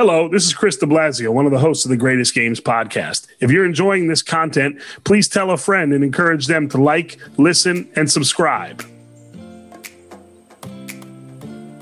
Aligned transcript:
Hello, 0.00 0.28
this 0.28 0.46
is 0.46 0.54
Chris 0.54 0.78
DeBlasio, 0.78 1.28
one 1.28 1.44
of 1.44 1.52
the 1.52 1.58
hosts 1.58 1.84
of 1.84 1.90
the 1.90 1.96
Greatest 1.98 2.34
Games 2.34 2.58
podcast. 2.58 3.26
If 3.38 3.50
you're 3.50 3.66
enjoying 3.66 4.08
this 4.08 4.22
content, 4.22 4.80
please 5.04 5.28
tell 5.28 5.50
a 5.50 5.58
friend 5.58 5.92
and 5.92 6.02
encourage 6.02 6.46
them 6.46 6.70
to 6.70 6.78
like, 6.78 7.18
listen, 7.36 7.86
and 7.96 8.10
subscribe. 8.10 8.82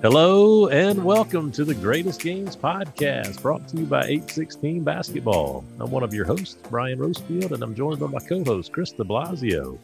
Hello 0.02 0.66
and 0.66 1.04
welcome 1.04 1.52
to 1.52 1.64
the 1.64 1.76
Greatest 1.76 2.20
Games 2.20 2.56
podcast, 2.56 3.40
brought 3.40 3.68
to 3.68 3.76
you 3.76 3.84
by 3.84 4.00
816 4.00 4.82
Basketball. 4.82 5.64
I'm 5.78 5.92
one 5.92 6.02
of 6.02 6.12
your 6.12 6.24
hosts, 6.24 6.56
Brian 6.68 6.98
Rosefield, 6.98 7.52
and 7.52 7.62
I'm 7.62 7.76
joined 7.76 8.00
by 8.00 8.08
my 8.08 8.18
co-host, 8.18 8.72
Chris 8.72 8.92
DeBlasio. 8.94 9.78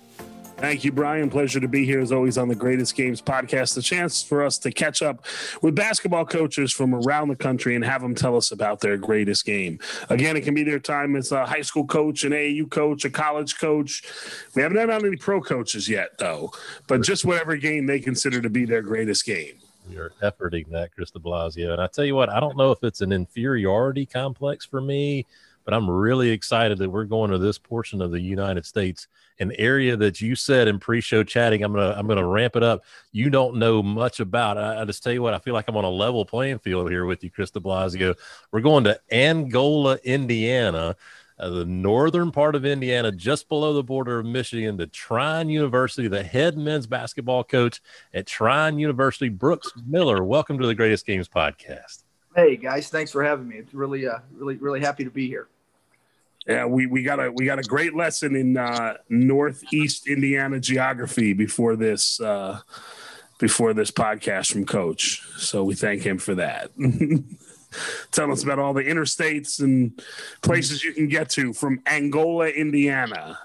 Thank 0.65 0.83
you, 0.83 0.93
Brian. 0.93 1.29
Pleasure 1.29 1.61
to 1.61 1.69
be 1.69 1.85
here 1.85 2.01
as 2.01 2.11
always 2.11 2.39
on 2.39 2.49
the 2.49 2.55
Greatest 2.55 2.97
Games 2.97 3.21
podcast. 3.21 3.75
The 3.75 3.83
chance 3.83 4.23
for 4.23 4.43
us 4.43 4.57
to 4.61 4.73
catch 4.73 5.03
up 5.03 5.27
with 5.61 5.75
basketball 5.75 6.25
coaches 6.25 6.73
from 6.73 6.95
around 6.95 7.29
the 7.29 7.37
country 7.37 7.75
and 7.75 7.85
have 7.85 8.01
them 8.01 8.15
tell 8.15 8.35
us 8.35 8.51
about 8.51 8.81
their 8.81 8.97
greatest 8.97 9.45
game. 9.45 9.79
Again, 10.09 10.39
it 10.39 10.41
can 10.41 10.55
be 10.55 10.63
their 10.63 10.79
time 10.79 11.17
as 11.17 11.33
a 11.33 11.45
high 11.45 11.61
school 11.61 11.85
coach, 11.85 12.25
an 12.25 12.33
AAU 12.33 12.71
coach, 12.71 13.05
a 13.05 13.11
college 13.11 13.59
coach. 13.59 14.05
We 14.55 14.63
haven't 14.63 14.79
had 14.79 14.89
any 14.89 15.17
pro 15.17 15.43
coaches 15.43 15.87
yet, 15.87 16.17
though, 16.17 16.51
but 16.87 17.03
just 17.03 17.27
whatever 17.27 17.59
game 17.59 17.85
they 17.85 18.01
consider 18.01 18.41
to 18.41 18.49
be 18.49 18.65
their 18.65 18.81
greatest 18.81 19.27
game. 19.27 19.59
You're 19.91 20.13
efforting 20.23 20.71
that, 20.71 20.95
Chris 20.95 21.11
de 21.11 21.19
Blasio. 21.19 21.73
And 21.73 21.83
I 21.83 21.89
tell 21.89 22.07
you 22.07 22.15
what, 22.15 22.31
I 22.31 22.41
don't 22.41 22.57
know 22.57 22.71
if 22.71 22.83
it's 22.83 23.03
an 23.03 23.13
inferiority 23.13 24.07
complex 24.07 24.65
for 24.65 24.81
me, 24.81 25.27
but 25.67 25.75
I'm 25.75 25.91
really 25.91 26.31
excited 26.31 26.79
that 26.79 26.89
we're 26.89 27.05
going 27.05 27.33
to 27.33 27.39
this 27.39 27.59
portion 27.59 28.01
of 28.01 28.13
the 28.13 28.21
United 28.21 28.65
States– 28.65 29.09
an 29.41 29.53
area 29.53 29.97
that 29.97 30.21
you 30.21 30.35
said 30.35 30.69
in 30.69 30.79
pre-show 30.79 31.23
chatting. 31.25 31.63
I'm 31.63 31.73
gonna 31.73 31.95
I'm 31.97 32.07
gonna 32.07 32.27
ramp 32.27 32.57
it 32.57 32.63
up. 32.63 32.85
You 33.13 33.31
don't 33.31 33.57
know 33.57 33.83
much 33.83 34.21
about. 34.21 34.59
I, 34.59 34.83
I 34.83 34.85
just 34.85 35.03
tell 35.03 35.13
you 35.13 35.23
what. 35.23 35.35
I 35.35 35.39
feel 35.39 35.55
like 35.55 35.67
I'm 35.69 35.77
on 35.77 35.85
a 35.85 35.91
level 35.91 36.25
playing 36.25 36.61
field 36.61 36.91
here 36.91 37.05
with 37.05 37.25
you, 37.25 37.31
Chris 37.31 37.51
De 37.51 37.61
Blasio. 37.61 38.15
We're 38.53 38.61
going 38.61 38.85
to 38.85 38.99
Angola, 39.11 39.99
Indiana. 40.05 40.97
Uh, 41.37 41.49
the 41.51 41.65
northern 41.65 42.31
part 42.31 42.55
of 42.55 42.65
Indiana, 42.65 43.11
just 43.11 43.49
below 43.49 43.73
the 43.73 43.83
border 43.83 44.21
of 44.21 44.27
Michigan, 44.27 44.77
the 44.77 44.87
Trine 44.87 45.49
University, 45.49 46.07
the 46.07 46.23
head 46.23 46.57
men's 46.57 46.87
basketball 46.87 47.43
coach 47.43 47.81
at 48.15 48.25
Trine 48.25 48.79
University, 48.79 49.29
Brooks 49.29 49.73
Miller. 49.85 50.23
Welcome 50.23 50.61
to 50.61 50.67
the 50.69 50.77
Greatest 50.77 51.05
Games 51.05 51.29
podcast. 51.29 52.05
Hey 52.37 52.57
guys, 52.57 52.89
thanks 52.89 53.11
for 53.11 53.25
having 53.25 53.49
me. 53.49 53.57
It's 53.57 53.75
really, 53.75 54.07
uh, 54.07 54.19
really, 54.33 54.55
really 54.59 54.79
happy 54.79 55.03
to 55.03 55.11
be 55.11 55.27
here. 55.27 55.49
Yeah, 56.47 56.67
we, 56.67 56.87
we 56.87 57.03
got 57.03 57.21
a 57.21 57.33
we 57.33 57.47
got 57.47 57.59
a 57.59 57.63
great 57.63 57.95
lesson 57.95 58.37
in 58.37 58.57
uh, 58.57 58.95
Northeast 59.09 60.07
Indiana 60.07 60.61
geography 60.61 61.33
before 61.33 61.75
this 61.75 62.21
uh, 62.21 62.61
before 63.39 63.73
this 63.73 63.91
podcast 63.91 64.53
from 64.53 64.67
Coach. 64.67 65.23
So 65.39 65.65
we 65.65 65.75
thank 65.75 66.03
him 66.03 66.19
for 66.19 66.35
that. 66.35 66.71
Tell 68.13 68.31
us 68.31 68.43
about 68.43 68.59
all 68.59 68.75
the 68.75 68.85
interstates 68.85 69.61
and 69.61 70.01
places 70.43 70.85
you 70.85 70.93
can 70.93 71.09
get 71.09 71.31
to 71.31 71.53
from 71.53 71.81
Angola, 71.87 72.49
Indiana. 72.49 73.39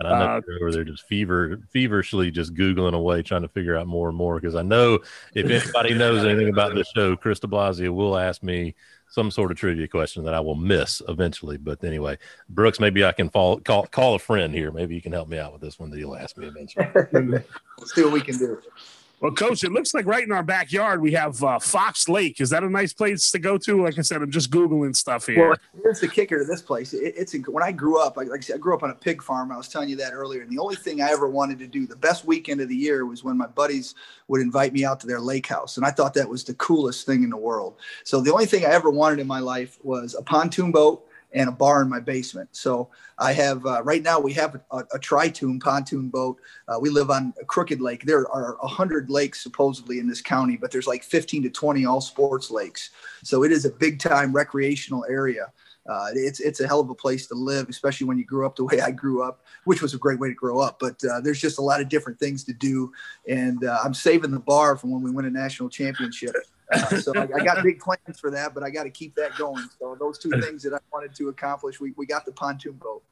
And 0.00 0.08
I 0.08 0.18
know 0.18 0.24
uh, 0.24 0.40
over 0.62 0.72
there 0.72 0.84
just 0.84 1.06
fever 1.06 1.60
feverishly 1.70 2.30
just 2.30 2.54
googling 2.54 2.94
away, 2.94 3.22
trying 3.22 3.42
to 3.42 3.48
figure 3.48 3.76
out 3.76 3.86
more 3.86 4.08
and 4.08 4.16
more. 4.16 4.40
Because 4.40 4.54
I 4.54 4.62
know 4.62 5.00
if 5.34 5.44
anybody 5.44 5.92
knows 5.92 6.24
anything 6.24 6.48
about 6.48 6.74
the 6.74 6.84
show, 6.96 7.16
Chris 7.16 7.38
De 7.38 7.46
Blasio 7.46 7.94
will 7.94 8.16
ask 8.16 8.42
me 8.42 8.74
some 9.10 9.30
sort 9.30 9.50
of 9.50 9.58
trivia 9.58 9.88
question 9.88 10.24
that 10.24 10.34
I 10.34 10.40
will 10.40 10.54
miss 10.54 11.02
eventually. 11.08 11.58
But 11.58 11.84
anyway, 11.84 12.16
Brooks, 12.48 12.80
maybe 12.80 13.04
I 13.04 13.12
can 13.12 13.28
call 13.28 13.58
call 13.58 14.14
a 14.14 14.18
friend 14.18 14.54
here. 14.54 14.70
Maybe 14.70 14.94
you 14.94 15.02
can 15.02 15.12
help 15.12 15.28
me 15.28 15.38
out 15.38 15.52
with 15.52 15.60
this 15.60 15.78
one 15.78 15.90
that 15.90 15.98
you'll 15.98 16.16
ask 16.16 16.38
me 16.38 16.46
eventually. 16.46 16.86
See 17.84 18.02
what 18.02 18.12
we 18.12 18.20
can 18.20 18.38
do. 18.38 18.58
Well, 19.20 19.32
coach, 19.32 19.64
it 19.64 19.72
looks 19.72 19.92
like 19.92 20.06
right 20.06 20.24
in 20.24 20.32
our 20.32 20.42
backyard 20.42 21.02
we 21.02 21.12
have 21.12 21.44
uh, 21.44 21.58
Fox 21.58 22.08
Lake. 22.08 22.40
Is 22.40 22.48
that 22.50 22.64
a 22.64 22.70
nice 22.70 22.94
place 22.94 23.30
to 23.32 23.38
go 23.38 23.58
to? 23.58 23.82
Like 23.82 23.98
I 23.98 24.02
said, 24.02 24.22
I'm 24.22 24.30
just 24.30 24.50
googling 24.50 24.96
stuff 24.96 25.26
here. 25.26 25.50
Well, 25.50 25.58
here's 25.82 26.00
the 26.00 26.08
kicker 26.08 26.38
to 26.38 26.44
this 26.46 26.62
place. 26.62 26.94
It, 26.94 27.12
it's 27.18 27.34
when 27.46 27.62
I 27.62 27.70
grew 27.70 28.00
up. 28.00 28.16
Like 28.16 28.28
I 28.34 28.40
said, 28.40 28.56
I 28.56 28.58
grew 28.58 28.74
up 28.74 28.82
on 28.82 28.88
a 28.88 28.94
pig 28.94 29.22
farm. 29.22 29.52
I 29.52 29.58
was 29.58 29.68
telling 29.68 29.90
you 29.90 29.96
that 29.96 30.14
earlier. 30.14 30.40
And 30.40 30.50
the 30.50 30.58
only 30.58 30.74
thing 30.74 31.02
I 31.02 31.10
ever 31.10 31.28
wanted 31.28 31.58
to 31.58 31.66
do, 31.66 31.86
the 31.86 31.96
best 31.96 32.24
weekend 32.24 32.62
of 32.62 32.70
the 32.70 32.76
year, 32.76 33.04
was 33.04 33.22
when 33.22 33.36
my 33.36 33.46
buddies 33.46 33.94
would 34.28 34.40
invite 34.40 34.72
me 34.72 34.86
out 34.86 35.00
to 35.00 35.06
their 35.06 35.20
lake 35.20 35.46
house, 35.46 35.76
and 35.76 35.84
I 35.84 35.90
thought 35.90 36.14
that 36.14 36.28
was 36.28 36.42
the 36.42 36.54
coolest 36.54 37.04
thing 37.04 37.22
in 37.22 37.28
the 37.28 37.36
world. 37.36 37.74
So 38.04 38.22
the 38.22 38.32
only 38.32 38.46
thing 38.46 38.64
I 38.64 38.70
ever 38.70 38.88
wanted 38.88 39.18
in 39.18 39.26
my 39.26 39.40
life 39.40 39.78
was 39.82 40.14
a 40.14 40.22
pontoon 40.22 40.72
boat 40.72 41.06
and 41.32 41.48
a 41.48 41.52
bar 41.52 41.82
in 41.82 41.88
my 41.88 42.00
basement. 42.00 42.48
So 42.52 42.90
I 43.18 43.32
have 43.32 43.64
uh, 43.64 43.82
right 43.82 44.02
now 44.02 44.18
we 44.20 44.32
have 44.34 44.60
a, 44.70 44.78
a 44.78 44.98
tritoon 44.98 45.60
pontoon 45.60 46.08
boat. 46.08 46.38
Uh, 46.68 46.78
we 46.80 46.90
live 46.90 47.10
on 47.10 47.32
a 47.40 47.44
crooked 47.44 47.80
lake. 47.80 48.04
There 48.04 48.28
are 48.30 48.56
a 48.62 48.68
hundred 48.68 49.10
lakes 49.10 49.42
supposedly 49.42 49.98
in 49.98 50.08
this 50.08 50.20
county, 50.20 50.56
but 50.56 50.70
there's 50.70 50.86
like 50.86 51.02
15 51.02 51.44
to 51.44 51.50
20 51.50 51.86
all 51.86 52.00
sports 52.00 52.50
lakes. 52.50 52.90
So 53.22 53.44
it 53.44 53.52
is 53.52 53.64
a 53.64 53.70
big 53.70 53.98
time 53.98 54.32
recreational 54.32 55.04
area. 55.08 55.52
Uh, 55.88 56.08
it's 56.14 56.40
it's 56.40 56.60
a 56.60 56.66
hell 56.66 56.80
of 56.80 56.90
a 56.90 56.94
place 56.94 57.26
to 57.26 57.34
live, 57.34 57.68
especially 57.68 58.06
when 58.06 58.18
you 58.18 58.24
grew 58.24 58.46
up 58.46 58.54
the 58.54 58.64
way 58.64 58.80
I 58.80 58.90
grew 58.90 59.22
up, 59.22 59.42
which 59.64 59.82
was 59.82 59.94
a 59.94 59.98
great 59.98 60.20
way 60.20 60.28
to 60.28 60.34
grow 60.34 60.60
up. 60.60 60.78
But 60.78 61.02
uh, 61.04 61.20
there's 61.20 61.40
just 61.40 61.58
a 61.58 61.62
lot 61.62 61.80
of 61.80 61.88
different 61.88 62.18
things 62.18 62.44
to 62.44 62.52
do, 62.52 62.92
and 63.28 63.64
uh, 63.64 63.78
I'm 63.82 63.94
saving 63.94 64.30
the 64.30 64.40
bar 64.40 64.76
from 64.76 64.90
when 64.90 65.02
we 65.02 65.10
win 65.10 65.24
a 65.24 65.30
national 65.30 65.68
championship. 65.68 66.34
Uh, 66.72 66.96
so 67.00 67.12
I, 67.14 67.28
I, 67.34 67.44
got 67.44 67.62
big 67.62 67.80
plans 67.80 68.18
for 68.20 68.30
that, 68.30 68.54
but 68.54 68.62
I 68.62 68.70
got 68.70 68.84
to 68.84 68.90
keep 68.90 69.14
that 69.16 69.36
going. 69.36 69.64
So 69.78 69.96
those 69.98 70.18
two 70.18 70.30
things 70.30 70.62
that 70.62 70.74
I 70.74 70.78
wanted 70.92 71.14
to 71.16 71.28
accomplish, 71.28 71.80
we, 71.80 71.92
we 71.96 72.06
got 72.06 72.24
the 72.24 72.32
pontoon 72.32 72.74
boat. 72.74 73.02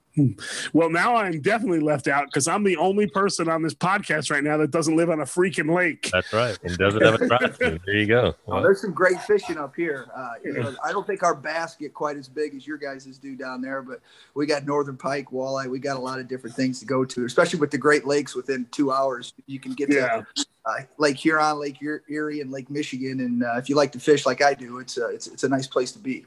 Well, 0.72 0.90
now 0.90 1.16
I'm 1.16 1.40
definitely 1.40 1.80
left 1.80 2.08
out 2.08 2.26
because 2.26 2.48
I'm 2.48 2.64
the 2.64 2.76
only 2.76 3.06
person 3.06 3.48
on 3.48 3.62
this 3.62 3.74
podcast 3.74 4.30
right 4.30 4.42
now 4.42 4.56
that 4.56 4.70
doesn't 4.70 4.96
live 4.96 5.10
on 5.10 5.20
a 5.20 5.24
freaking 5.24 5.74
lake. 5.74 6.10
That's 6.12 6.32
right, 6.32 6.58
and 6.62 6.76
doesn't 6.76 7.02
have 7.02 7.20
a 7.20 7.26
drive. 7.26 7.58
there 7.58 7.94
you 7.94 8.06
go. 8.06 8.34
Well, 8.46 8.62
there's 8.62 8.80
some 8.80 8.92
great 8.92 9.20
fishing 9.22 9.58
up 9.58 9.76
here. 9.76 10.06
Uh, 10.14 10.32
you 10.44 10.52
know, 10.54 10.74
I 10.84 10.92
don't 10.92 11.06
think 11.06 11.22
our 11.22 11.34
bass 11.34 11.76
get 11.76 11.94
quite 11.94 12.16
as 12.16 12.28
big 12.28 12.54
as 12.54 12.66
your 12.66 12.78
guys' 12.78 13.18
do 13.18 13.36
down 13.36 13.60
there, 13.60 13.82
but 13.82 14.00
we 14.34 14.46
got 14.46 14.66
northern 14.66 14.96
pike, 14.96 15.30
walleye. 15.30 15.68
We 15.68 15.78
got 15.78 15.96
a 15.96 16.00
lot 16.00 16.18
of 16.18 16.28
different 16.28 16.56
things 16.56 16.80
to 16.80 16.86
go 16.86 17.04
to, 17.04 17.24
especially 17.24 17.60
with 17.60 17.70
the 17.70 17.78
Great 17.78 18.06
Lakes. 18.06 18.34
Within 18.34 18.66
two 18.70 18.90
hours, 18.90 19.34
you 19.46 19.60
can 19.60 19.72
get 19.72 19.92
yeah. 19.92 20.22
to 20.34 20.46
uh, 20.68 20.82
Lake 20.98 21.16
Huron, 21.16 21.58
Lake 21.58 21.78
Erie, 21.82 22.40
and 22.40 22.50
Lake 22.50 22.70
Michigan. 22.70 23.20
And 23.20 23.42
uh, 23.42 23.56
if 23.56 23.68
you 23.68 23.76
like 23.76 23.92
to 23.92 24.00
fish 24.00 24.26
like 24.26 24.42
I 24.42 24.54
do, 24.54 24.78
it's 24.78 24.98
a, 24.98 25.08
it's 25.08 25.26
it's 25.26 25.44
a 25.44 25.48
nice 25.48 25.66
place 25.66 25.92
to 25.92 25.98
be. 25.98 26.26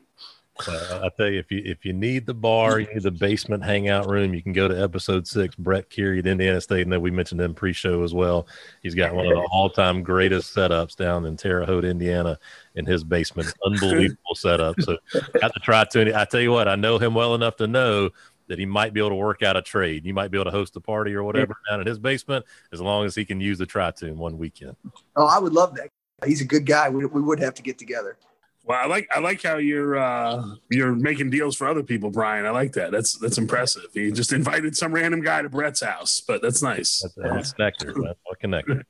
Uh, 0.68 1.00
I 1.03 1.09
tell 1.18 1.29
you, 1.29 1.40
if 1.40 1.52
you 1.52 1.62
if 1.66 1.85
you 1.85 1.94
need 1.94 2.25
the 2.25 2.34
bar, 2.34 2.79
you 2.79 2.88
need 2.94 3.03
the 3.03 3.12
basement 3.12 3.63
hangout 3.63 4.07
room, 4.09 4.34
you 4.34 4.44
can 4.44 4.53
go 4.53 4.68
to 4.68 4.79
episode 4.79 5.25
six. 5.25 5.56
Brett 5.56 5.90
Curie 5.90 6.19
at 6.19 6.28
Indiana 6.28 6.62
State, 6.62 6.81
and 6.81 6.91
then 6.91 7.02
we 7.02 7.09
mentioned 7.09 7.41
him 7.41 7.53
pre-show 7.53 8.03
as 8.03 8.13
well. 8.13 8.47
He's 8.84 8.94
got 8.94 9.16
one 9.16 9.25
of 9.25 9.31
the 9.31 9.47
all-time 9.52 10.03
greatest 10.03 10.56
setups 10.56 10.96
down 10.96 11.25
in 11.25 11.38
Terre 11.38 11.66
Haute, 11.66 11.85
Indiana, 11.85 12.38
in 12.75 12.85
his 12.85 13.03
basement. 13.03 13.53
Unbelievable 13.66 14.35
setup. 14.35 14.79
So, 14.81 14.97
got 15.40 15.53
to 15.53 15.59
try 15.62 15.85
to. 15.85 16.19
I 16.19 16.25
tell 16.25 16.41
you 16.41 16.52
what, 16.52 16.68
I 16.68 16.75
know 16.75 17.00
him 17.00 17.16
well 17.16 17.34
enough 17.34 17.56
to 17.58 17.68
know 17.68 18.12
that 18.51 18.59
he 18.59 18.66
might 18.66 18.94
be 18.94 19.00
able 19.00 19.12
to 19.12 19.16
work 19.16 19.44
out 19.44 19.56
a 19.56 19.62
trade. 19.62 20.06
You 20.06 20.13
might 20.13 20.29
be 20.29 20.38
able 20.38 20.51
to 20.51 20.51
host 20.51 20.75
a 20.75 20.81
party 20.81 21.16
or 21.16 21.23
whatever 21.23 21.56
yeah. 21.66 21.72
down 21.72 21.79
in 21.79 21.88
his 21.88 21.97
basement 21.97 22.45
as 22.73 22.81
long 22.81 23.06
as 23.06 23.16
he 23.16 23.23
can 23.23 23.39
use 23.39 23.57
the 23.57 23.66
Tritoon 23.66 24.16
one 24.16 24.38
weekend. 24.38 24.75
Oh, 25.16 25.25
I 25.25 25.39
would 25.39 25.53
love 25.53 25.73
that. 25.75 25.88
He's 26.25 26.41
a 26.41 26.45
good 26.45 26.66
guy. 26.66 26.90
We, 26.90 27.06
we 27.06 27.22
would 27.22 27.40
have 27.40 27.53
to 27.53 27.61
get 27.61 27.78
together. 27.78 28.17
Well, 28.66 28.78
I 28.78 28.88
like 28.88 29.07
I 29.16 29.19
like 29.19 29.41
how 29.41 29.56
you're 29.56 29.97
uh, 29.97 30.56
you're 30.69 30.94
making 30.94 31.29
deals 31.29 31.56
for 31.56 31.66
other 31.66 31.81
people, 31.81 32.11
Brian. 32.11 32.45
I 32.45 32.50
like 32.50 32.73
that. 32.73 32.91
That's 32.91 33.17
that's 33.17 33.38
impressive. 33.38 33.85
He 33.94 34.11
just 34.11 34.34
invited 34.34 34.75
some 34.75 34.94
random 34.94 35.22
guy 35.22 35.41
to 35.41 35.50
Brett's 35.50 35.81
house, 35.81 36.22
but 36.28 36.41
that's 36.41 36.61
nice. 36.61 37.01
That's, 37.01 37.16
that's 37.16 37.53
connector, 37.53 37.95
man. 37.95 38.13
What 38.25 38.40
connector? 38.40 38.84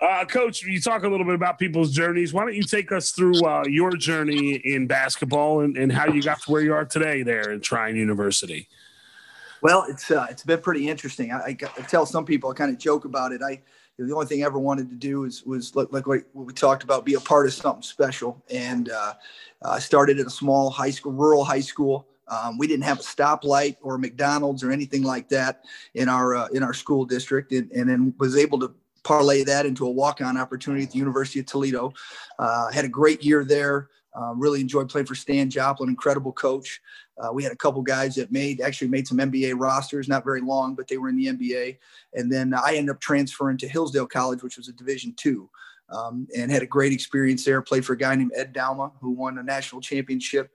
Uh, 0.00 0.24
Coach, 0.26 0.62
you 0.62 0.80
talk 0.80 1.04
a 1.04 1.08
little 1.08 1.24
bit 1.24 1.34
about 1.34 1.58
people's 1.58 1.90
journeys. 1.90 2.32
Why 2.32 2.44
don't 2.44 2.54
you 2.54 2.62
take 2.62 2.92
us 2.92 3.12
through 3.12 3.44
uh, 3.46 3.64
your 3.66 3.92
journey 3.92 4.54
in 4.56 4.86
basketball 4.86 5.60
and, 5.60 5.76
and 5.76 5.90
how 5.90 6.06
you 6.06 6.22
got 6.22 6.42
to 6.42 6.52
where 6.52 6.60
you 6.60 6.74
are 6.74 6.84
today 6.84 7.22
there 7.22 7.52
at 7.52 7.62
Trine 7.62 7.96
University? 7.96 8.68
Well, 9.62 9.86
it's 9.88 10.10
uh, 10.10 10.26
it's 10.28 10.44
been 10.44 10.60
pretty 10.60 10.88
interesting. 10.88 11.32
I, 11.32 11.56
I, 11.60 11.82
tell 11.88 12.04
some 12.04 12.26
people, 12.26 12.50
I 12.50 12.54
kind 12.54 12.70
of 12.70 12.78
joke 12.78 13.06
about 13.06 13.32
it. 13.32 13.40
I 13.42 13.62
the 13.98 14.12
only 14.12 14.26
thing 14.26 14.42
I 14.42 14.46
ever 14.46 14.58
wanted 14.58 14.90
to 14.90 14.96
do 14.96 15.20
was 15.20 15.44
was 15.44 15.74
like, 15.74 15.88
like 15.92 16.06
what 16.06 16.46
we 16.46 16.52
talked 16.52 16.82
about, 16.82 17.06
be 17.06 17.14
a 17.14 17.20
part 17.20 17.46
of 17.46 17.54
something 17.54 17.82
special. 17.82 18.42
And 18.50 18.90
uh, 18.90 19.14
I 19.62 19.78
started 19.78 20.20
at 20.20 20.26
a 20.26 20.30
small 20.30 20.68
high 20.68 20.90
school, 20.90 21.12
rural 21.12 21.44
high 21.44 21.60
school. 21.60 22.06
Um, 22.28 22.58
we 22.58 22.66
didn't 22.66 22.84
have 22.84 23.00
a 23.00 23.02
stoplight 23.02 23.76
or 23.80 23.98
McDonald's 23.98 24.62
or 24.62 24.72
anything 24.72 25.02
like 25.02 25.28
that 25.30 25.64
in 25.94 26.08
our 26.08 26.36
uh, 26.36 26.48
in 26.48 26.62
our 26.62 26.74
school 26.74 27.06
district, 27.06 27.52
and, 27.52 27.70
and 27.72 27.88
then 27.88 28.14
was 28.18 28.36
able 28.36 28.58
to 28.60 28.74
parlay 29.06 29.44
that 29.44 29.66
into 29.66 29.86
a 29.86 29.90
walk-on 29.90 30.36
opportunity 30.36 30.82
at 30.82 30.90
the 30.90 30.98
University 30.98 31.38
of 31.38 31.46
Toledo. 31.46 31.92
Uh, 32.40 32.70
had 32.72 32.84
a 32.84 32.88
great 32.88 33.22
year 33.22 33.44
there. 33.44 33.88
Uh, 34.18 34.32
really 34.34 34.60
enjoyed 34.60 34.88
playing 34.88 35.06
for 35.06 35.14
Stan 35.14 35.48
Joplin, 35.48 35.88
incredible 35.88 36.32
coach. 36.32 36.80
Uh, 37.18 37.32
we 37.32 37.42
had 37.42 37.52
a 37.52 37.56
couple 37.56 37.82
guys 37.82 38.14
that 38.16 38.32
made 38.32 38.60
actually 38.60 38.88
made 38.88 39.06
some 39.06 39.18
NBA 39.18 39.54
rosters, 39.56 40.08
not 40.08 40.24
very 40.24 40.40
long, 40.40 40.74
but 40.74 40.88
they 40.88 40.96
were 40.96 41.08
in 41.08 41.16
the 41.16 41.26
NBA. 41.26 41.76
And 42.14 42.32
then 42.32 42.52
I 42.52 42.74
ended 42.74 42.94
up 42.94 43.00
transferring 43.00 43.58
to 43.58 43.68
Hillsdale 43.68 44.06
College, 44.06 44.42
which 44.42 44.56
was 44.56 44.68
a 44.68 44.72
Division 44.72 45.14
two, 45.16 45.48
um, 45.90 46.26
and 46.36 46.50
had 46.50 46.62
a 46.62 46.66
great 46.66 46.92
experience 46.92 47.44
there. 47.44 47.62
Played 47.62 47.84
for 47.84 47.92
a 47.92 47.98
guy 47.98 48.16
named 48.16 48.32
Ed 48.34 48.54
Douma, 48.54 48.90
who 49.00 49.12
won 49.12 49.38
a 49.38 49.42
national 49.42 49.82
championship 49.82 50.50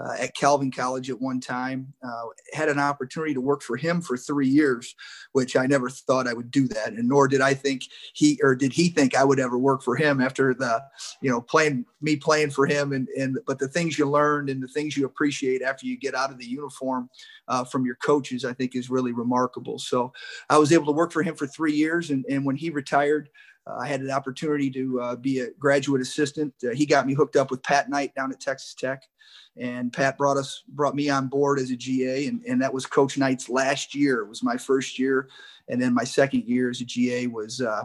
uh, 0.00 0.14
at 0.18 0.34
Calvin 0.34 0.70
College 0.70 1.10
at 1.10 1.20
one 1.20 1.40
time. 1.40 1.92
Uh, 2.02 2.22
had 2.52 2.68
an 2.68 2.78
opportunity 2.78 3.34
to 3.34 3.40
work 3.40 3.62
for 3.62 3.76
him 3.76 4.00
for 4.00 4.16
three 4.16 4.48
years, 4.48 4.94
which 5.32 5.56
I 5.56 5.66
never 5.66 5.90
thought 5.90 6.26
I 6.26 6.32
would 6.32 6.50
do 6.50 6.66
that, 6.68 6.92
and 6.92 7.08
nor 7.08 7.28
did 7.28 7.40
I 7.40 7.54
think 7.54 7.82
he 8.14 8.40
or 8.42 8.54
did 8.54 8.72
he 8.72 8.88
think 8.88 9.14
I 9.14 9.24
would 9.24 9.40
ever 9.40 9.58
work 9.58 9.82
for 9.82 9.96
him 9.96 10.20
after 10.20 10.54
the, 10.54 10.82
you 11.20 11.30
know, 11.30 11.40
playing 11.40 11.84
me 12.00 12.16
playing 12.16 12.50
for 12.50 12.66
him. 12.66 12.92
And 12.92 13.08
and 13.18 13.38
but 13.46 13.58
the 13.58 13.68
things 13.68 13.98
you 13.98 14.08
learned 14.08 14.48
and 14.48 14.62
the 14.62 14.68
things 14.68 14.96
you 14.96 15.04
appreciate 15.04 15.62
after 15.62 15.86
you 15.86 15.98
get 15.98 16.14
out 16.14 16.30
of 16.30 16.38
the 16.38 16.46
uniform 16.46 17.10
uh, 17.48 17.64
from 17.64 17.84
your 17.84 17.96
coaches, 17.96 18.44
I 18.44 18.52
think 18.52 18.74
is 18.74 18.90
really 18.90 19.12
remarkable. 19.12 19.78
So 19.78 20.12
I 20.48 20.58
was 20.58 20.72
able 20.72 20.86
to 20.86 20.92
work 20.92 21.12
for 21.12 21.22
him 21.22 21.34
for 21.34 21.46
three 21.46 21.74
years, 21.74 22.10
and 22.10 22.24
and 22.28 22.44
when 22.44 22.56
he 22.56 22.70
retired. 22.70 23.28
I 23.66 23.86
had 23.86 24.00
an 24.00 24.10
opportunity 24.10 24.70
to 24.70 25.00
uh, 25.00 25.16
be 25.16 25.40
a 25.40 25.50
graduate 25.58 26.00
assistant. 26.00 26.54
Uh, 26.64 26.70
he 26.70 26.86
got 26.86 27.06
me 27.06 27.14
hooked 27.14 27.36
up 27.36 27.50
with 27.50 27.62
Pat 27.62 27.88
Knight 27.88 28.14
down 28.14 28.32
at 28.32 28.40
Texas 28.40 28.74
Tech, 28.74 29.04
and 29.56 29.92
Pat 29.92 30.16
brought 30.16 30.36
us 30.36 30.62
brought 30.68 30.94
me 30.94 31.08
on 31.10 31.28
board 31.28 31.58
as 31.58 31.70
a 31.70 31.76
GA, 31.76 32.26
and, 32.26 32.42
and 32.48 32.60
that 32.62 32.72
was 32.72 32.86
Coach 32.86 33.18
Knight's 33.18 33.48
last 33.48 33.94
year. 33.94 34.22
It 34.22 34.28
was 34.28 34.42
my 34.42 34.56
first 34.56 34.98
year, 34.98 35.28
and 35.68 35.80
then 35.80 35.94
my 35.94 36.04
second 36.04 36.44
year 36.44 36.70
as 36.70 36.80
a 36.80 36.84
GA 36.84 37.26
was 37.26 37.60
uh, 37.60 37.84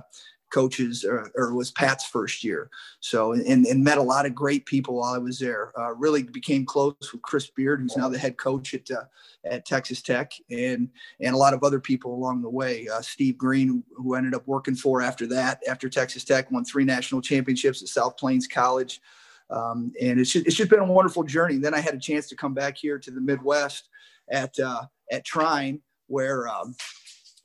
coaches 0.56 1.04
or, 1.04 1.30
or, 1.36 1.54
was 1.54 1.70
Pat's 1.70 2.06
first 2.06 2.42
year. 2.42 2.70
So 3.02 3.34
and, 3.34 3.66
and 3.66 3.84
met 3.84 3.98
a 3.98 4.02
lot 4.02 4.26
of 4.26 4.34
great 4.34 4.66
people 4.66 4.96
while 4.96 5.14
I 5.14 5.18
was 5.18 5.38
there. 5.38 5.74
Uh, 5.78 5.94
really 5.96 6.24
became 6.24 6.66
close 6.66 6.96
with 7.12 7.22
Chris 7.24 7.50
Beard, 7.50 7.82
who's 7.82 7.98
now 7.98 8.08
the 8.08 8.18
head 8.18 8.38
coach 8.38 8.74
at 8.74 8.90
uh, 8.90 9.04
at 9.44 9.66
Texas 9.66 10.02
Tech, 10.02 10.32
and 10.50 10.88
and 11.20 11.36
a 11.36 11.38
lot 11.38 11.54
of 11.54 11.64
other 11.64 11.82
people 11.82 12.16
along 12.16 12.42
the 12.42 12.50
way. 12.50 12.88
Uh, 12.88 13.02
Steve 13.02 13.38
Green, 13.38 13.84
who 13.98 14.16
ended 14.16 14.34
up 14.34 14.48
working 14.48 14.76
for 14.76 15.02
after 15.02 15.28
that, 15.28 15.62
after 15.70 15.90
Texas 15.90 16.24
Tech, 16.24 16.50
won 16.52 16.64
three 16.64 16.86
national 16.86 17.20
championships 17.20 17.82
at 17.82 17.90
South 17.90 18.16
Plains 18.16 18.48
College. 18.48 19.02
Um, 19.50 19.92
and 20.02 20.20
it's 20.20 20.32
just, 20.32 20.48
it's 20.48 20.56
just 20.56 20.70
been 20.70 20.80
a 20.80 20.86
wonderful 20.92 21.24
journey. 21.24 21.58
Then 21.58 21.74
I 21.74 21.80
had 21.82 21.94
a 21.94 22.00
chance 22.00 22.30
to 22.30 22.36
come 22.36 22.54
back 22.54 22.78
here 22.78 22.98
to 22.98 23.12
the 23.12 23.22
Midwest 23.22 23.90
at 24.32 24.58
uh, 24.58 24.86
at 25.12 25.26
Trine, 25.26 25.82
where 26.08 26.48
um, 26.48 26.76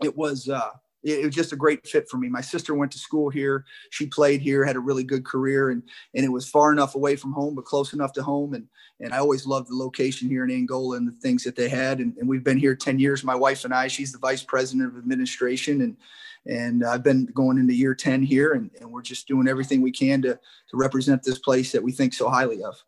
it 0.03 0.17
was 0.17 0.49
uh, 0.49 0.71
it, 1.03 1.25
was 1.25 1.35
just 1.35 1.53
a 1.53 1.57
great 1.57 1.87
fit 1.87 2.09
for 2.09 2.19
me. 2.19 2.29
My 2.29 2.41
sister 2.41 2.75
went 2.75 2.93
to 2.93 2.99
school 2.99 3.31
here. 3.31 3.65
She 3.91 4.07
played 4.07 4.41
here, 4.41 4.65
had 4.65 4.77
a 4.77 4.81
really 4.81 5.05
good 5.05 5.25
career, 5.25 5.71
and 5.71 5.83
and 6.15 6.25
it 6.25 6.29
was 6.29 6.49
far 6.49 6.73
enough 6.73 6.95
away 6.95 7.17
from 7.17 7.33
home, 7.33 7.55
but 7.55 7.65
close 7.65 7.93
enough 7.93 8.13
to 8.15 8.23
home. 8.23 8.55
And 8.55 8.67
and 9.01 9.13
I 9.15 9.19
always 9.19 9.47
loved 9.47 9.71
the 9.71 9.77
location 9.77 10.29
here 10.29 10.45
in 10.45 10.51
Angola 10.51 10.97
and 10.97 11.09
the 11.09 11.21
things 11.21 11.45
that 11.45 11.57
they 11.57 11.69
had. 11.69 12.01
And, 12.01 12.17
and 12.19 12.29
we've 12.29 12.45
been 12.45 12.59
here 12.59 12.75
ten 12.75 12.99
years. 12.99 13.25
My 13.25 13.35
wife 13.35 13.65
and 13.65 13.75
I. 13.75 13.89
She's 13.89 14.13
the 14.13 14.19
vice 14.19 14.43
president 14.43 14.89
of 14.89 14.99
administration, 14.99 15.83
and 15.83 15.97
and 16.47 16.85
I've 16.85 17.03
been 17.03 17.27
going 17.27 17.59
into 17.59 17.75
year 17.75 17.95
10 17.95 18.23
here 18.23 18.55
and, 18.55 18.71
and 18.81 18.91
we're 18.91 19.03
just 19.03 19.29
doing 19.29 19.47
everything 19.47 19.83
we 19.83 19.93
can 19.93 20.23
to, 20.23 20.35
to 20.35 20.77
represent 20.77 21.23
this 21.23 21.39
place 21.39 21.71
that 21.73 21.83
we 21.83 21.93
think 21.93 22.15
so 22.15 22.31
highly 22.31 22.63
of 22.63 22.83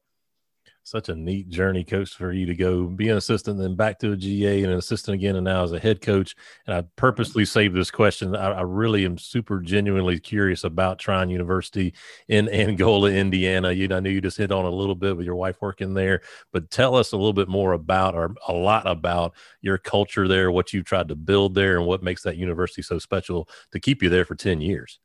such 0.84 1.08
a 1.08 1.14
neat 1.14 1.49
journey, 1.49 1.84
coach, 1.84 2.14
for 2.14 2.32
you 2.32 2.46
to 2.46 2.55
go 2.55 2.84
be 2.84 3.08
an 3.08 3.17
assistant, 3.17 3.58
then 3.58 3.76
back 3.76 3.99
to 4.00 4.12
a 4.12 4.17
GA 4.17 4.62
and 4.62 4.73
an 4.73 4.79
assistant 4.79 5.14
again, 5.14 5.37
and 5.37 5.44
now 5.44 5.62
as 5.62 5.73
a 5.73 5.79
head 5.79 6.00
coach. 6.00 6.34
And 6.67 6.76
I 6.76 6.82
purposely 6.96 7.44
saved 7.44 7.75
this 7.75 7.90
question. 7.90 8.34
I, 8.34 8.52
I 8.52 8.61
really 8.62 9.05
am 9.05 9.19
super 9.19 9.61
genuinely 9.61 10.19
curious 10.19 10.64
about 10.64 10.99
Trine 10.99 11.31
University 11.31 11.94
in 12.29 12.49
Angola, 12.52 13.11
Indiana. 13.11 13.73
You 13.73 13.88
know, 13.88 13.96
I 13.96 14.00
knew 14.00 14.11
you 14.11 14.20
just 14.20 14.38
hit 14.38 14.52
on 14.52 14.64
a 14.64 14.70
little 14.70 14.94
bit 14.94 15.17
with 15.17 15.26
your 15.26 15.37
wife 15.37 15.56
working 15.61 15.94
there, 15.94 16.23
but 16.52 16.70
tell 16.70 16.96
us 16.96 17.12
a 17.12 17.17
little 17.17 17.32
bit 17.32 17.49
more 17.49 17.73
about, 17.73 18.14
or 18.14 18.35
a 18.49 18.52
lot 18.52 18.87
about 18.87 19.35
your 19.61 19.78
culture 19.78 20.26
there, 20.26 20.50
what 20.50 20.73
you've 20.73 20.85
tried 20.85 21.08
to 21.08 21.14
build 21.14 21.55
there, 21.55 21.76
and 21.78 21.87
what 21.87 22.02
makes 22.02 22.23
that 22.23 22.37
university 22.37 22.82
so 22.82 22.99
special 22.99 23.49
to 23.70 23.81
keep 23.81 24.02
you 24.02 24.08
there 24.08 24.25
for 24.25 24.35
10 24.35 24.61
years. 24.61 24.99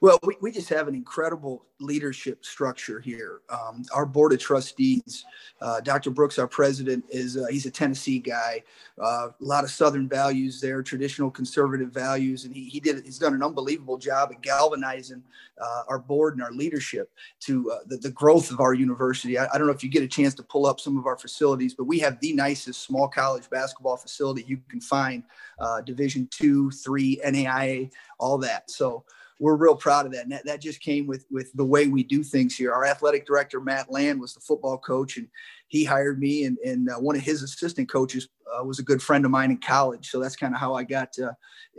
Well, 0.00 0.18
we, 0.22 0.36
we 0.40 0.50
just 0.50 0.68
have 0.68 0.88
an 0.88 0.94
incredible 0.94 1.66
leadership 1.80 2.44
structure 2.44 3.00
here. 3.00 3.40
Um, 3.48 3.84
our 3.92 4.06
board 4.06 4.32
of 4.32 4.38
trustees, 4.38 5.24
uh, 5.60 5.80
Dr. 5.80 6.10
Brooks, 6.10 6.38
our 6.38 6.46
president, 6.46 7.04
is 7.08 7.36
uh, 7.36 7.46
he's 7.50 7.66
a 7.66 7.70
Tennessee 7.70 8.18
guy. 8.18 8.62
Uh, 9.00 9.28
a 9.28 9.34
lot 9.40 9.64
of 9.64 9.70
Southern 9.70 10.08
values 10.08 10.60
there, 10.60 10.82
traditional 10.82 11.30
conservative 11.30 11.90
values, 11.90 12.44
and 12.44 12.54
he, 12.54 12.68
he 12.68 12.80
did 12.80 13.04
he's 13.04 13.18
done 13.18 13.34
an 13.34 13.42
unbelievable 13.42 13.98
job 13.98 14.30
at 14.32 14.40
galvanizing 14.42 15.22
uh, 15.60 15.82
our 15.88 15.98
board 15.98 16.34
and 16.34 16.42
our 16.42 16.52
leadership 16.52 17.10
to 17.40 17.70
uh, 17.72 17.78
the, 17.86 17.96
the 17.96 18.10
growth 18.10 18.50
of 18.50 18.60
our 18.60 18.74
university. 18.74 19.38
I, 19.38 19.46
I, 19.52 19.58
don't 19.58 19.66
know 19.66 19.72
if 19.72 19.82
you 19.82 19.90
get 19.90 20.02
a 20.02 20.08
chance 20.08 20.34
to 20.34 20.42
pull 20.42 20.66
up 20.66 20.80
some 20.80 20.98
of 20.98 21.06
our 21.06 21.16
facilities, 21.16 21.74
but 21.74 21.84
we 21.84 21.98
have 22.00 22.18
the 22.20 22.32
nicest 22.32 22.82
small 22.82 23.08
college 23.08 23.48
basketball 23.50 23.96
facility 23.96 24.44
you 24.46 24.58
can 24.68 24.80
find. 24.80 25.22
Uh, 25.58 25.80
Division 25.80 26.28
two, 26.30 26.70
three, 26.70 27.20
NAIA, 27.24 27.90
all 28.18 28.38
that. 28.38 28.70
So 28.70 29.04
we're 29.40 29.56
real 29.56 29.74
proud 29.74 30.06
of 30.06 30.12
that. 30.12 30.22
And 30.22 30.32
that, 30.32 30.46
that 30.46 30.60
just 30.60 30.80
came 30.80 31.06
with 31.06 31.26
with 31.30 31.52
the 31.54 31.64
way 31.64 31.88
we 31.88 32.02
do 32.04 32.22
things 32.22 32.56
here. 32.56 32.72
Our 32.72 32.84
athletic 32.84 33.26
director 33.26 33.60
Matt 33.60 33.90
Land 33.90 34.20
was 34.20 34.34
the 34.34 34.40
football 34.40 34.78
coach, 34.78 35.16
and 35.16 35.28
he 35.68 35.84
hired 35.84 36.18
me. 36.20 36.44
And, 36.44 36.56
and 36.58 36.88
uh, 36.88 36.94
one 36.94 37.16
of 37.16 37.22
his 37.22 37.42
assistant 37.42 37.88
coaches 37.88 38.28
uh, 38.54 38.64
was 38.64 38.78
a 38.78 38.84
good 38.84 39.02
friend 39.02 39.24
of 39.24 39.30
mine 39.30 39.50
in 39.50 39.58
college. 39.58 40.10
So 40.10 40.20
that's 40.20 40.36
kind 40.36 40.54
of 40.54 40.60
how 40.60 40.74
I 40.74 40.84
got, 40.84 41.08
uh, 41.18 41.32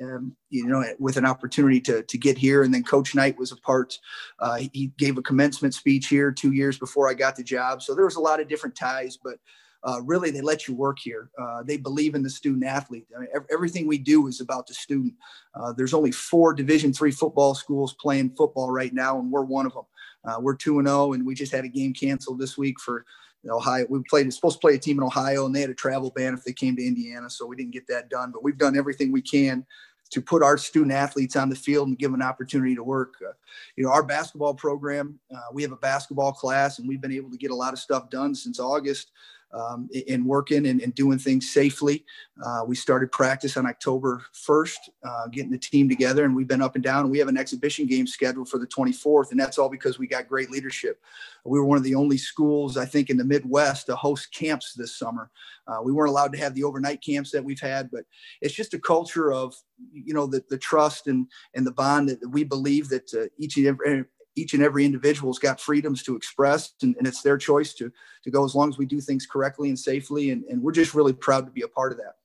um, 0.03 0.35
you 0.49 0.67
know, 0.67 0.83
with 0.99 1.17
an 1.17 1.25
opportunity 1.25 1.79
to 1.81 2.03
to 2.03 2.17
get 2.17 2.37
here. 2.37 2.63
And 2.63 2.73
then 2.73 2.83
Coach 2.83 3.15
Knight 3.15 3.37
was 3.37 3.51
a 3.51 3.57
part. 3.57 3.97
Uh, 4.39 4.57
he 4.73 4.91
gave 4.97 5.17
a 5.17 5.21
commencement 5.21 5.73
speech 5.73 6.07
here 6.07 6.31
two 6.31 6.51
years 6.51 6.77
before 6.77 7.09
I 7.09 7.13
got 7.13 7.35
the 7.35 7.43
job. 7.43 7.81
So 7.81 7.95
there 7.95 8.05
was 8.05 8.17
a 8.17 8.21
lot 8.21 8.41
of 8.41 8.49
different 8.49 8.75
ties, 8.75 9.17
but 9.21 9.37
uh, 9.85 10.01
really 10.01 10.31
they 10.31 10.41
let 10.41 10.67
you 10.67 10.73
work 10.73 10.97
here. 10.99 11.29
Uh, 11.39 11.61
they 11.63 11.77
believe 11.77 12.15
in 12.15 12.23
the 12.23 12.29
student 12.29 12.65
athlete. 12.65 13.05
I 13.15 13.19
mean, 13.19 13.29
everything 13.51 13.87
we 13.87 13.99
do 13.99 14.27
is 14.27 14.41
about 14.41 14.67
the 14.67 14.73
student. 14.73 15.13
Uh, 15.53 15.73
there's 15.73 15.93
only 15.93 16.11
four 16.11 16.53
Division 16.53 16.91
three 16.91 17.11
football 17.11 17.53
schools 17.53 17.93
playing 17.93 18.31
football 18.35 18.71
right 18.71 18.93
now, 18.93 19.19
and 19.19 19.31
we're 19.31 19.43
one 19.43 19.65
of 19.65 19.73
them. 19.73 19.85
Uh, 20.25 20.39
we're 20.39 20.55
two 20.55 20.79
and 20.79 20.87
zero, 20.87 21.01
oh, 21.01 21.13
and 21.13 21.25
we 21.25 21.35
just 21.35 21.51
had 21.51 21.65
a 21.65 21.69
game 21.69 21.93
canceled 21.93 22.39
this 22.39 22.57
week 22.57 22.79
for 22.79 23.05
Ohio. 23.47 23.85
We 23.87 24.01
played 24.09 24.31
supposed 24.33 24.57
to 24.57 24.61
play 24.61 24.73
a 24.73 24.79
team 24.79 24.97
in 24.97 25.03
Ohio, 25.03 25.45
and 25.45 25.55
they 25.55 25.61
had 25.61 25.69
a 25.69 25.75
travel 25.75 26.11
ban 26.15 26.33
if 26.33 26.43
they 26.43 26.53
came 26.53 26.75
to 26.77 26.85
Indiana, 26.85 27.29
so 27.29 27.45
we 27.45 27.55
didn't 27.55 27.73
get 27.73 27.87
that 27.87 28.09
done. 28.09 28.31
But 28.31 28.43
we've 28.43 28.57
done 28.57 28.75
everything 28.75 29.11
we 29.11 29.21
can 29.21 29.65
to 30.11 30.21
put 30.21 30.41
our 30.41 30.57
student 30.57 30.93
athletes 30.93 31.35
on 31.35 31.49
the 31.49 31.55
field 31.55 31.87
and 31.87 31.97
give 31.97 32.13
an 32.13 32.21
opportunity 32.21 32.75
to 32.75 32.83
work. 32.83 33.13
Uh, 33.21 33.33
you 33.75 33.83
know, 33.83 33.91
our 33.91 34.03
basketball 34.03 34.55
program, 34.55 35.19
uh, 35.35 35.39
we 35.53 35.61
have 35.61 35.71
a 35.71 35.77
basketball 35.77 36.31
class, 36.31 36.79
and 36.79 36.87
we've 36.87 37.01
been 37.01 37.11
able 37.11 37.29
to 37.29 37.37
get 37.37 37.51
a 37.51 37.55
lot 37.55 37.73
of 37.73 37.79
stuff 37.79 38.09
done 38.09 38.33
since 38.33 38.59
August 38.59 39.11
um, 39.55 39.89
in 40.07 40.25
working 40.25 40.67
and, 40.67 40.81
and, 40.81 40.93
doing 40.95 41.17
things 41.17 41.49
safely. 41.49 42.05
Uh, 42.45 42.63
we 42.67 42.75
started 42.75 43.11
practice 43.11 43.57
on 43.57 43.65
October 43.65 44.21
1st, 44.33 44.77
uh, 45.07 45.27
getting 45.31 45.51
the 45.51 45.57
team 45.57 45.87
together, 45.87 46.25
and 46.25 46.35
we've 46.35 46.47
been 46.47 46.61
up 46.61 46.75
and 46.75 46.83
down. 46.83 47.09
We 47.09 47.19
have 47.19 47.27
an 47.27 47.37
exhibition 47.37 47.85
game 47.85 48.05
scheduled 48.05 48.49
for 48.49 48.59
the 48.59 48.67
24th, 48.67 49.31
and 49.31 49.39
that's 49.39 49.57
all 49.57 49.69
because 49.69 49.97
we 49.97 50.07
got 50.07 50.27
great 50.27 50.51
leadership. 50.51 51.01
We 51.45 51.59
were 51.59 51.65
one 51.65 51.77
of 51.77 51.83
the 51.83 51.95
only 51.95 52.17
schools, 52.17 52.75
I 52.75 52.85
think, 52.85 53.09
in 53.09 53.17
the 53.17 53.23
Midwest 53.23 53.85
to 53.85 53.95
host 53.95 54.33
camps 54.33 54.73
this 54.73 54.97
summer. 54.97 55.29
Uh, 55.67 55.79
we 55.83 55.91
weren't 55.91 56.09
allowed 56.09 56.33
to 56.33 56.39
have 56.39 56.53
the 56.53 56.63
overnight 56.63 57.01
camps 57.01 57.31
that 57.31 57.43
we've 57.43 57.59
had, 57.59 57.89
but 57.91 58.03
it's 58.41 58.53
just 58.53 58.73
a 58.73 58.79
culture 58.79 59.31
of, 59.31 59.55
you 59.91 60.13
know, 60.13 60.27
the, 60.27 60.43
the 60.49 60.57
trust 60.57 61.07
and 61.07 61.27
and 61.53 61.65
the 61.65 61.71
bond 61.71 62.09
that 62.09 62.19
we 62.31 62.43
believe 62.43 62.89
that 62.89 63.13
uh, 63.13 63.27
each 63.37 63.57
and 63.57 63.67
every 63.67 64.05
each 64.35 64.53
and 64.53 64.61
every 64.63 64.85
individual's 64.85 65.39
got 65.39 65.59
freedoms 65.59 66.03
to 66.03 66.15
express 66.15 66.73
and, 66.81 66.95
and, 66.97 67.07
it's 67.07 67.21
their 67.21 67.37
choice 67.37 67.73
to 67.73 67.91
to 68.23 68.31
go 68.31 68.43
as 68.43 68.55
long 68.55 68.69
as 68.69 68.77
we 68.77 68.85
do 68.85 68.99
things 68.99 69.25
correctly 69.25 69.69
and 69.69 69.79
safely 69.79 70.31
and, 70.31 70.43
and 70.45 70.61
we're 70.61 70.71
just 70.71 70.93
really 70.93 71.13
proud 71.13 71.45
to 71.45 71.51
be 71.51 71.61
a 71.61 71.67
part 71.67 71.91
of 71.91 71.97
that. 71.97 72.15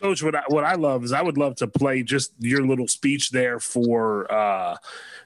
Coach 0.00 0.22
what 0.22 0.34
I, 0.34 0.42
what 0.48 0.64
I 0.64 0.74
love 0.74 1.04
is 1.04 1.12
i 1.12 1.22
would 1.22 1.38
love 1.38 1.54
to 1.56 1.66
play 1.68 2.02
just 2.02 2.32
your 2.38 2.66
little 2.66 2.88
speech 2.88 3.30
there 3.30 3.60
for 3.60 4.30
uh, 4.32 4.76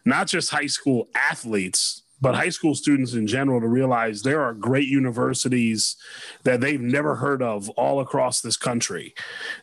not 0.04 0.26
just 0.28 0.50
high 0.50 0.66
school 0.66 1.08
athletes 1.14 2.02
but 2.20 2.34
high 2.34 2.48
school 2.48 2.74
students 2.74 3.12
in 3.12 3.26
general 3.26 3.60
to 3.60 3.68
realize 3.68 4.22
there 4.22 4.42
are 4.42 4.54
great 4.54 4.88
universities 4.88 5.96
that 6.44 6.60
they've 6.60 6.80
never 6.80 7.16
heard 7.16 7.42
of 7.42 7.68
all 7.70 8.00
across 8.00 8.40
this 8.40 8.56
country 8.56 9.14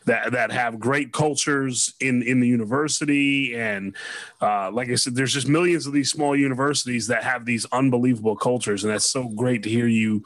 that 0.04 0.32
that 0.32 0.52
have 0.52 0.78
great 0.78 1.12
cultures 1.12 1.94
in 2.00 2.22
in 2.22 2.40
the 2.40 2.46
university. 2.46 3.54
And 3.56 3.96
uh, 4.40 4.70
like 4.70 4.88
I 4.88 4.94
said, 4.94 5.14
there's 5.14 5.32
just 5.32 5.48
millions 5.48 5.86
of 5.86 5.92
these 5.92 6.10
small 6.10 6.36
universities 6.36 7.08
that 7.08 7.24
have 7.24 7.44
these 7.44 7.66
unbelievable 7.72 8.36
cultures, 8.36 8.84
and 8.84 8.92
that's 8.92 9.10
so 9.10 9.28
great 9.28 9.62
to 9.64 9.68
hear 9.68 9.88
you 9.88 10.22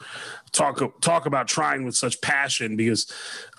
talk 0.51 1.01
talk 1.01 1.25
about 1.25 1.47
Trine 1.47 1.83
with 1.85 1.95
such 1.95 2.19
passion 2.21 2.75
because 2.75 3.11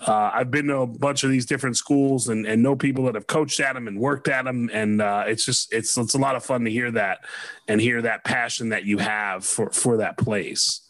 uh, 0.07 0.31
I've 0.33 0.51
been 0.51 0.67
to 0.67 0.77
a 0.77 0.87
bunch 0.87 1.23
of 1.23 1.29
these 1.29 1.45
different 1.45 1.77
schools 1.77 2.29
and, 2.29 2.45
and 2.45 2.61
know 2.61 2.75
people 2.75 3.05
that 3.05 3.15
have 3.15 3.27
coached 3.27 3.59
at 3.59 3.73
them 3.73 3.87
and 3.87 3.99
worked 3.99 4.27
at 4.27 4.45
them, 4.45 4.69
and 4.73 5.01
uh, 5.01 5.23
it's 5.27 5.45
just 5.45 5.73
it's 5.73 5.97
it's 5.97 6.13
a 6.13 6.19
lot 6.19 6.35
of 6.35 6.43
fun 6.43 6.63
to 6.65 6.71
hear 6.71 6.91
that 6.91 7.19
and 7.67 7.81
hear 7.81 8.01
that 8.01 8.23
passion 8.23 8.69
that 8.69 8.85
you 8.85 8.97
have 8.97 9.45
for 9.45 9.69
for 9.71 9.97
that 9.97 10.17
place. 10.17 10.81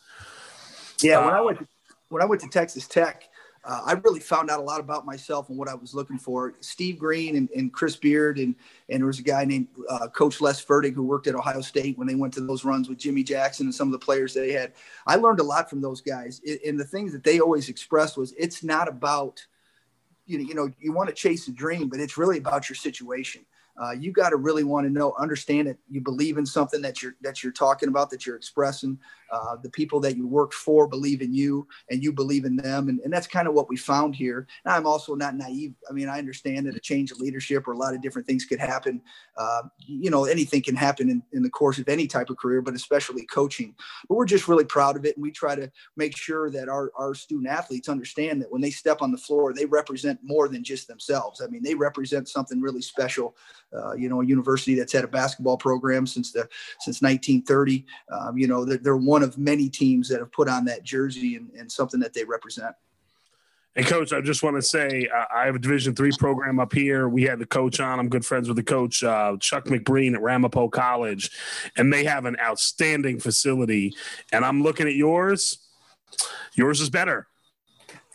Yeah, 1.02 1.26
when 1.26 1.34
I 1.34 1.40
uh, 1.40 1.44
went 1.44 1.60
to, 1.60 1.68
when 2.10 2.22
I 2.22 2.26
went 2.26 2.42
to 2.42 2.50
Texas 2.50 2.88
Tech, 2.88 3.31
uh, 3.64 3.82
I 3.86 3.94
really 3.94 4.20
found 4.20 4.50
out 4.50 4.60
a 4.60 4.64
lot 4.64 4.80
about 4.80 5.06
myself 5.06 5.50
and 5.50 5.58
what 5.58 5.68
I 5.68 5.76
was 5.76 5.94
looking 5.94 6.18
for. 6.18 6.54
Steve 6.62 6.98
Green 6.98 7.36
and, 7.36 7.50
and 7.56 7.72
Chris 7.72 7.96
Beard, 7.96 8.40
and, 8.40 8.56
and 8.90 9.00
there 9.00 9.08
was 9.08 9.20
a 9.20 9.24
guy 9.24 9.46
named 9.46 9.68
uh, 9.90 10.08
Coach 10.08 10.42
Les 10.42 10.64
Fertig 10.64 10.94
who 10.94 11.04
worked 11.04 11.28
at 11.28 11.36
Ohio 11.36 11.62
State 11.62 11.98
when 11.98 12.08
they 12.08 12.16
went 12.16 12.34
to 12.34 12.42
those 12.42 12.66
runs 12.66 12.90
with 12.90 12.98
Jimmy 12.98 13.24
Jackson 13.24 13.68
and 13.68 13.76
some 13.76 13.88
of 13.88 13.92
the 13.92 14.04
players 14.04 14.34
they 14.34 14.52
had. 14.52 14.74
I 15.06 15.16
learned 15.16 15.40
a 15.40 15.44
lot 15.44 15.70
from 15.70 15.82
those 15.82 16.02
guys. 16.02 16.42
It, 16.44 16.62
and 16.66 16.80
the 16.80 16.86
things 16.86 17.12
that 17.12 17.24
they 17.24 17.40
always 17.40 17.70
expressed 17.70 18.18
was 18.18 18.34
it's 18.34 18.64
not 18.64 18.88
about, 18.88 19.46
you 20.26 20.40
know, 20.40 20.44
you 20.44 20.56
know, 20.56 20.72
you 20.80 20.92
want 20.92 21.10
to 21.10 21.16
chase 21.16 21.48
a 21.48 21.52
dream, 21.52 21.88
but 21.88 22.00
it's 22.00 22.18
really 22.18 22.40
about 22.40 22.68
your 22.68 22.76
situation. 22.76 23.46
Uh, 23.82 23.92
you 23.92 24.12
got 24.12 24.30
to 24.30 24.36
really 24.36 24.64
want 24.64 24.86
to 24.86 24.92
know, 24.92 25.16
understand 25.20 25.68
it. 25.68 25.78
You 25.90 26.02
believe 26.02 26.38
in 26.38 26.46
something 26.46 26.82
that 26.84 27.02
you're 27.02 27.16
that 27.22 27.42
you're 27.42 27.52
talking 27.52 27.90
about, 27.90 28.10
that 28.12 28.26
you're 28.26 28.36
expressing. 28.36 29.00
Uh, 29.32 29.56
the 29.64 29.70
people 29.70 30.00
that 30.02 30.18
you 30.18 30.28
work 30.28 30.52
for 30.52 30.88
believe 30.88 31.22
in 31.22 31.34
you, 31.34 31.66
and 31.90 32.04
you 32.04 32.12
believe 32.12 32.44
in 32.44 32.58
them, 32.58 32.90
and, 32.90 33.00
and 33.00 33.14
that's 33.14 33.28
kind 33.28 33.48
of 33.48 33.54
what 33.54 33.70
we 33.70 33.78
found 33.78 34.14
here. 34.14 34.46
I'm 34.66 34.86
also 34.86 35.16
not 35.16 35.36
naive. 35.36 35.74
I 35.90 35.94
mean, 35.94 36.10
I 36.10 36.20
understand 36.20 36.68
that 36.68 36.76
a 36.76 36.82
change 36.82 37.12
of 37.12 37.20
leadership 37.20 37.66
or 37.66 37.72
a 37.72 37.78
lot 37.78 37.96
of 37.96 38.02
different 38.02 38.28
things 38.28 38.44
could 38.44 38.60
happen. 38.60 39.02
Uh, 39.38 39.64
you 39.78 40.10
know, 40.10 40.26
anything 40.26 40.62
can 40.62 40.76
happen 40.76 41.10
in, 41.10 41.24
in 41.32 41.44
the 41.44 41.50
course 41.50 41.80
of 41.80 41.88
any 41.88 42.08
type 42.08 42.30
of 42.30 42.38
career, 42.38 42.62
but 42.62 42.76
especially 42.76 43.26
coaching. 43.26 43.74
But 44.10 44.16
we're 44.16 44.26
just 44.26 44.50
really 44.50 44.66
proud 44.66 44.98
of 44.98 45.06
it, 45.06 45.16
and 45.16 45.24
we 45.24 45.32
try 45.32 45.56
to 45.56 45.72
make 45.96 46.18
sure 46.18 46.52
that 46.52 46.68
our 46.68 46.92
our 46.98 47.16
student 47.16 47.48
athletes 47.48 47.88
understand 47.88 48.42
that 48.42 48.52
when 48.52 48.62
they 48.62 48.70
step 48.70 49.02
on 49.02 49.14
the 49.14 49.18
floor, 49.18 49.54
they 49.54 49.66
represent 49.66 50.20
more 50.22 50.50
than 50.50 50.62
just 50.64 50.90
themselves. 50.90 51.42
I 51.42 51.48
mean, 51.48 51.64
they 51.64 51.74
represent 51.74 52.28
something 52.28 52.60
really 52.60 52.82
special. 52.82 53.36
Uh, 53.76 53.94
you 53.94 54.10
know, 54.10 54.22
a 54.22 54.26
university 54.26 54.76
that's 54.76 54.94
had 54.94 55.04
a 55.04 55.08
basketball 55.08 55.58
program 55.58 56.06
since 56.06 56.32
the 56.32 56.48
since 56.80 57.02
1930. 57.02 57.86
Um, 58.12 58.38
you 58.38 58.48
know, 58.48 58.66
they're, 58.66 58.78
they're, 58.78 58.98
one 58.98 59.24
of 59.24 59.38
many 59.38 59.70
teams 59.70 60.08
that 60.10 60.20
have 60.20 60.32
put 60.32 60.48
on 60.48 60.66
that 60.66 60.84
jersey 60.84 61.36
and, 61.36 61.50
and 61.52 61.72
something 61.72 62.00
that 62.00 62.14
they 62.14 62.24
represent. 62.24 62.76
And 63.76 63.86
coach, 63.86 64.12
I 64.12 64.20
just 64.20 64.44
want 64.44 64.58
to 64.58 64.62
say 64.62 65.08
uh, 65.08 65.26
I 65.34 65.46
have 65.46 65.56
a 65.56 65.60
Division 65.60 65.96
three 65.96 66.12
program 66.20 66.60
up 66.60 66.74
here. 66.74 67.08
We 67.08 67.24
had 67.24 67.40
the 67.40 67.46
coach 67.46 67.80
on. 67.80 68.00
I'm 68.00 68.10
good 68.10 68.26
friends 68.26 68.50
with 68.50 68.58
the 68.58 68.64
coach, 68.64 69.02
uh, 69.02 69.38
Chuck 69.40 69.66
McBreen 69.66 70.14
at 70.14 70.22
Ramapo 70.22 70.68
College, 70.68 71.32
and 71.78 71.92
they 71.92 72.04
have 72.04 72.26
an 72.26 72.36
outstanding 72.42 73.20
facility. 73.20 73.94
And 74.34 74.44
I'm 74.44 74.62
looking 74.62 74.88
at 74.88 74.96
yours. 74.96 75.60
Yours 76.54 76.82
is 76.82 76.90
better. 76.90 77.28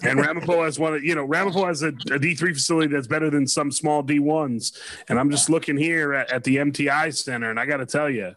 And 0.03 0.21
Ramapo 0.21 0.65
has 0.65 0.79
one, 0.79 1.03
you 1.03 1.15
know, 1.15 1.25
Ramapo 1.25 1.67
has 1.67 1.83
a 1.83 1.89
a 1.89 2.19
D3 2.19 2.55
facility 2.55 2.93
that's 2.93 3.07
better 3.07 3.31
than 3.31 3.47
some 3.47 3.73
small 3.73 4.03
D1s. 4.03 4.79
And 5.09 5.19
I'm 5.19 5.31
just 5.31 5.49
looking 5.49 5.77
here 5.77 6.13
at, 6.13 6.31
at 6.31 6.45
the 6.45 6.57
MTI 6.57 7.17
Center, 7.17 7.51
and 7.51 7.59
I 7.59 7.65
got 7.65 7.79
to 7.79 7.87
tell 7.87 8.11
you, 8.11 8.35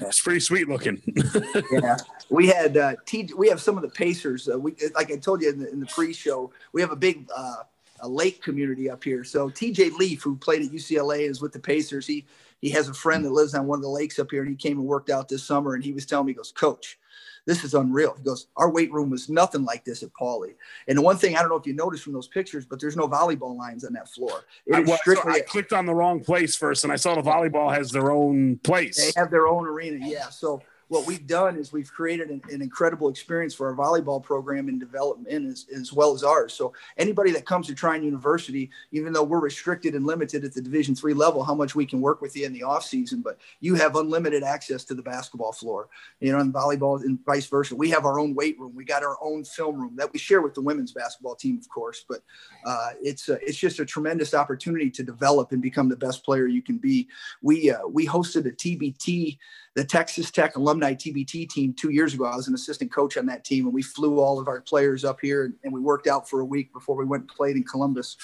it's 0.00 0.20
pretty 0.20 0.40
sweet 0.40 0.68
looking. 0.68 1.02
yeah, 1.72 1.96
we 2.30 2.46
had 2.46 2.76
uh, 2.76 2.94
T. 3.06 3.28
We 3.36 3.48
have 3.48 3.60
some 3.60 3.76
of 3.76 3.82
the 3.82 3.88
Pacers. 3.88 4.48
Uh, 4.48 4.58
we 4.58 4.74
like 4.94 5.10
I 5.10 5.16
told 5.16 5.42
you 5.42 5.50
in 5.50 5.58
the, 5.60 5.72
in 5.72 5.80
the 5.80 5.86
pre-show, 5.86 6.52
we 6.72 6.80
have 6.80 6.92
a 6.92 6.96
big 6.96 7.28
uh, 7.34 7.64
a 8.00 8.08
lake 8.08 8.42
community 8.42 8.90
up 8.90 9.02
here. 9.02 9.24
So 9.24 9.48
T.J. 9.48 9.90
Leaf, 9.90 10.22
who 10.22 10.36
played 10.36 10.62
at 10.62 10.70
UCLA, 10.70 11.28
is 11.28 11.40
with 11.40 11.52
the 11.52 11.58
Pacers. 11.58 12.06
He 12.06 12.24
he 12.60 12.70
has 12.70 12.88
a 12.88 12.94
friend 12.94 13.24
that 13.24 13.32
lives 13.32 13.54
on 13.54 13.66
one 13.66 13.78
of 13.78 13.82
the 13.82 13.88
lakes 13.88 14.18
up 14.18 14.30
here, 14.30 14.42
and 14.42 14.50
he 14.50 14.56
came 14.56 14.78
and 14.78 14.86
worked 14.86 15.10
out 15.10 15.28
this 15.28 15.44
summer. 15.44 15.74
And 15.74 15.84
he 15.84 15.92
was 15.92 16.06
telling 16.06 16.26
me, 16.26 16.32
he 16.32 16.36
goes, 16.36 16.52
Coach, 16.52 16.98
this 17.46 17.64
is 17.64 17.74
unreal. 17.74 18.14
He 18.16 18.24
goes, 18.24 18.46
our 18.56 18.70
weight 18.70 18.92
room 18.92 19.10
was 19.10 19.28
nothing 19.28 19.64
like 19.64 19.84
this 19.84 20.02
at 20.02 20.10
Pauley. 20.12 20.54
And 20.88 20.96
the 20.96 21.02
one 21.02 21.16
thing 21.16 21.36
I 21.36 21.40
don't 21.40 21.50
know 21.50 21.56
if 21.56 21.66
you 21.66 21.74
noticed 21.74 22.04
from 22.04 22.12
those 22.12 22.28
pictures, 22.28 22.64
but 22.64 22.80
there's 22.80 22.96
no 22.96 23.06
volleyball 23.06 23.56
lines 23.56 23.84
on 23.84 23.92
that 23.94 24.08
floor. 24.08 24.44
I, 24.72 24.80
well, 24.80 24.96
strictly 24.98 25.32
so 25.32 25.38
I 25.38 25.40
clicked 25.42 25.72
on 25.72 25.86
the 25.86 25.94
wrong 25.94 26.20
place 26.20 26.56
first, 26.56 26.84
and 26.84 26.92
I 26.92 26.96
saw 26.96 27.14
the 27.14 27.22
volleyball 27.22 27.74
has 27.74 27.90
their 27.90 28.10
own 28.10 28.58
place. 28.58 29.12
They 29.12 29.20
have 29.20 29.30
their 29.30 29.46
own 29.46 29.66
arena, 29.66 30.06
yeah. 30.06 30.30
So 30.30 30.62
what 30.88 31.06
we've 31.06 31.26
done 31.26 31.56
is 31.56 31.72
we've 31.72 31.92
created 31.92 32.30
an, 32.30 32.42
an, 32.50 32.62
incredible 32.62 33.08
experience 33.08 33.54
for 33.54 33.68
our 33.68 33.74
volleyball 33.74 34.22
program 34.22 34.68
and 34.68 34.78
development 34.78 35.46
as, 35.46 35.66
as 35.74 35.92
well 35.92 36.14
as 36.14 36.22
ours. 36.22 36.52
So 36.52 36.72
anybody 36.96 37.30
that 37.32 37.46
comes 37.46 37.66
to 37.68 37.74
Trine 37.74 38.02
University, 38.02 38.70
even 38.92 39.12
though 39.12 39.22
we're 39.22 39.40
restricted 39.40 39.94
and 39.94 40.06
limited 40.06 40.44
at 40.44 40.52
the 40.52 40.60
Division 40.60 40.94
three 40.94 41.14
level, 41.14 41.42
how 41.42 41.54
much 41.54 41.74
we 41.74 41.86
can 41.86 42.00
work 42.00 42.20
with 42.20 42.36
you 42.36 42.44
in 42.44 42.52
the 42.52 42.62
off 42.62 42.84
season, 42.84 43.22
but 43.22 43.38
you 43.60 43.74
have 43.74 43.96
unlimited 43.96 44.42
access 44.42 44.84
to 44.84 44.94
the 44.94 45.02
basketball 45.02 45.52
floor, 45.52 45.88
you 46.20 46.32
know, 46.32 46.38
and 46.38 46.52
volleyball 46.52 47.02
and 47.02 47.18
vice 47.24 47.46
versa. 47.46 47.74
We 47.74 47.90
have 47.90 48.04
our 48.04 48.18
own 48.18 48.34
weight 48.34 48.58
room. 48.58 48.74
We 48.74 48.84
got 48.84 49.02
our 49.02 49.16
own 49.22 49.44
film 49.44 49.80
room 49.80 49.96
that 49.96 50.12
we 50.12 50.18
share 50.18 50.42
with 50.42 50.54
the 50.54 50.62
women's 50.62 50.92
basketball 50.92 51.34
team, 51.34 51.58
of 51.58 51.68
course. 51.68 52.04
But 52.08 52.22
uh, 52.66 52.90
it's 53.02 53.28
a, 53.28 53.34
it's 53.42 53.58
just 53.58 53.80
a 53.80 53.86
tremendous 53.86 54.34
opportunity 54.34 54.90
to 54.90 55.02
develop 55.02 55.52
and 55.52 55.62
become 55.62 55.88
the 55.88 55.96
best 55.96 56.24
player 56.24 56.46
you 56.46 56.62
can 56.62 56.78
be. 56.78 57.08
We 57.42 57.70
uh, 57.70 57.86
we 57.86 58.06
hosted 58.06 58.46
a 58.46 58.52
TBT 58.52 59.38
the 59.74 59.84
Texas 59.84 60.30
Tech 60.30 60.56
alumni 60.56 60.94
TBT 60.94 61.48
team 61.48 61.74
two 61.74 61.90
years 61.90 62.14
ago. 62.14 62.24
I 62.24 62.36
was 62.36 62.46
an 62.48 62.54
assistant 62.54 62.92
coach 62.92 63.16
on 63.16 63.26
that 63.26 63.44
team, 63.44 63.64
and 63.64 63.74
we 63.74 63.82
flew 63.82 64.20
all 64.20 64.38
of 64.38 64.46
our 64.46 64.60
players 64.60 65.04
up 65.04 65.20
here 65.20 65.44
and, 65.46 65.54
and 65.64 65.72
we 65.72 65.80
worked 65.80 66.06
out 66.06 66.28
for 66.28 66.40
a 66.40 66.44
week 66.44 66.72
before 66.72 66.96
we 66.96 67.04
went 67.04 67.22
and 67.22 67.30
played 67.30 67.56
in 67.56 67.64
Columbus. 67.64 68.16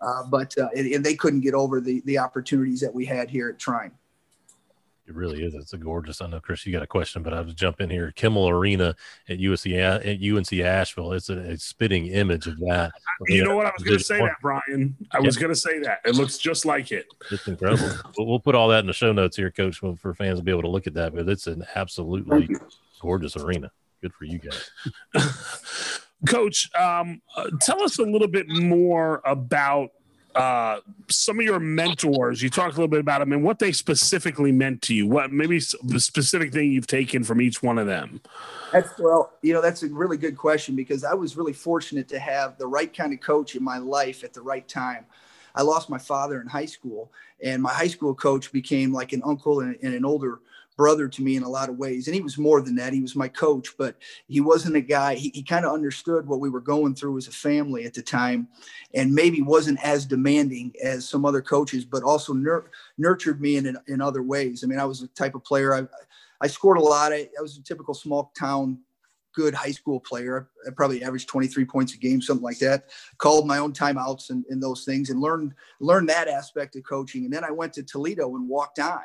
Uh, 0.00 0.24
but 0.24 0.56
uh, 0.58 0.68
and, 0.76 0.86
and, 0.92 1.04
they 1.04 1.14
couldn't 1.14 1.40
get 1.40 1.54
over 1.54 1.80
the 1.80 2.00
the 2.04 2.18
opportunities 2.18 2.80
that 2.80 2.94
we 2.94 3.04
had 3.04 3.28
here 3.28 3.48
at 3.48 3.58
Trine. 3.58 3.90
It 5.06 5.16
really 5.16 5.42
is. 5.42 5.54
It's 5.54 5.72
a 5.72 5.78
gorgeous. 5.78 6.22
I 6.22 6.28
know, 6.28 6.38
Chris, 6.38 6.64
you 6.64 6.72
got 6.72 6.82
a 6.82 6.86
question, 6.86 7.24
but 7.24 7.34
I 7.34 7.40
was 7.40 7.54
jump 7.54 7.80
in 7.80 7.90
here. 7.90 8.12
Kimmel 8.12 8.48
Arena 8.48 8.94
at 9.28 9.38
USC 9.38 9.76
at 9.76 10.22
UNC 10.22 10.52
Asheville. 10.60 11.12
It's 11.12 11.28
a, 11.28 11.38
a 11.38 11.58
spitting 11.58 12.06
image 12.06 12.46
of 12.46 12.58
that. 12.60 12.92
You 13.28 13.36
yeah, 13.36 13.44
know 13.44 13.56
what? 13.56 13.66
I 13.66 13.72
was 13.76 13.84
going 13.84 13.98
to 13.98 14.04
say 14.04 14.18
that, 14.18 14.34
Brian. 14.42 14.96
I 15.12 15.18
yeah. 15.18 15.26
was 15.26 15.36
going 15.36 15.52
to 15.52 15.58
say 15.58 15.78
that. 15.80 16.00
It 16.04 16.16
looks 16.16 16.38
just 16.38 16.64
like 16.64 16.90
it. 16.90 17.06
It's 17.30 17.46
incredible. 17.46 17.88
we'll 18.18 18.40
put 18.40 18.56
all 18.56 18.66
that 18.68 18.80
in 18.80 18.86
the 18.86 18.92
show 18.92 19.12
notes 19.12 19.36
here, 19.36 19.48
Coach, 19.52 19.78
for 19.78 20.14
fans 20.14 20.40
to 20.40 20.44
be 20.44 20.50
able 20.50 20.62
to 20.62 20.68
look 20.68 20.88
at 20.88 20.94
that. 20.94 21.14
But 21.14 21.28
it's 21.28 21.46
an 21.46 21.64
absolutely 21.76 22.48
gorgeous 23.00 23.36
arena. 23.36 23.70
Good 24.00 24.12
for 24.14 24.24
you 24.24 24.40
guys. 24.40 24.70
Coach, 26.28 26.68
um, 26.74 27.22
uh, 27.36 27.50
tell 27.60 27.80
us 27.84 28.00
a 28.00 28.02
little 28.02 28.26
bit 28.26 28.48
more 28.48 29.22
about 29.24 29.90
uh, 30.34 30.80
some 31.08 31.38
of 31.38 31.44
your 31.44 31.60
mentors. 31.60 32.42
You 32.42 32.50
talked 32.50 32.74
a 32.74 32.76
little 32.76 32.88
bit 32.88 33.00
about 33.00 33.20
them 33.20 33.32
and 33.32 33.42
what 33.42 33.58
they 33.58 33.72
specifically 33.72 34.52
meant 34.52 34.82
to 34.82 34.94
you. 34.94 35.06
What 35.06 35.32
maybe 35.32 35.60
the 35.82 36.00
specific 36.00 36.52
thing 36.52 36.72
you've 36.72 36.86
taken 36.86 37.24
from 37.24 37.40
each 37.40 37.62
one 37.62 37.78
of 37.78 37.86
them. 37.86 38.20
That's 38.72 38.98
well, 38.98 39.32
you 39.42 39.52
know, 39.52 39.60
that's 39.60 39.82
a 39.82 39.88
really 39.88 40.16
good 40.16 40.36
question 40.36 40.74
because 40.74 41.04
I 41.04 41.14
was 41.14 41.36
really 41.36 41.52
fortunate 41.52 42.08
to 42.08 42.18
have 42.18 42.56
the 42.58 42.66
right 42.66 42.94
kind 42.94 43.12
of 43.12 43.20
coach 43.20 43.54
in 43.54 43.62
my 43.62 43.78
life 43.78 44.24
at 44.24 44.32
the 44.32 44.42
right 44.42 44.66
time. 44.66 45.06
I 45.54 45.62
lost 45.62 45.90
my 45.90 45.98
father 45.98 46.40
in 46.40 46.46
high 46.46 46.66
school, 46.66 47.12
and 47.42 47.62
my 47.62 47.72
high 47.72 47.88
school 47.88 48.14
coach 48.14 48.50
became 48.52 48.92
like 48.92 49.12
an 49.12 49.22
uncle 49.24 49.60
and, 49.60 49.76
and 49.82 49.94
an 49.94 50.04
older 50.04 50.40
brother 50.76 51.08
to 51.08 51.22
me 51.22 51.36
in 51.36 51.42
a 51.42 51.48
lot 51.48 51.68
of 51.68 51.76
ways. 51.76 52.06
And 52.06 52.14
he 52.14 52.20
was 52.20 52.38
more 52.38 52.60
than 52.60 52.74
that. 52.76 52.92
He 52.92 53.00
was 53.00 53.16
my 53.16 53.28
coach, 53.28 53.68
but 53.78 53.96
he 54.26 54.40
wasn't 54.40 54.76
a 54.76 54.80
guy, 54.80 55.14
he, 55.14 55.30
he 55.34 55.42
kind 55.42 55.64
of 55.64 55.72
understood 55.72 56.26
what 56.26 56.40
we 56.40 56.50
were 56.50 56.60
going 56.60 56.94
through 56.94 57.18
as 57.18 57.28
a 57.28 57.32
family 57.32 57.84
at 57.84 57.94
the 57.94 58.02
time 58.02 58.48
and 58.94 59.14
maybe 59.14 59.42
wasn't 59.42 59.82
as 59.84 60.06
demanding 60.06 60.72
as 60.82 61.08
some 61.08 61.24
other 61.24 61.42
coaches, 61.42 61.84
but 61.84 62.02
also 62.02 62.32
nur- 62.32 62.70
nurtured 62.98 63.40
me 63.40 63.56
in, 63.56 63.66
in, 63.66 63.76
in, 63.86 64.00
other 64.00 64.22
ways. 64.22 64.62
I 64.62 64.66
mean, 64.66 64.78
I 64.78 64.84
was 64.84 65.00
the 65.00 65.08
type 65.08 65.34
of 65.34 65.44
player 65.44 65.74
I, 65.74 65.86
I 66.40 66.46
scored 66.46 66.78
a 66.78 66.82
lot. 66.82 67.12
I, 67.12 67.28
I 67.38 67.42
was 67.42 67.56
a 67.56 67.62
typical 67.62 67.94
small 67.94 68.32
town 68.38 68.78
good 69.34 69.54
high 69.54 69.70
school 69.70 70.00
player. 70.00 70.48
I 70.66 70.70
probably 70.70 71.02
averaged 71.02 71.28
23 71.28 71.64
points 71.64 71.94
a 71.94 71.98
game, 71.98 72.20
something 72.20 72.44
like 72.44 72.58
that. 72.58 72.90
Called 73.18 73.46
my 73.46 73.58
own 73.58 73.72
timeouts 73.72 74.30
and, 74.30 74.44
and 74.50 74.62
those 74.62 74.84
things 74.84 75.10
and 75.10 75.20
learned 75.20 75.54
learned 75.80 76.08
that 76.08 76.28
aspect 76.28 76.76
of 76.76 76.84
coaching. 76.84 77.24
And 77.24 77.32
then 77.32 77.44
I 77.44 77.50
went 77.50 77.72
to 77.74 77.82
Toledo 77.82 78.34
and 78.36 78.48
walked 78.48 78.78
on, 78.78 79.02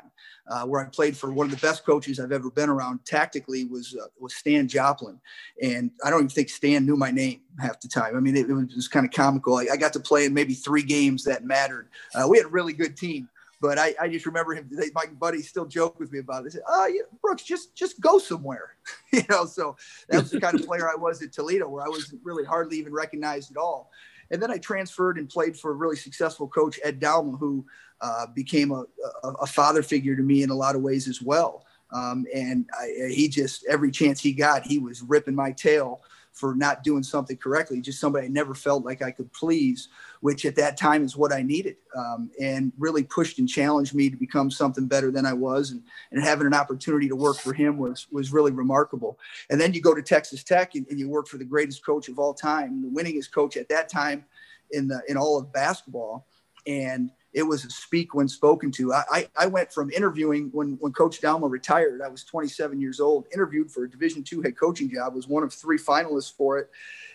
uh, 0.48 0.64
where 0.64 0.84
I 0.84 0.88
played 0.88 1.16
for 1.16 1.32
one 1.32 1.46
of 1.46 1.50
the 1.50 1.66
best 1.66 1.84
coaches 1.84 2.20
I've 2.20 2.32
ever 2.32 2.50
been 2.50 2.68
around. 2.68 3.04
Tactically 3.04 3.64
was 3.64 3.96
uh, 4.00 4.06
was 4.18 4.34
Stan 4.34 4.68
Joplin, 4.68 5.20
and 5.62 5.90
I 6.04 6.10
don't 6.10 6.20
even 6.20 6.28
think 6.30 6.48
Stan 6.48 6.86
knew 6.86 6.96
my 6.96 7.10
name 7.10 7.40
half 7.58 7.80
the 7.80 7.88
time. 7.88 8.16
I 8.16 8.20
mean, 8.20 8.36
it, 8.36 8.48
it 8.48 8.54
was, 8.54 8.88
kind 8.88 9.04
of 9.04 9.12
comical. 9.12 9.56
I, 9.56 9.66
I, 9.72 9.76
got 9.76 9.92
to 9.94 10.00
play 10.00 10.24
in 10.24 10.32
maybe 10.32 10.54
three 10.54 10.82
games 10.82 11.24
that 11.24 11.44
mattered. 11.44 11.88
Uh, 12.14 12.26
we 12.28 12.38
had 12.38 12.46
a 12.46 12.50
really 12.50 12.72
good 12.72 12.96
team. 12.96 13.28
But 13.60 13.78
I, 13.78 13.94
I 14.00 14.08
just 14.08 14.26
remember 14.26 14.54
him. 14.54 14.68
They, 14.70 14.90
my 14.94 15.06
buddies 15.06 15.48
still 15.48 15.66
joke 15.66 15.98
with 15.98 16.12
me 16.12 16.20
about 16.20 16.40
it. 16.40 16.44
They 16.44 16.50
said, 16.50 16.62
"Oh, 16.68 16.86
yeah, 16.86 17.02
Brooks, 17.20 17.42
just 17.42 17.74
just 17.74 18.00
go 18.00 18.18
somewhere," 18.18 18.76
you 19.12 19.22
know. 19.28 19.46
So 19.46 19.76
that 20.08 20.22
was 20.22 20.30
the 20.30 20.40
kind 20.40 20.58
of 20.58 20.66
player 20.66 20.88
I 20.88 20.96
was 20.96 21.22
at 21.22 21.32
Toledo, 21.32 21.68
where 21.68 21.84
I 21.84 21.88
was 21.88 22.14
really 22.22 22.44
hardly 22.44 22.78
even 22.78 22.92
recognized 22.92 23.50
at 23.50 23.56
all. 23.56 23.90
And 24.30 24.42
then 24.42 24.50
I 24.50 24.58
transferred 24.58 25.18
and 25.18 25.28
played 25.28 25.56
for 25.56 25.70
a 25.70 25.74
really 25.74 25.96
successful 25.96 26.48
coach, 26.48 26.78
Ed 26.84 27.00
Douma, 27.00 27.38
who 27.38 27.64
uh, 28.00 28.26
became 28.26 28.70
a, 28.70 28.84
a, 29.24 29.28
a, 29.40 29.46
father 29.46 29.82
figure 29.82 30.14
to 30.14 30.22
me 30.22 30.42
in 30.42 30.50
a 30.50 30.54
lot 30.54 30.76
of 30.76 30.82
ways 30.82 31.08
as 31.08 31.22
well. 31.22 31.64
Um, 31.92 32.26
and 32.34 32.68
I, 32.78 33.08
he 33.10 33.28
just 33.28 33.64
every 33.66 33.90
chance 33.90 34.20
he 34.20 34.32
got, 34.32 34.66
he 34.66 34.78
was 34.78 35.02
ripping 35.02 35.34
my 35.34 35.52
tail 35.52 36.02
for 36.38 36.54
not 36.54 36.84
doing 36.84 37.02
something 37.02 37.36
correctly. 37.36 37.80
Just 37.80 37.98
somebody 37.98 38.26
I 38.26 38.28
never 38.28 38.54
felt 38.54 38.84
like 38.84 39.02
I 39.02 39.10
could 39.10 39.32
please, 39.32 39.88
which 40.20 40.46
at 40.46 40.54
that 40.54 40.76
time 40.76 41.04
is 41.04 41.16
what 41.16 41.32
I 41.32 41.42
needed, 41.42 41.76
um, 41.96 42.30
and 42.40 42.72
really 42.78 43.02
pushed 43.02 43.40
and 43.40 43.48
challenged 43.48 43.92
me 43.92 44.08
to 44.08 44.16
become 44.16 44.48
something 44.48 44.86
better 44.86 45.10
than 45.10 45.26
I 45.26 45.32
was. 45.32 45.72
And, 45.72 45.82
and 46.12 46.22
having 46.22 46.46
an 46.46 46.54
opportunity 46.54 47.08
to 47.08 47.16
work 47.16 47.38
for 47.38 47.52
him 47.52 47.76
was 47.76 48.06
was 48.12 48.32
really 48.32 48.52
remarkable. 48.52 49.18
And 49.50 49.60
then 49.60 49.74
you 49.74 49.80
go 49.80 49.94
to 49.94 50.02
Texas 50.02 50.44
Tech 50.44 50.76
and, 50.76 50.86
and 50.88 50.98
you 50.98 51.08
work 51.08 51.26
for 51.26 51.38
the 51.38 51.44
greatest 51.44 51.84
coach 51.84 52.08
of 52.08 52.20
all 52.20 52.34
time, 52.34 52.82
the 52.82 53.02
winningest 53.02 53.32
coach 53.32 53.56
at 53.56 53.68
that 53.70 53.88
time 53.88 54.24
in 54.70 54.86
the 54.86 55.02
in 55.08 55.16
all 55.16 55.38
of 55.38 55.52
basketball, 55.52 56.28
and 56.68 57.10
it 57.32 57.42
was 57.42 57.64
a 57.64 57.70
speak 57.70 58.14
when 58.14 58.26
spoken 58.26 58.70
to. 58.72 58.92
I, 58.92 59.28
I, 59.38 59.46
went 59.46 59.70
from 59.70 59.90
interviewing 59.90 60.48
when, 60.52 60.78
when 60.80 60.92
Coach 60.92 61.20
Douma 61.20 61.50
retired. 61.50 62.00
I 62.00 62.08
was 62.08 62.24
27 62.24 62.80
years 62.80 63.00
old, 63.00 63.26
interviewed 63.32 63.70
for 63.70 63.84
a 63.84 63.90
Division 63.90 64.22
two 64.22 64.40
head 64.40 64.58
coaching 64.58 64.90
job, 64.90 65.14
was 65.14 65.28
one 65.28 65.42
of 65.42 65.52
three 65.52 65.78
finalists 65.78 66.32
for 66.34 66.58
it. 66.58 66.70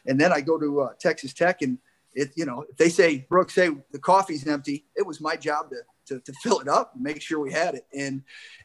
And 0.05 0.19
then 0.19 0.31
I 0.31 0.41
go 0.41 0.59
to 0.59 0.81
uh, 0.81 0.89
Texas 0.99 1.33
Tech 1.33 1.61
and 1.61 1.79
it, 2.13 2.31
you 2.35 2.45
know, 2.45 2.63
if 2.69 2.77
they 2.77 2.89
say, 2.89 3.25
Brooks, 3.27 3.55
say 3.55 3.71
the 3.91 3.99
coffee's 3.99 4.45
empty, 4.45 4.85
it 4.95 5.05
was 5.05 5.19
my 5.19 5.35
job 5.35 5.71
to, 5.71 5.77
to, 6.05 6.19
to 6.19 6.33
fill 6.43 6.59
it 6.59 6.67
up 6.67 6.93
and 6.93 7.03
make 7.03 7.21
sure 7.21 7.39
we 7.39 7.51
had 7.51 7.73
it. 7.73 7.87
And, 7.91 8.21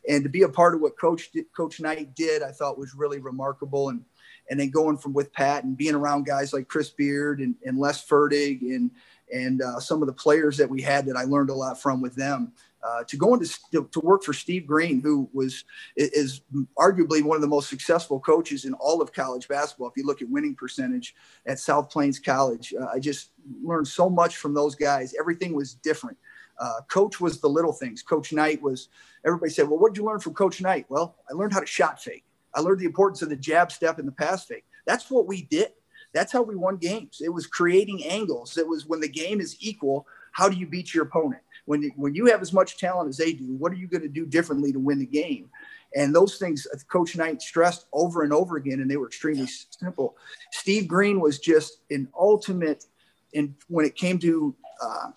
and 0.06 0.22
to 0.24 0.28
be 0.28 0.42
a 0.42 0.48
part 0.48 0.74
of 0.74 0.82
what 0.82 0.98
coach, 0.98 1.30
coach 1.56 1.80
Knight 1.80 2.14
did, 2.14 2.42
I 2.42 2.50
thought 2.50 2.78
was 2.78 2.94
really 2.94 3.20
remarkable. 3.20 3.88
And, 3.88 4.04
and 4.50 4.60
then 4.60 4.68
going 4.68 4.98
from 4.98 5.14
with 5.14 5.32
Pat 5.32 5.64
and 5.64 5.76
being 5.76 5.94
around 5.94 6.26
guys 6.26 6.52
like 6.52 6.68
Chris 6.68 6.90
Beard 6.90 7.40
and, 7.40 7.54
and 7.64 7.78
Les 7.78 8.04
Fertig 8.06 8.60
and, 8.60 8.90
and 9.32 9.62
uh, 9.62 9.78
some 9.80 10.02
of 10.02 10.06
the 10.06 10.12
players 10.12 10.56
that 10.56 10.68
we 10.68 10.80
had 10.82 11.06
that 11.06 11.16
I 11.16 11.24
learned 11.24 11.50
a 11.50 11.54
lot 11.54 11.80
from 11.80 12.00
with 12.00 12.14
them. 12.14 12.52
Uh, 12.80 13.02
to 13.08 13.16
go 13.16 13.34
into 13.34 13.58
to, 13.72 13.88
to, 13.90 13.98
work 14.00 14.22
for 14.22 14.32
Steve 14.32 14.64
Green, 14.64 15.00
who 15.00 15.28
was 15.32 15.64
is 15.96 16.42
arguably 16.78 17.24
one 17.24 17.34
of 17.34 17.40
the 17.42 17.48
most 17.48 17.68
successful 17.68 18.20
coaches 18.20 18.64
in 18.64 18.72
all 18.74 19.02
of 19.02 19.12
college 19.12 19.48
basketball. 19.48 19.88
If 19.88 19.96
you 19.96 20.06
look 20.06 20.22
at 20.22 20.30
winning 20.30 20.54
percentage 20.54 21.16
at 21.46 21.58
South 21.58 21.90
Plains 21.90 22.20
College, 22.20 22.72
uh, 22.80 22.86
I 22.94 23.00
just 23.00 23.30
learned 23.64 23.88
so 23.88 24.08
much 24.08 24.36
from 24.36 24.54
those 24.54 24.76
guys. 24.76 25.12
Everything 25.18 25.54
was 25.54 25.74
different. 25.74 26.16
Uh, 26.60 26.80
coach 26.88 27.20
was 27.20 27.40
the 27.40 27.48
little 27.48 27.72
things. 27.72 28.00
Coach 28.02 28.32
Knight 28.32 28.62
was. 28.62 28.90
Everybody 29.26 29.50
said, 29.50 29.68
"Well, 29.68 29.80
what 29.80 29.92
did 29.92 30.00
you 30.00 30.06
learn 30.06 30.20
from 30.20 30.34
Coach 30.34 30.60
Knight?" 30.60 30.86
Well, 30.88 31.16
I 31.28 31.34
learned 31.34 31.54
how 31.54 31.60
to 31.60 31.66
shot 31.66 32.00
fake. 32.00 32.24
I 32.54 32.60
learned 32.60 32.78
the 32.78 32.86
importance 32.86 33.22
of 33.22 33.28
the 33.28 33.36
jab 33.36 33.72
step 33.72 33.98
and 33.98 34.06
the 34.06 34.12
pass 34.12 34.44
fake. 34.44 34.64
That's 34.86 35.10
what 35.10 35.26
we 35.26 35.42
did. 35.42 35.72
That's 36.14 36.32
how 36.32 36.42
we 36.42 36.56
won 36.56 36.76
games. 36.76 37.18
It 37.20 37.32
was 37.32 37.46
creating 37.46 38.04
angles. 38.04 38.56
It 38.56 38.66
was 38.66 38.86
when 38.86 39.00
the 39.00 39.08
game 39.08 39.40
is 39.40 39.56
equal. 39.60 40.06
How 40.32 40.48
do 40.48 40.56
you 40.56 40.66
beat 40.66 40.94
your 40.94 41.04
opponent? 41.04 41.42
when 41.68 41.82
when 41.96 42.14
you 42.14 42.26
have 42.26 42.40
as 42.40 42.52
much 42.52 42.78
talent 42.78 43.10
as 43.10 43.18
they 43.18 43.32
do, 43.34 43.54
what 43.56 43.70
are 43.70 43.76
you 43.76 43.86
going 43.86 44.02
to 44.02 44.08
do 44.08 44.24
differently 44.24 44.72
to 44.72 44.78
win 44.78 44.98
the 44.98 45.06
game? 45.06 45.50
And 45.94 46.14
those 46.14 46.38
things 46.38 46.66
uh, 46.72 46.78
Coach 46.88 47.14
Knight 47.14 47.42
stressed 47.42 47.86
over 47.92 48.22
and 48.22 48.32
over 48.32 48.56
again, 48.56 48.80
and 48.80 48.90
they 48.90 48.96
were 48.96 49.06
extremely 49.06 49.46
simple. 49.46 50.16
Steve 50.50 50.88
Green 50.88 51.20
was 51.20 51.38
just 51.38 51.82
an 51.90 52.08
ultimate 52.18 52.86
and 53.34 53.54
when 53.68 53.84
it 53.84 53.94
came 53.94 54.18
to 54.20 54.56
uh, 54.82 55.10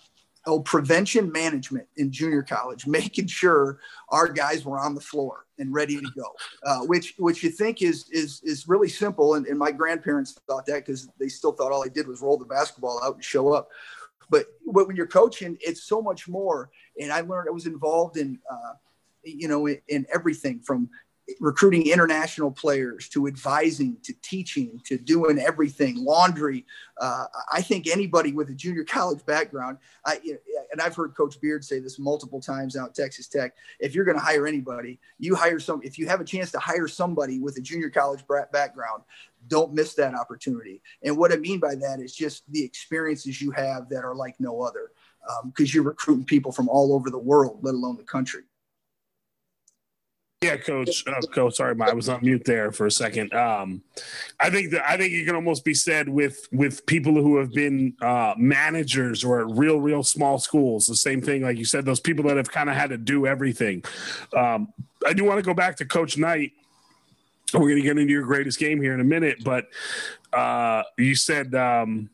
oh, 0.46 0.60
prevention 0.60 1.30
management 1.30 1.86
in 1.96 2.10
junior 2.10 2.42
college, 2.42 2.86
making 3.00 3.26
sure 3.26 3.78
our 4.08 4.28
guys 4.28 4.64
were 4.64 4.78
on 4.78 4.94
the 4.94 5.00
floor 5.00 5.46
and 5.58 5.72
ready 5.72 5.96
to 5.96 6.10
go, 6.16 6.24
uh, 6.64 6.80
which 6.80 7.14
which 7.18 7.42
you 7.42 7.50
think 7.50 7.82
is 7.82 8.08
is 8.10 8.40
is 8.42 8.68
really 8.68 8.88
simple. 8.88 9.34
And, 9.34 9.46
and 9.46 9.58
my 9.58 9.70
grandparents 9.70 10.32
thought 10.48 10.66
that 10.66 10.86
because 10.86 11.08
they 11.18 11.28
still 11.28 11.52
thought 11.52 11.72
all 11.72 11.84
I 11.84 11.88
did 11.88 12.08
was 12.08 12.20
roll 12.20 12.36
the 12.36 12.44
basketball 12.44 13.00
out 13.02 13.14
and 13.14 13.24
show 13.24 13.52
up. 13.52 13.68
But, 14.30 14.46
but 14.72 14.86
when 14.86 14.96
you're 14.96 15.06
coaching, 15.06 15.58
it's 15.60 15.82
so 15.82 16.00
much 16.00 16.26
more. 16.26 16.70
And 16.98 17.12
I 17.12 17.20
learned 17.20 17.48
I 17.48 17.52
was 17.52 17.66
involved 17.66 18.16
in, 18.16 18.38
uh, 18.50 18.72
you 19.24 19.46
know, 19.46 19.66
in, 19.66 19.78
in 19.88 20.06
everything 20.12 20.60
from 20.60 20.88
recruiting 21.40 21.88
international 21.88 22.50
players 22.50 23.08
to 23.08 23.26
advising 23.26 23.96
to 24.02 24.12
teaching 24.22 24.80
to 24.84 24.98
doing 24.98 25.38
everything 25.38 25.96
laundry. 25.96 26.64
Uh, 27.00 27.24
i 27.52 27.60
think 27.60 27.86
anybody 27.86 28.32
with 28.32 28.50
a 28.50 28.54
junior 28.54 28.84
college 28.88 29.24
background 29.26 29.78
I, 30.04 30.20
and 30.70 30.80
i've 30.80 30.94
heard 30.94 31.16
coach 31.16 31.40
beard 31.40 31.64
say 31.64 31.80
this 31.80 31.98
multiple 31.98 32.40
times 32.40 32.76
out 32.76 32.94
texas 32.94 33.28
tech 33.28 33.54
if 33.80 33.94
you're 33.94 34.04
going 34.04 34.18
to 34.18 34.24
hire 34.24 34.46
anybody 34.46 35.00
you 35.18 35.34
hire 35.34 35.58
some 35.58 35.80
if 35.82 35.98
you 35.98 36.06
have 36.06 36.20
a 36.20 36.24
chance 36.24 36.52
to 36.52 36.58
hire 36.58 36.86
somebody 36.86 37.40
with 37.40 37.56
a 37.56 37.60
junior 37.60 37.90
college 37.90 38.24
background 38.52 39.02
don't 39.48 39.74
miss 39.74 39.94
that 39.94 40.14
opportunity. 40.14 40.80
And 41.02 41.16
what 41.16 41.32
i 41.32 41.36
mean 41.36 41.60
by 41.60 41.74
that 41.74 42.00
is 42.00 42.14
just 42.14 42.44
the 42.50 42.62
experiences 42.62 43.40
you 43.40 43.50
have 43.52 43.88
that 43.88 44.04
are 44.04 44.14
like 44.14 44.36
no 44.38 44.62
other 44.62 44.92
because 45.46 45.70
um, 45.70 45.74
you're 45.74 45.84
recruiting 45.84 46.24
people 46.24 46.52
from 46.52 46.68
all 46.68 46.92
over 46.94 47.10
the 47.10 47.18
world 47.18 47.58
let 47.62 47.74
alone 47.74 47.96
the 47.96 48.02
country 48.02 48.42
yeah, 50.42 50.56
coach. 50.56 51.04
Uh, 51.06 51.20
coach, 51.32 51.56
sorry, 51.56 51.76
I 51.80 51.92
was 51.92 52.08
on 52.08 52.20
mute 52.22 52.44
there 52.44 52.72
for 52.72 52.86
a 52.86 52.90
second. 52.90 53.32
Um, 53.32 53.82
I 54.40 54.50
think 54.50 54.70
that 54.72 54.88
I 54.88 54.96
think 54.96 55.12
it 55.12 55.24
can 55.24 55.34
almost 55.34 55.64
be 55.64 55.74
said 55.74 56.08
with 56.08 56.48
with 56.52 56.84
people 56.86 57.14
who 57.14 57.38
have 57.38 57.52
been 57.52 57.94
uh, 58.00 58.34
managers 58.36 59.24
or 59.24 59.40
at 59.40 59.46
real, 59.56 59.80
real 59.80 60.02
small 60.02 60.38
schools. 60.38 60.86
The 60.86 60.96
same 60.96 61.22
thing, 61.22 61.42
like 61.42 61.58
you 61.58 61.64
said, 61.64 61.84
those 61.84 62.00
people 62.00 62.24
that 62.24 62.36
have 62.36 62.50
kind 62.50 62.68
of 62.68 62.76
had 62.76 62.90
to 62.90 62.98
do 62.98 63.26
everything. 63.26 63.84
Um, 64.36 64.72
I 65.06 65.12
do 65.12 65.24
want 65.24 65.38
to 65.38 65.42
go 65.42 65.54
back 65.54 65.76
to 65.76 65.84
Coach 65.84 66.18
Knight. 66.18 66.52
We're 67.54 67.60
going 67.60 67.76
to 67.76 67.82
get 67.82 67.98
into 67.98 68.12
your 68.12 68.24
greatest 68.24 68.58
game 68.58 68.80
here 68.80 68.94
in 68.94 69.00
a 69.00 69.04
minute, 69.04 69.44
but 69.44 69.68
uh, 70.32 70.82
you 70.98 71.14
said. 71.14 71.54
Um, 71.54 72.10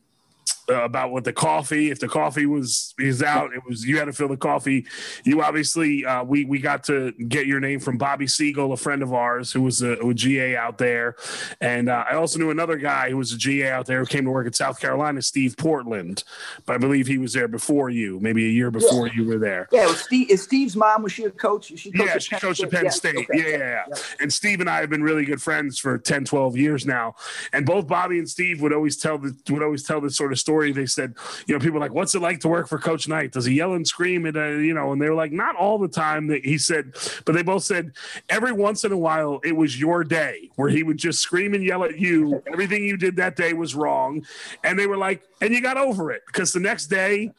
uh, 0.69 0.83
about 0.83 1.11
what 1.11 1.23
the 1.23 1.33
coffee. 1.33 1.91
If 1.91 1.99
the 1.99 2.07
coffee 2.07 2.45
was 2.45 2.93
is 2.99 3.21
out, 3.21 3.53
it 3.53 3.63
was 3.65 3.85
you 3.85 3.97
had 3.97 4.05
to 4.05 4.13
fill 4.13 4.27
the 4.27 4.37
coffee. 4.37 4.85
You 5.23 5.41
obviously 5.41 6.05
uh, 6.05 6.23
we 6.23 6.45
we 6.45 6.59
got 6.59 6.83
to 6.85 7.11
get 7.11 7.47
your 7.47 7.59
name 7.59 7.79
from 7.79 7.97
Bobby 7.97 8.27
Siegel, 8.27 8.71
a 8.71 8.77
friend 8.77 9.01
of 9.01 9.13
ours 9.13 9.51
who 9.51 9.61
was 9.61 9.81
a, 9.81 9.93
a 9.93 10.13
GA 10.13 10.55
out 10.55 10.77
there, 10.77 11.15
and 11.59 11.89
uh, 11.89 12.05
I 12.09 12.15
also 12.15 12.39
knew 12.39 12.51
another 12.51 12.77
guy 12.77 13.09
who 13.09 13.17
was 13.17 13.33
a 13.33 13.37
GA 13.37 13.71
out 13.71 13.85
there 13.85 13.99
who 13.99 14.05
came 14.05 14.25
to 14.25 14.31
work 14.31 14.47
at 14.47 14.55
South 14.55 14.79
Carolina, 14.79 15.21
Steve 15.21 15.55
Portland. 15.57 16.23
But 16.65 16.75
I 16.75 16.77
believe 16.77 17.07
he 17.07 17.17
was 17.17 17.33
there 17.33 17.47
before 17.47 17.89
you, 17.89 18.19
maybe 18.19 18.45
a 18.45 18.49
year 18.49 18.71
before 18.71 19.07
yeah. 19.07 19.13
you 19.15 19.25
were 19.25 19.37
there. 19.37 19.67
Yeah, 19.71 19.93
Steve, 19.93 20.29
is 20.29 20.43
Steve's 20.43 20.75
mom 20.75 21.03
was 21.03 21.11
she 21.11 21.23
a 21.23 21.31
coach? 21.31 21.65
She 21.75 21.91
coached 21.91 22.09
yeah, 22.09 22.17
she 22.17 22.35
coached 22.35 22.63
at 22.63 22.71
Penn 22.71 22.91
State. 22.91 23.09
State. 23.09 23.29
Okay. 23.29 23.39
Yeah, 23.39 23.47
yeah, 23.47 23.57
yeah, 23.57 23.83
yeah. 23.89 23.95
And 24.19 24.31
Steve 24.31 24.59
and 24.59 24.69
I 24.69 24.81
have 24.81 24.89
been 24.89 25.03
really 25.03 25.25
good 25.25 25.41
friends 25.41 25.79
for 25.79 25.97
10, 25.97 26.25
12 26.25 26.57
years 26.57 26.85
now, 26.85 27.15
and 27.53 27.65
both 27.65 27.87
Bobby 27.87 28.19
and 28.19 28.29
Steve 28.29 28.61
would 28.61 28.73
always 28.73 28.97
tell 28.97 29.17
the 29.17 29.35
would 29.49 29.63
always 29.63 29.83
tell 29.83 30.01
this 30.01 30.15
sort 30.15 30.31
of 30.31 30.39
story 30.39 30.58
story. 30.59 30.71
They 30.73 30.85
said, 30.85 31.15
you 31.47 31.55
know, 31.55 31.59
people 31.59 31.77
are 31.77 31.81
like, 31.81 31.93
what's 31.93 32.15
it 32.15 32.21
like 32.21 32.39
to 32.41 32.47
work 32.47 32.67
for 32.67 32.77
Coach 32.77 33.07
Knight? 33.07 33.31
Does 33.31 33.45
he 33.45 33.55
yell 33.55 33.73
and 33.73 33.87
scream? 33.87 34.25
And, 34.25 34.35
uh, 34.35 34.45
you 34.47 34.73
know, 34.73 34.91
and 34.91 35.01
they 35.01 35.09
were 35.09 35.15
like, 35.15 35.31
not 35.31 35.55
all 35.55 35.77
the 35.77 35.87
time. 35.87 36.27
That 36.27 36.43
he 36.43 36.57
said, 36.57 36.93
but 37.25 37.33
they 37.33 37.43
both 37.43 37.63
said 37.63 37.93
every 38.27 38.51
once 38.51 38.83
in 38.83 38.91
a 38.91 38.97
while 38.97 39.39
it 39.43 39.55
was 39.55 39.79
your 39.79 40.03
day 40.03 40.49
where 40.55 40.69
he 40.69 40.83
would 40.83 40.97
just 40.97 41.19
scream 41.19 41.53
and 41.53 41.63
yell 41.63 41.83
at 41.83 41.97
you. 41.97 42.43
Everything 42.51 42.83
you 42.83 42.97
did 42.97 43.15
that 43.17 43.35
day 43.35 43.53
was 43.53 43.75
wrong. 43.75 44.25
And 44.63 44.77
they 44.77 44.87
were 44.87 44.97
like, 44.97 45.23
and 45.41 45.53
you 45.53 45.61
got 45.61 45.77
over 45.77 46.11
it 46.11 46.23
because 46.27 46.51
the 46.51 46.59
next 46.59 46.87
day, 46.87 47.31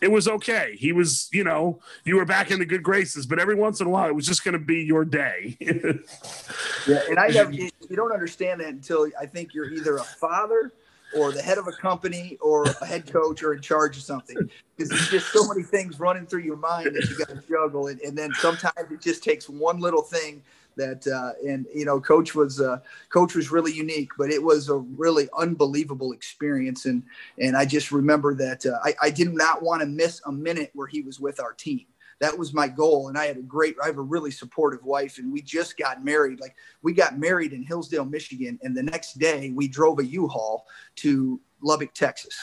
it 0.00 0.10
was 0.10 0.26
okay. 0.26 0.74
He 0.76 0.90
was, 0.90 1.28
you 1.32 1.44
know, 1.44 1.78
you 2.04 2.16
were 2.16 2.24
back 2.24 2.50
in 2.50 2.58
the 2.58 2.66
good 2.66 2.82
graces, 2.82 3.24
but 3.24 3.38
every 3.38 3.54
once 3.54 3.80
in 3.80 3.86
a 3.86 3.90
while, 3.90 4.08
it 4.08 4.14
was 4.16 4.26
just 4.26 4.42
going 4.42 4.54
to 4.54 4.58
be 4.58 4.82
your 4.82 5.04
day. 5.04 5.56
yeah, 5.60 7.02
and 7.08 7.20
I 7.20 7.28
never, 7.28 7.52
you 7.52 7.70
don't 7.94 8.10
understand 8.10 8.60
that 8.62 8.70
until 8.70 9.06
I 9.20 9.26
think 9.26 9.54
you're 9.54 9.72
either 9.72 9.98
a 9.98 10.02
father 10.02 10.72
or 11.16 11.32
the 11.32 11.42
head 11.42 11.58
of 11.58 11.66
a 11.68 11.72
company 11.72 12.38
or 12.40 12.64
a 12.64 12.86
head 12.86 13.10
coach 13.10 13.42
or 13.42 13.54
in 13.54 13.60
charge 13.60 13.96
of 13.96 14.02
something. 14.02 14.36
Because 14.76 14.90
there's 14.90 15.08
just 15.08 15.32
so 15.32 15.46
many 15.46 15.62
things 15.62 16.00
running 16.00 16.26
through 16.26 16.42
your 16.42 16.56
mind 16.56 16.94
that 16.94 17.08
you 17.08 17.18
got 17.18 17.28
to 17.28 17.42
juggle. 17.48 17.88
And, 17.88 18.00
and, 18.00 18.16
then 18.16 18.32
sometimes 18.34 18.90
it 18.90 19.00
just 19.00 19.22
takes 19.22 19.48
one 19.48 19.80
little 19.80 20.02
thing 20.02 20.42
that 20.76 21.06
uh, 21.06 21.32
and 21.46 21.66
you 21.74 21.84
know 21.84 22.00
coach 22.00 22.34
was 22.34 22.60
uh, 22.60 22.78
coach 23.10 23.34
was 23.34 23.50
really 23.50 23.72
unique 23.72 24.08
but 24.16 24.30
it 24.30 24.42
was 24.42 24.70
a 24.70 24.76
really 24.76 25.28
unbelievable 25.36 26.12
experience. 26.12 26.86
And 26.86 27.02
and 27.38 27.56
i 27.56 27.64
just 27.66 27.92
remember 27.92 28.34
that 28.36 28.64
uh, 28.64 28.78
I, 28.82 28.94
I 29.02 29.10
did 29.10 29.34
not 29.34 29.62
want 29.62 29.82
to 29.82 29.86
miss 29.86 30.22
a 30.26 30.32
minute 30.32 30.70
where 30.74 30.86
he 30.86 31.02
was 31.02 31.20
with 31.20 31.40
our 31.40 31.52
team 31.52 31.84
that 32.22 32.38
was 32.38 32.54
my 32.54 32.68
goal. 32.68 33.08
And 33.08 33.18
I 33.18 33.26
had 33.26 33.36
a 33.36 33.42
great, 33.42 33.74
I 33.82 33.86
have 33.86 33.98
a 33.98 34.02
really 34.02 34.30
supportive 34.30 34.84
wife, 34.84 35.18
and 35.18 35.32
we 35.32 35.42
just 35.42 35.76
got 35.76 36.04
married. 36.04 36.38
Like 36.38 36.54
we 36.80 36.92
got 36.92 37.18
married 37.18 37.52
in 37.52 37.64
Hillsdale, 37.64 38.04
Michigan, 38.04 38.60
and 38.62 38.76
the 38.76 38.82
next 38.84 39.18
day 39.18 39.50
we 39.50 39.66
drove 39.66 39.98
a 39.98 40.06
U-Haul 40.06 40.64
to 40.96 41.40
Lubbock, 41.62 41.94
Texas. 41.94 42.38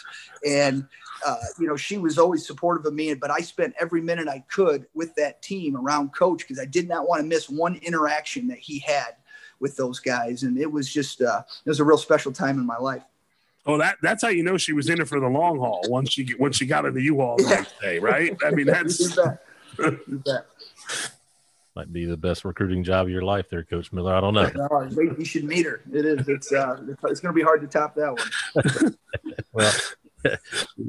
And 0.45 0.85
uh, 1.25 1.37
you 1.59 1.65
know, 1.65 1.77
she 1.77 1.97
was 1.97 2.17
always 2.17 2.45
supportive 2.45 2.85
of 2.85 2.93
me, 2.93 3.13
but 3.13 3.31
I 3.31 3.39
spent 3.39 3.73
every 3.79 4.01
minute 4.01 4.27
I 4.27 4.43
could 4.51 4.85
with 4.93 5.15
that 5.15 5.41
team 5.41 5.77
around 5.77 6.13
coach 6.13 6.39
because 6.39 6.59
I 6.59 6.65
did 6.65 6.89
not 6.89 7.07
want 7.07 7.21
to 7.21 7.27
miss 7.27 7.49
one 7.49 7.75
interaction 7.75 8.49
that 8.49 8.59
he 8.59 8.79
had 8.79 9.15
with 9.61 9.77
those 9.77 9.99
guys. 10.01 10.43
And 10.43 10.57
it 10.57 10.69
was 10.69 10.91
just, 10.91 11.21
uh, 11.21 11.43
it 11.65 11.69
was 11.69 11.79
a 11.79 11.85
real 11.85 11.97
special 11.97 12.33
time 12.33 12.59
in 12.59 12.65
my 12.65 12.77
life. 12.77 13.03
Oh, 13.65 13.77
that 13.77 13.97
that's 14.01 14.23
how 14.23 14.29
you 14.29 14.43
know 14.43 14.57
she 14.57 14.73
was 14.73 14.89
in 14.89 14.99
it 14.99 15.07
for 15.07 15.19
the 15.19 15.27
long 15.27 15.59
haul 15.59 15.81
once 15.89 16.11
she 16.11 16.33
once 16.39 16.55
she 16.55 16.65
got 16.65 16.85
in 16.85 16.93
the 16.93 17.03
U-Haul 17.03 17.37
the 17.37 17.43
next 17.43 17.79
day, 17.81 17.99
right? 17.99 18.35
I 18.43 18.51
mean, 18.51 18.65
that's 18.67 19.17
Might 21.75 21.93
be 21.93 22.05
the 22.05 22.17
best 22.17 22.43
recruiting 22.45 22.83
job 22.83 23.05
of 23.05 23.11
your 23.11 23.21
life, 23.21 23.49
there, 23.49 23.63
Coach 23.63 23.93
Miller. 23.93 24.13
I 24.13 24.19
don't 24.19 24.33
know. 24.33 24.49
No, 24.55 24.89
you 25.17 25.23
should 25.23 25.45
meet 25.45 25.65
her. 25.65 25.81
It 25.93 26.05
is. 26.05 26.27
It's 26.27 26.51
uh, 26.51 26.81
it's 27.03 27.19
going 27.21 27.33
to 27.33 27.37
be 27.37 27.41
hard 27.41 27.61
to 27.61 27.67
top 27.67 27.95
that 27.95 28.17
one. 28.17 28.97
well, 29.53 29.71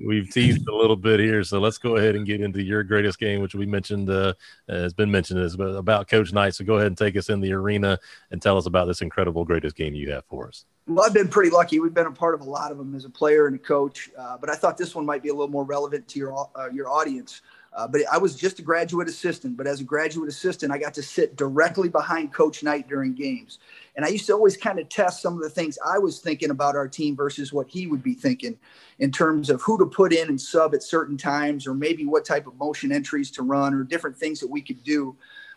we've 0.07 0.31
teased 0.31 0.67
a 0.69 0.75
little 0.75 0.97
bit 0.97 1.21
here, 1.21 1.45
so 1.45 1.61
let's 1.61 1.79
go 1.79 1.97
ahead 1.97 2.17
and 2.17 2.27
get 2.27 2.41
into 2.41 2.63
your 2.63 2.83
greatest 2.83 3.19
game, 3.19 3.41
which 3.41 3.55
we 3.55 3.67
mentioned 3.67 4.11
uh, 4.11 4.35
has 4.69 4.93
been 4.93 5.11
mentioned 5.11 5.41
is 5.41 5.55
about 5.55 6.09
Coach 6.09 6.33
Knight. 6.33 6.55
So 6.55 6.65
go 6.65 6.75
ahead 6.75 6.89
and 6.89 6.99
take 6.99 7.17
us 7.17 7.29
in 7.29 7.41
the 7.41 7.53
arena 7.53 7.99
and 8.31 8.41
tell 8.41 8.57
us 8.57 8.67
about 8.67 8.87
this 8.87 9.03
incredible 9.03 9.45
greatest 9.45 9.77
game 9.77 9.95
you 9.95 10.11
have 10.11 10.25
for 10.27 10.49
us. 10.49 10.65
Well, 10.87 11.05
I've 11.05 11.15
been 11.15 11.29
pretty 11.29 11.51
lucky. 11.51 11.79
We've 11.79 11.95
been 11.95 12.07
a 12.07 12.13
part 12.13 12.35
of 12.35 12.41
a 12.41 12.51
lot 12.51 12.73
of 12.73 12.79
them 12.79 12.95
as 12.95 13.05
a 13.05 13.11
player 13.11 13.47
and 13.47 13.57
a 13.57 13.59
coach, 13.59 14.11
uh, 14.19 14.37
but 14.39 14.51
I 14.51 14.55
thought 14.55 14.77
this 14.77 14.95
one 14.95 15.07
might 15.07 15.23
be 15.23 15.29
a 15.29 15.33
little 15.33 15.49
more 15.49 15.65
relevant 15.65 16.09
to 16.09 16.19
your 16.19 16.51
uh, 16.57 16.69
your 16.73 16.91
audience. 16.91 17.43
Uh, 17.73 17.87
but 17.87 18.01
I 18.13 18.19
was 18.19 18.35
just 18.35 18.59
a 18.59 18.63
graduate 18.63 19.09
assistant. 19.09 19.57
But 19.57 19.67
as 19.67 19.81
a 19.81 19.85
graduate 19.85 20.29
assistant, 20.29 20.73
I 20.73 20.79
got 20.79 20.95
to 20.95 21.03
sit 21.03 21.37
directly 21.37 21.89
behind 21.89 22.33
Coach 22.33 22.63
Knight 22.63 22.89
during 22.89 23.15
games. 23.15 23.59
And 23.95 24.05
I 24.05 24.09
used 24.09 24.27
to 24.27 24.33
always 24.33 24.57
kind 24.57 24.79
of 24.79 24.89
test 24.89 25.23
some 25.23 25.35
of 25.35 25.43
the 25.43 25.51
things 25.51 25.79
I 25.87 25.99
was 25.99 26.19
thinking 26.19 26.51
about 26.51 26.75
our 26.75 26.89
team 26.89 27.15
versus 27.15 27.53
what 27.53 27.69
he 27.69 27.87
would 27.87 28.03
be 28.03 28.15
thinking 28.15 28.59
in 28.99 29.13
terms 29.13 29.51
of 29.51 29.63
who 29.63 29.79
to 29.79 29.87
put 29.87 30.13
in 30.13 30.29
and 30.29 30.41
sub 30.41 30.75
at 30.75 30.83
certain 30.83 31.17
times, 31.17 31.67
or 31.67 31.75
maybe 31.75 32.07
what 32.07 32.25
type 32.25 32.47
of 32.47 32.57
motion 32.57 32.91
entries 32.91 33.31
to 33.33 33.43
run, 33.43 33.73
or 33.73 33.85
different 33.85 34.17
things 34.17 34.41
that 34.41 34.51
we 34.51 34.61
could 34.61 34.83
do. 34.83 35.17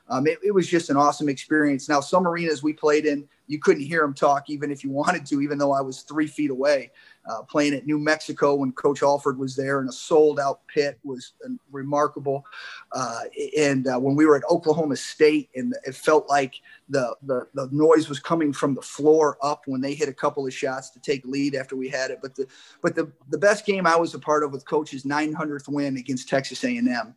Um, 0.10 0.28
it, 0.28 0.38
it, 0.44 0.52
was 0.52 0.68
just 0.68 0.90
an 0.90 0.98
awesome 0.98 1.30
experience. 1.30 1.88
Now, 1.88 2.02
some 2.02 2.28
arenas 2.28 2.62
we 2.62 2.74
played 2.74 3.06
in, 3.06 3.28
you 3.48 3.58
couldn't 3.60 3.84
hear 3.84 4.04
him 4.04 4.14
talk 4.14 4.50
even 4.50 4.70
if 4.72 4.84
you 4.84 4.90
wanted 4.92 5.26
to, 5.28 5.42
even 5.42 5.58
though 5.58 5.72
I 5.72 5.82
was 5.82 6.02
three 6.02 6.28
feet 6.28 6.52
away. 6.52 6.92
Uh, 7.30 7.42
playing 7.44 7.74
at 7.74 7.86
New 7.86 7.98
Mexico 7.98 8.56
when 8.56 8.74
Coach 8.74 9.02
Alford 9.02 9.38
was 9.38 9.56
there 9.56 9.82
in 9.82 9.88
a 9.88 9.92
sold 9.94 10.42
out 10.42 10.60
pit 10.68 11.00
was 11.04 11.34
uh, 11.46 11.50
remarkable. 11.72 12.46
Uh, 12.92 13.22
and 13.58 13.88
uh, 13.88 13.98
when 13.98 14.14
we 14.14 14.26
were 14.26 14.36
at 14.36 14.44
Oklahoma 14.50 14.98
State, 14.98 15.50
and 15.56 15.74
it 15.86 15.96
felt 15.96 16.28
like 16.28 16.56
the, 16.90 17.16
the, 17.24 17.48
the 17.54 17.70
noise 17.72 18.10
was 18.10 18.20
coming 18.20 18.52
from 18.52 18.76
the 18.76 18.82
floor 18.82 19.38
up 19.42 19.62
when 19.68 19.80
they 19.80 19.94
hit 19.94 20.10
a 20.10 20.14
couple 20.14 20.46
of 20.46 20.54
shots 20.54 20.90
to 20.90 21.00
take 21.00 21.26
lead 21.26 21.56
after 21.56 21.78
we 21.78 21.88
had 21.88 22.12
it. 22.12 22.20
But 22.22 22.36
the 22.36 22.46
but 22.82 22.94
the, 22.94 23.10
the 23.30 23.38
best 23.38 23.66
game 23.66 23.88
I 23.88 23.96
was 23.96 24.14
a 24.14 24.20
part 24.20 24.44
of 24.44 24.52
with 24.52 24.66
Coach's 24.66 25.04
900th 25.04 25.70
win 25.70 25.96
against 25.96 26.28
Texas 26.28 26.64
A&M, 26.64 27.16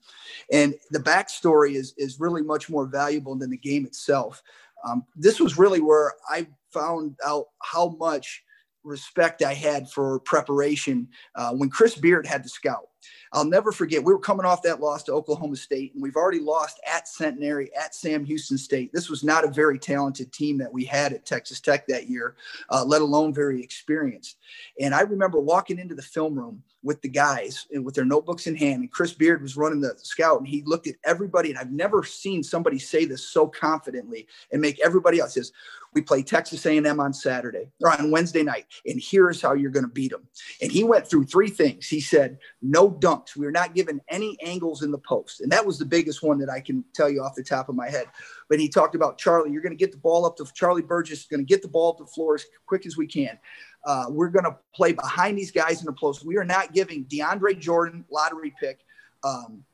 and 0.53 0.75
the 0.91 1.01
backstory 1.01 1.75
is 1.75 1.95
is 1.97 2.21
really 2.21 2.43
much 2.43 2.71
more 2.71 2.87
valuable 2.87 3.35
than 3.35 3.51
the 3.51 3.57
game 3.57 3.85
itself. 3.85 4.43
Um, 4.87 5.05
this 5.17 5.41
was 5.41 5.59
really 5.59 5.81
where 5.81 6.15
I 6.31 6.47
found 6.71 7.17
out 7.27 7.47
how 7.63 7.97
much 7.99 8.45
respect 8.87 9.43
I 9.43 9.53
had 9.53 9.91
for 9.91 10.21
preparation 10.21 11.09
uh, 11.35 11.53
when 11.53 11.69
Chris 11.69 11.97
Beard 11.97 12.27
had 12.27 12.45
the 12.45 12.49
scout. 12.49 12.89
I'll 13.33 13.45
never 13.45 13.73
forget. 13.73 14.03
We 14.03 14.13
were 14.13 14.19
coming 14.19 14.47
off 14.47 14.63
that 14.63 14.81
loss 14.81 15.03
to 15.05 15.13
Oklahoma 15.13 15.57
State, 15.57 15.95
and 15.95 16.03
we've 16.03 16.17
already 16.17 16.41
lost 16.41 16.81
at 16.87 17.09
Centenary, 17.09 17.71
at 17.75 17.95
Sam 17.95 18.25
Houston 18.25 18.59
State. 18.59 18.93
This 18.93 19.09
was 19.09 19.25
not 19.25 19.45
a 19.45 19.51
very 19.51 19.79
talented 19.79 20.33
team 20.33 20.59
that 20.59 20.73
we 20.73 20.85
had 20.85 21.13
at 21.13 21.27
Texas 21.27 21.61
Tech 21.61 21.87
that 21.89 22.09
year, 22.09 22.37
uh, 22.71 22.85
let 22.85 23.03
alone 23.03 23.35
very 23.35 23.63
experienced. 23.63 24.37
And 24.81 24.95
I 24.95 25.03
remember 25.03 25.41
walking 25.41 25.79
into 25.79 25.95
the 25.95 26.03
film 26.03 26.35
room 26.35 26.63
with 26.87 27.03
the 27.03 27.09
guys 27.09 27.67
and 27.73 27.85
with 27.85 27.95
their 27.95 28.05
notebooks 28.05 28.47
in 28.47 28.55
hand, 28.55 28.81
and 28.81 28.93
Chris 28.93 29.13
Beard 29.13 29.43
was 29.43 29.57
running 29.57 29.81
the 29.81 29.95
scout, 29.99 30.39
and 30.39 30.47
he 30.47 30.63
looked 30.65 30.87
at 30.87 30.95
everybody, 31.05 31.51
and 31.51 31.59
I've 31.59 31.73
never 31.73 32.05
seen 32.05 32.43
somebody 32.43 32.79
say 32.79 33.05
this 33.05 33.29
so 33.29 33.49
confidently 33.49 34.29
and 34.53 34.63
make 34.63 34.79
everybody 34.81 35.19
else 35.19 35.35
says, 35.35 35.53
"We 35.95 36.03
play 36.03 36.23
Texas 36.23 36.65
A&M 36.65 37.01
on 37.01 37.13
Saturday 37.13 37.71
or 37.83 37.91
on 37.91 38.13
Wednesday 38.13 38.45
night, 38.45 38.67
and 38.87 39.01
here's 39.03 39.43
how 39.43 39.55
you're 39.55 39.73
going 39.73 39.85
to 39.85 39.91
beat 39.91 40.13
them." 40.13 40.29
And 40.63 40.71
he 40.71 40.85
went 40.85 41.09
through 41.09 41.25
three 41.25 41.51
things. 41.51 41.89
He 41.89 42.01
said, 42.01 42.39
"No 42.63 42.89
dunks. 43.01 43.37
We 43.37 43.47
were 43.47 43.53
not 43.53 43.75
given 43.75 44.01
any 44.09 44.37
angles 44.43 44.83
in 44.83 44.91
the 44.91 44.99
post. 44.99 45.41
And 45.41 45.51
that 45.53 45.65
was 45.65 45.79
the 45.79 45.85
biggest 45.85 46.23
one 46.23 46.39
that 46.39 46.51
I 46.51 46.61
can 46.61 46.85
tell 46.95 47.09
you 47.09 47.23
off 47.23 47.35
the 47.35 47.43
top 47.43 47.69
of 47.69 47.75
my 47.75 47.89
head. 47.89 48.07
But 48.49 48.61
he 48.61 48.69
talked 48.69 48.95
about 48.95 49.19
Charlie, 49.19 49.53
you're 49.53 49.63
going 49.63 49.77
to 49.77 49.85
get 49.85 49.93
the 49.93 49.99
ball 49.99 50.25
up 50.27 50.37
to 50.37 50.47
Charlie 50.55 50.83
Burgess, 50.83 51.27
going 51.27 51.45
to 51.45 51.47
get 51.47 51.63
the 51.63 51.69
ball 51.69 51.93
up 51.93 51.99
the 51.99 52.07
floor 52.07 52.35
as 52.35 52.45
quick 52.67 52.87
as 52.87 52.97
we 52.97 53.07
can. 53.07 53.39
Uh, 53.85 54.07
we're 54.09 54.29
going 54.29 54.45
to 54.45 54.57
play 54.75 54.93
behind 54.93 55.39
these 55.39 55.53
guys 55.53 55.81
in 55.81 55.87
the 55.87 55.93
post. 55.93 56.25
We 56.25 56.37
are 56.37 56.45
not 56.45 56.73
giving 56.73 57.05
DeAndre 57.05 57.59
Jordan, 57.59 58.05
lottery 58.11 58.53
pick, 58.59 58.81
um, 59.23 59.65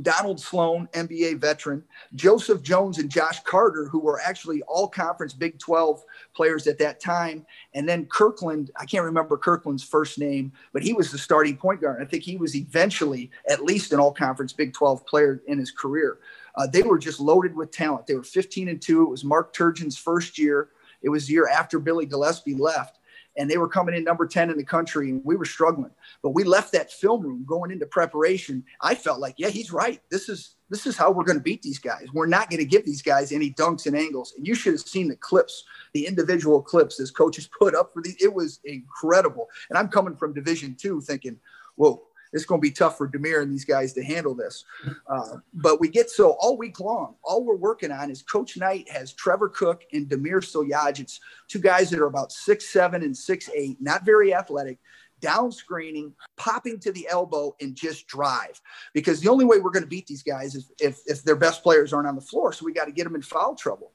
Donald 0.00 0.40
Sloan, 0.40 0.88
NBA 0.94 1.38
veteran, 1.38 1.84
Joseph 2.14 2.62
Jones, 2.62 2.98
and 2.98 3.10
Josh 3.10 3.42
Carter, 3.42 3.86
who 3.86 3.98
were 3.98 4.20
actually 4.20 4.62
all 4.62 4.88
conference 4.88 5.34
Big 5.34 5.58
12 5.58 6.02
players 6.34 6.66
at 6.66 6.78
that 6.78 7.00
time. 7.00 7.44
And 7.74 7.86
then 7.86 8.06
Kirkland, 8.06 8.70
I 8.80 8.86
can't 8.86 9.04
remember 9.04 9.36
Kirkland's 9.36 9.84
first 9.84 10.18
name, 10.18 10.52
but 10.72 10.82
he 10.82 10.94
was 10.94 11.10
the 11.10 11.18
starting 11.18 11.56
point 11.56 11.82
guard. 11.82 12.02
I 12.02 12.06
think 12.06 12.22
he 12.22 12.38
was 12.38 12.56
eventually 12.56 13.30
at 13.48 13.64
least 13.64 13.92
an 13.92 14.00
all 14.00 14.12
conference 14.12 14.54
Big 14.54 14.72
12 14.72 15.04
player 15.04 15.42
in 15.46 15.58
his 15.58 15.70
career. 15.70 16.18
Uh, 16.54 16.66
they 16.66 16.82
were 16.82 16.98
just 16.98 17.20
loaded 17.20 17.54
with 17.54 17.70
talent. 17.70 18.06
They 18.06 18.14
were 18.14 18.22
15 18.22 18.68
and 18.68 18.80
2. 18.80 19.02
It 19.02 19.10
was 19.10 19.24
Mark 19.24 19.54
Turgeon's 19.54 19.98
first 19.98 20.38
year. 20.38 20.70
It 21.02 21.10
was 21.10 21.26
the 21.26 21.34
year 21.34 21.48
after 21.48 21.78
Billy 21.78 22.06
Gillispie 22.06 22.58
left 22.58 22.98
and 23.36 23.50
they 23.50 23.58
were 23.58 23.68
coming 23.68 23.94
in 23.94 24.04
number 24.04 24.26
10 24.26 24.50
in 24.50 24.56
the 24.56 24.64
country 24.64 25.10
and 25.10 25.24
we 25.24 25.36
were 25.36 25.44
struggling. 25.44 25.90
But 26.22 26.30
we 26.30 26.44
left 26.44 26.72
that 26.72 26.92
film 26.92 27.22
room 27.22 27.44
going 27.46 27.70
into 27.70 27.86
preparation. 27.86 28.64
I 28.80 28.94
felt 28.94 29.20
like 29.20 29.34
yeah 29.38 29.48
he's 29.48 29.72
right. 29.72 30.00
This 30.10 30.28
is 30.28 30.56
this 30.70 30.86
is 30.86 30.96
how 30.96 31.10
we're 31.10 31.24
going 31.24 31.38
to 31.38 31.42
beat 31.42 31.62
these 31.62 31.78
guys. 31.78 32.06
We're 32.14 32.26
not 32.26 32.48
going 32.48 32.60
to 32.60 32.66
give 32.66 32.86
these 32.86 33.02
guys 33.02 33.30
any 33.32 33.50
dunks 33.50 33.86
and 33.86 33.96
angles. 33.96 34.32
And 34.36 34.46
you 34.46 34.54
should 34.54 34.72
have 34.72 34.80
seen 34.80 35.08
the 35.08 35.16
clips 35.16 35.64
the 35.92 36.06
individual 36.06 36.62
clips 36.62 37.00
as 37.00 37.10
coaches 37.10 37.48
put 37.58 37.74
up 37.74 37.92
for 37.92 38.02
these. 38.02 38.16
It 38.20 38.32
was 38.32 38.60
incredible. 38.64 39.48
And 39.68 39.78
i'm 39.78 39.88
coming 39.88 40.16
from 40.16 40.32
division 40.32 40.76
two 40.78 41.00
thinking 41.00 41.38
whoa 41.76 42.02
it's 42.32 42.44
going 42.44 42.60
to 42.60 42.62
be 42.62 42.70
tough 42.70 42.96
for 42.96 43.08
Damir 43.08 43.42
and 43.42 43.52
these 43.52 43.64
guys 43.64 43.92
to 43.94 44.02
handle 44.02 44.34
this. 44.34 44.64
Uh, 45.06 45.36
but 45.54 45.80
we 45.80 45.88
get 45.88 46.10
so 46.10 46.36
all 46.40 46.56
week 46.56 46.80
long, 46.80 47.14
all 47.22 47.44
we're 47.44 47.56
working 47.56 47.90
on 47.90 48.10
is 48.10 48.22
Coach 48.22 48.56
Knight 48.56 48.88
has 48.90 49.12
Trevor 49.12 49.48
Cook 49.48 49.84
and 49.92 50.08
Damir 50.08 50.40
Suljagic, 50.40 51.18
two 51.48 51.58
guys 51.58 51.90
that 51.90 52.00
are 52.00 52.06
about 52.06 52.32
six 52.32 52.68
seven 52.68 53.02
and 53.02 53.16
six 53.16 53.50
eight, 53.54 53.76
not 53.80 54.04
very 54.04 54.34
athletic, 54.34 54.78
down 55.20 55.52
screening, 55.52 56.12
popping 56.36 56.78
to 56.80 56.92
the 56.92 57.06
elbow, 57.10 57.54
and 57.60 57.74
just 57.74 58.06
drive. 58.06 58.60
Because 58.92 59.20
the 59.20 59.30
only 59.30 59.44
way 59.44 59.58
we're 59.58 59.70
going 59.70 59.84
to 59.84 59.88
beat 59.88 60.06
these 60.06 60.22
guys 60.22 60.54
is 60.54 60.70
if, 60.80 61.00
if 61.06 61.22
their 61.22 61.36
best 61.36 61.62
players 61.62 61.92
aren't 61.92 62.08
on 62.08 62.16
the 62.16 62.20
floor. 62.20 62.52
So 62.52 62.66
we 62.66 62.72
got 62.72 62.86
to 62.86 62.92
get 62.92 63.04
them 63.04 63.14
in 63.14 63.22
foul 63.22 63.54
trouble. 63.54 63.92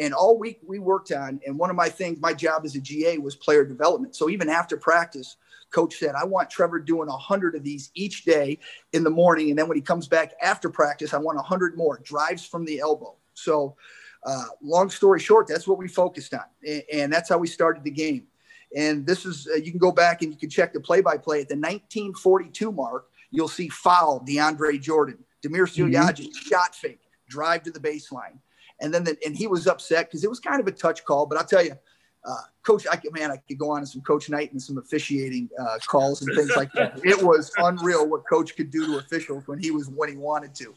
And 0.00 0.14
all 0.14 0.38
week 0.38 0.60
we 0.66 0.78
worked 0.78 1.12
on, 1.12 1.38
and 1.46 1.58
one 1.58 1.68
of 1.68 1.76
my 1.76 1.90
things, 1.90 2.18
my 2.18 2.32
job 2.32 2.62
as 2.64 2.74
a 2.74 2.80
GA 2.80 3.18
was 3.18 3.36
player 3.36 3.64
development. 3.64 4.16
So 4.16 4.30
even 4.30 4.48
after 4.48 4.76
practice, 4.76 5.36
coach 5.72 5.96
said, 5.96 6.14
I 6.14 6.24
want 6.24 6.50
Trevor 6.50 6.78
doing 6.78 7.08
100 7.08 7.54
of 7.56 7.64
these 7.64 7.90
each 7.94 8.24
day 8.24 8.58
in 8.92 9.02
the 9.02 9.10
morning. 9.10 9.50
And 9.50 9.58
then 9.58 9.68
when 9.68 9.76
he 9.76 9.82
comes 9.82 10.06
back 10.06 10.34
after 10.40 10.70
practice, 10.70 11.14
I 11.14 11.18
want 11.18 11.36
100 11.36 11.76
more 11.76 12.00
drives 12.04 12.46
from 12.46 12.64
the 12.64 12.78
elbow. 12.78 13.16
So, 13.34 13.76
uh, 14.24 14.44
long 14.62 14.88
story 14.88 15.18
short, 15.18 15.48
that's 15.48 15.66
what 15.66 15.78
we 15.78 15.88
focused 15.88 16.32
on. 16.34 16.44
And, 16.66 16.82
and 16.92 17.12
that's 17.12 17.28
how 17.28 17.38
we 17.38 17.48
started 17.48 17.82
the 17.82 17.90
game. 17.90 18.26
And 18.76 19.04
this 19.04 19.26
is, 19.26 19.48
uh, 19.52 19.56
you 19.56 19.70
can 19.70 19.80
go 19.80 19.92
back 19.92 20.22
and 20.22 20.32
you 20.32 20.38
can 20.38 20.48
check 20.48 20.72
the 20.72 20.80
play 20.80 21.00
by 21.00 21.16
play 21.16 21.40
at 21.40 21.48
the 21.48 21.56
1942 21.56 22.70
mark. 22.70 23.06
You'll 23.30 23.48
see 23.48 23.68
foul 23.68 24.24
DeAndre 24.26 24.80
Jordan, 24.80 25.18
Damir 25.44 25.66
Suljagic, 25.66 26.28
mm-hmm. 26.28 26.48
shot 26.48 26.74
fake, 26.74 27.00
drive 27.28 27.62
to 27.64 27.70
the 27.70 27.80
baseline. 27.80 28.38
And 28.80 28.92
then, 28.92 29.04
the, 29.04 29.16
and 29.24 29.36
he 29.36 29.46
was 29.46 29.66
upset 29.66 30.08
because 30.08 30.24
it 30.24 30.30
was 30.30 30.40
kind 30.40 30.60
of 30.60 30.66
a 30.66 30.72
touch 30.72 31.04
call. 31.04 31.26
But 31.26 31.38
I'll 31.38 31.44
tell 31.44 31.64
you, 31.64 31.76
uh, 32.24 32.36
coach, 32.62 32.86
I 32.90 33.00
man, 33.12 33.30
I 33.30 33.36
could 33.36 33.58
go 33.58 33.70
on 33.70 33.80
to 33.80 33.86
some 33.86 34.02
coach 34.02 34.30
Knight 34.30 34.52
and 34.52 34.62
some 34.62 34.78
officiating 34.78 35.50
uh, 35.58 35.78
calls 35.86 36.22
and 36.22 36.36
things 36.36 36.52
like 36.56 36.72
that. 36.72 37.00
It 37.04 37.22
was 37.22 37.50
unreal 37.58 38.08
what 38.08 38.22
coach 38.28 38.56
could 38.56 38.70
do 38.70 38.86
to 38.86 38.98
officials 38.98 39.46
when 39.46 39.58
he 39.58 39.70
was 39.70 39.88
when 39.88 40.08
he 40.08 40.16
wanted 40.16 40.54
to. 40.56 40.74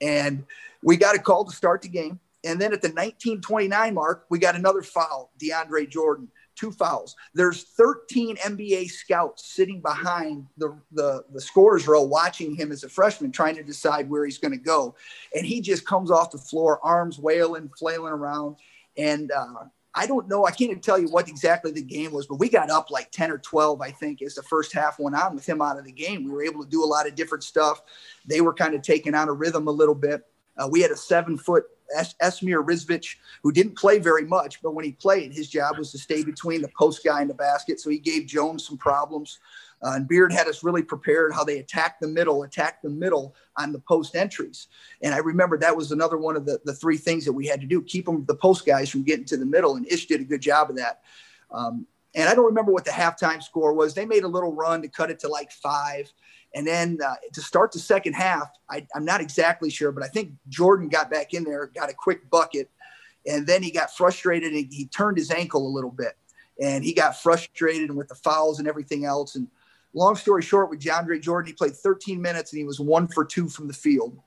And 0.00 0.44
we 0.82 0.96
got 0.96 1.14
a 1.14 1.18
call 1.18 1.44
to 1.44 1.54
start 1.54 1.82
the 1.82 1.88
game. 1.88 2.20
And 2.44 2.60
then 2.60 2.72
at 2.72 2.82
the 2.82 2.88
1929 2.88 3.94
mark, 3.94 4.26
we 4.28 4.38
got 4.40 4.56
another 4.56 4.82
foul, 4.82 5.30
DeAndre 5.40 5.88
Jordan, 5.88 6.28
two 6.56 6.72
fouls. 6.72 7.14
There's 7.34 7.62
13 7.62 8.36
NBA 8.36 8.90
scouts 8.90 9.46
sitting 9.46 9.80
behind 9.80 10.46
the, 10.56 10.76
the, 10.90 11.24
the 11.32 11.40
scorers 11.40 11.86
row 11.86 12.02
watching 12.02 12.56
him 12.56 12.72
as 12.72 12.82
a 12.82 12.88
freshman, 12.88 13.30
trying 13.30 13.54
to 13.56 13.62
decide 13.62 14.10
where 14.10 14.24
he's 14.24 14.38
going 14.38 14.52
to 14.52 14.58
go. 14.58 14.96
And 15.34 15.46
he 15.46 15.60
just 15.60 15.86
comes 15.86 16.10
off 16.10 16.32
the 16.32 16.38
floor, 16.38 16.80
arms 16.82 17.18
wailing, 17.18 17.70
flailing 17.78 18.12
around. 18.12 18.56
And 18.96 19.30
uh, 19.30 19.64
I 19.94 20.06
don't 20.06 20.28
know. 20.28 20.46
I 20.46 20.50
can't 20.50 20.70
even 20.70 20.80
tell 20.80 20.98
you 20.98 21.08
what 21.08 21.28
exactly 21.28 21.70
the 21.70 21.82
game 21.82 22.12
was, 22.12 22.26
but 22.26 22.36
we 22.36 22.48
got 22.48 22.70
up 22.70 22.90
like 22.90 23.10
10 23.10 23.30
or 23.30 23.38
12, 23.38 23.80
I 23.82 23.90
think, 23.90 24.22
as 24.22 24.34
the 24.34 24.42
first 24.42 24.72
half 24.72 24.98
went 24.98 25.16
on 25.16 25.34
with 25.34 25.46
him 25.46 25.60
out 25.60 25.78
of 25.78 25.84
the 25.84 25.92
game. 25.92 26.24
We 26.24 26.30
were 26.30 26.42
able 26.42 26.64
to 26.64 26.70
do 26.70 26.82
a 26.82 26.86
lot 26.86 27.06
of 27.06 27.14
different 27.14 27.44
stuff. 27.44 27.82
They 28.26 28.40
were 28.40 28.54
kind 28.54 28.74
of 28.74 28.82
taking 28.82 29.14
on 29.14 29.28
a 29.28 29.32
rhythm 29.32 29.68
a 29.68 29.72
little 29.72 29.94
bit. 29.94 30.26
Uh, 30.56 30.68
we 30.70 30.80
had 30.80 30.90
a 30.90 30.96
seven 30.96 31.36
foot 31.36 31.64
es- 31.96 32.14
Esmir 32.22 32.64
Rizvic 32.64 33.16
who 33.42 33.52
didn't 33.52 33.76
play 33.76 33.98
very 33.98 34.24
much, 34.24 34.62
but 34.62 34.74
when 34.74 34.84
he 34.84 34.92
played, 34.92 35.32
his 35.32 35.48
job 35.48 35.78
was 35.78 35.92
to 35.92 35.98
stay 35.98 36.22
between 36.22 36.62
the 36.62 36.70
post 36.76 37.04
guy 37.04 37.20
and 37.20 37.30
the 37.30 37.34
basket. 37.34 37.80
So 37.80 37.90
he 37.90 37.98
gave 37.98 38.26
Jones 38.26 38.66
some 38.66 38.78
problems. 38.78 39.40
Uh, 39.82 39.94
and 39.96 40.06
Beard 40.06 40.32
had 40.32 40.46
us 40.46 40.62
really 40.62 40.82
prepared 40.82 41.32
how 41.32 41.42
they 41.42 41.58
attack 41.58 41.98
the 42.00 42.06
middle, 42.06 42.44
attack 42.44 42.80
the 42.82 42.88
middle 42.88 43.34
on 43.56 43.72
the 43.72 43.80
post 43.80 44.14
entries. 44.14 44.68
And 45.02 45.14
I 45.14 45.18
remember 45.18 45.58
that 45.58 45.76
was 45.76 45.90
another 45.90 46.18
one 46.18 46.36
of 46.36 46.46
the, 46.46 46.60
the 46.64 46.74
three 46.74 46.96
things 46.96 47.24
that 47.24 47.32
we 47.32 47.46
had 47.46 47.60
to 47.60 47.66
do 47.66 47.82
keep 47.82 48.06
them, 48.06 48.24
the 48.26 48.34
post 48.34 48.64
guys 48.64 48.88
from 48.88 49.02
getting 49.02 49.24
to 49.26 49.36
the 49.36 49.46
middle. 49.46 49.76
And 49.76 49.86
Ish 49.90 50.06
did 50.06 50.20
a 50.20 50.24
good 50.24 50.40
job 50.40 50.70
of 50.70 50.76
that. 50.76 51.02
Um, 51.50 51.86
and 52.14 52.28
I 52.28 52.34
don't 52.34 52.44
remember 52.44 52.72
what 52.72 52.84
the 52.84 52.90
halftime 52.90 53.42
score 53.42 53.72
was. 53.72 53.94
They 53.94 54.04
made 54.04 54.24
a 54.24 54.28
little 54.28 54.52
run 54.52 54.82
to 54.82 54.88
cut 54.88 55.10
it 55.10 55.18
to 55.20 55.28
like 55.28 55.50
five. 55.50 56.12
And 56.54 56.66
then 56.66 56.98
uh, 57.04 57.14
to 57.32 57.40
start 57.40 57.72
the 57.72 57.78
second 57.78 58.12
half, 58.12 58.48
I, 58.70 58.86
I'm 58.94 59.04
not 59.04 59.20
exactly 59.20 59.70
sure, 59.70 59.90
but 59.90 60.04
I 60.04 60.08
think 60.08 60.32
Jordan 60.48 60.88
got 60.88 61.10
back 61.10 61.32
in 61.32 61.44
there, 61.44 61.66
got 61.74 61.90
a 61.90 61.94
quick 61.94 62.28
bucket. 62.30 62.70
And 63.26 63.46
then 63.46 63.62
he 63.62 63.70
got 63.70 63.96
frustrated 63.96 64.52
and 64.52 64.66
he 64.70 64.86
turned 64.86 65.16
his 65.16 65.30
ankle 65.30 65.66
a 65.66 65.68
little 65.68 65.90
bit. 65.90 66.16
And 66.60 66.84
he 66.84 66.92
got 66.92 67.20
frustrated 67.20 67.90
with 67.90 68.08
the 68.08 68.14
fouls 68.14 68.58
and 68.58 68.68
everything 68.68 69.06
else. 69.06 69.36
And 69.36 69.48
long 69.94 70.16
story 70.16 70.42
short, 70.42 70.70
with 70.70 70.80
DeAndre 70.80 71.20
Jordan, 71.20 71.48
he 71.48 71.52
played 71.52 71.74
13 71.74 72.20
minutes 72.20 72.52
and 72.52 72.58
he 72.58 72.64
was 72.64 72.80
one 72.80 73.08
for 73.08 73.24
two 73.24 73.48
from 73.48 73.68
the 73.68 73.74
field. 73.74 74.18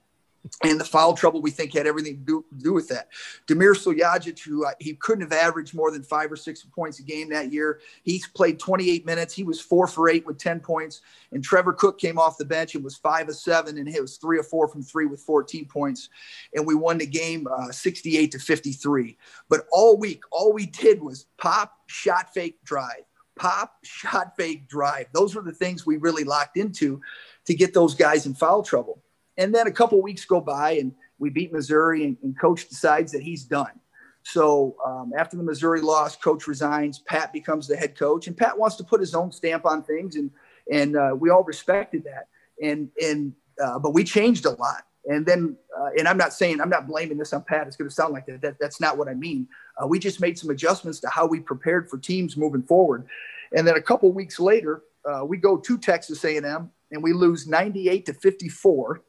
And 0.64 0.80
the 0.80 0.86
foul 0.86 1.16
trouble 1.16 1.42
we 1.42 1.50
think 1.50 1.74
had 1.74 1.88
everything 1.88 2.18
to 2.18 2.22
do, 2.22 2.46
do 2.58 2.74
with 2.74 2.88
that. 2.90 3.08
Damir 3.48 3.74
Suljagic, 3.74 4.40
who 4.40 4.66
uh, 4.66 4.72
he 4.80 4.94
couldn't 4.94 5.24
have 5.24 5.34
averaged 5.34 5.74
more 5.74 5.90
than 5.90 6.04
five 6.04 6.32
or 6.32 6.36
six 6.36 6.64
points 6.64 7.00
a 7.00 7.04
game 7.04 7.30
that 7.30 7.52
year, 7.52 7.80
he's 8.04 8.28
played 8.28 8.60
28 8.60 9.08
minutes. 9.08 9.34
He 9.34 9.44
was 9.44 9.60
four 9.60 9.88
for 9.88 10.08
eight 10.08 10.26
with 10.26 10.38
10 10.38 10.60
points. 10.60 11.02
And 11.32 11.44
Trevor 11.44 11.74
Cook 11.74 12.00
came 12.00 12.20
off 12.20 12.38
the 12.38 12.46
bench 12.46 12.76
and 12.76 12.84
was 12.84 12.96
five 12.96 13.28
of 13.28 13.36
seven, 13.36 13.80
and 13.80 13.90
he 13.90 14.00
was 14.00 14.18
three 14.18 14.38
or 14.38 14.44
four 14.44 14.68
from 14.68 14.84
three 14.84 15.08
with 15.08 15.20
14 15.22 15.66
points. 15.66 16.10
And 16.54 16.68
we 16.68 16.76
won 16.76 17.00
the 17.00 17.08
game 17.08 17.48
uh, 17.48 17.72
68 17.72 18.32
to 18.32 18.40
53. 18.40 19.18
But 19.50 19.66
all 19.72 19.98
week, 19.98 20.22
all 20.32 20.54
we 20.54 20.68
did 20.68 21.02
was 21.02 21.26
pop, 21.38 21.74
shot, 21.88 22.34
fake, 22.34 22.60
drive 22.64 23.04
pop, 23.36 23.74
shot 23.84 24.36
fake, 24.38 24.68
drive. 24.68 25.08
Those 25.14 25.36
were 25.36 25.42
the 25.42 25.54
things 25.54 25.86
we 25.86 25.98
really 25.98 26.24
locked 26.24 26.58
into 26.58 27.02
to 27.46 27.54
get 27.54 27.74
those 27.74 27.96
guys 27.96 28.26
in 28.26 28.34
foul 28.34 28.64
trouble. 28.64 29.02
And 29.38 29.54
then 29.54 29.68
a 29.68 29.72
couple 29.72 30.02
weeks 30.02 30.26
go 30.26 30.40
by 30.40 30.72
and 30.72 30.94
we 31.20 31.30
beat 31.30 31.52
Missouri 31.52 32.06
and, 32.06 32.18
and 32.24 32.40
coach 32.40 32.68
decides 32.70 33.12
that 33.12 33.22
he's 33.22 33.44
done. 33.44 33.80
So 34.26 34.76
um, 34.84 35.14
after 35.16 35.38
the 35.38 35.44
Missouri 35.44 35.82
loss, 35.82 36.16
coach 36.16 36.48
resigns. 36.48 37.00
Pat 37.00 37.32
becomes 37.32 37.68
the 37.68 37.78
head 37.78 37.96
coach, 37.96 38.26
and 38.26 38.36
Pat 38.36 38.58
wants 38.58 38.76
to 38.78 38.84
put 38.84 39.00
his 39.00 39.14
own 39.14 39.32
stamp 39.32 39.66
on 39.66 39.84
things, 39.84 40.16
and 40.16 40.32
and 40.72 40.98
uh, 40.98 41.16
we 41.18 41.30
all 41.30 41.44
respected 41.44 42.04
that. 42.06 42.28
And 42.62 42.90
and 43.00 43.34
uh, 43.64 43.78
but 43.78 43.94
we 43.94 44.04
changed 44.04 44.46
a 44.46 44.50
lot. 44.50 44.84
And 45.08 45.26
then, 45.26 45.56
uh, 45.78 45.90
and 45.98 46.08
I'm 46.08 46.18
not 46.18 46.34
saying 46.34 46.60
I'm 46.60 46.70
not 46.70 46.88
blaming 46.88 47.18
this 47.18 47.34
on 47.34 47.44
Pat. 47.44 47.68
It's 47.68 47.76
going 47.76 47.90
to 47.90 47.94
sound 47.94 48.14
like 48.14 48.26
that. 48.26 48.42
that 48.42 48.58
that's 48.60 48.82
not 48.82 48.98
what 48.98 49.08
I 49.08 49.14
mean. 49.14 49.48
Uh, 49.82 49.88
we 49.88 50.00
just 50.00 50.20
made 50.20 50.38
some 50.38 50.50
adjustments 50.50 51.00
to 51.02 51.10
how 51.10 51.28
we 51.28 51.40
prepared 51.40 51.90
for 51.90 51.98
teams 51.98 52.36
moving 52.36 52.64
forward. 52.64 53.08
And 53.56 53.68
then 53.68 53.76
a 53.76 53.82
couple 53.82 54.12
weeks 54.12 54.40
later, 54.40 54.84
uh, 55.06 55.24
we 55.24 55.38
go 55.38 55.58
to 55.58 55.78
Texas 55.78 56.24
A&M 56.24 56.72
and 56.92 57.04
we 57.04 57.14
lose 57.14 57.48
98 57.48 58.06
to 58.08 58.14
54, 58.14 59.02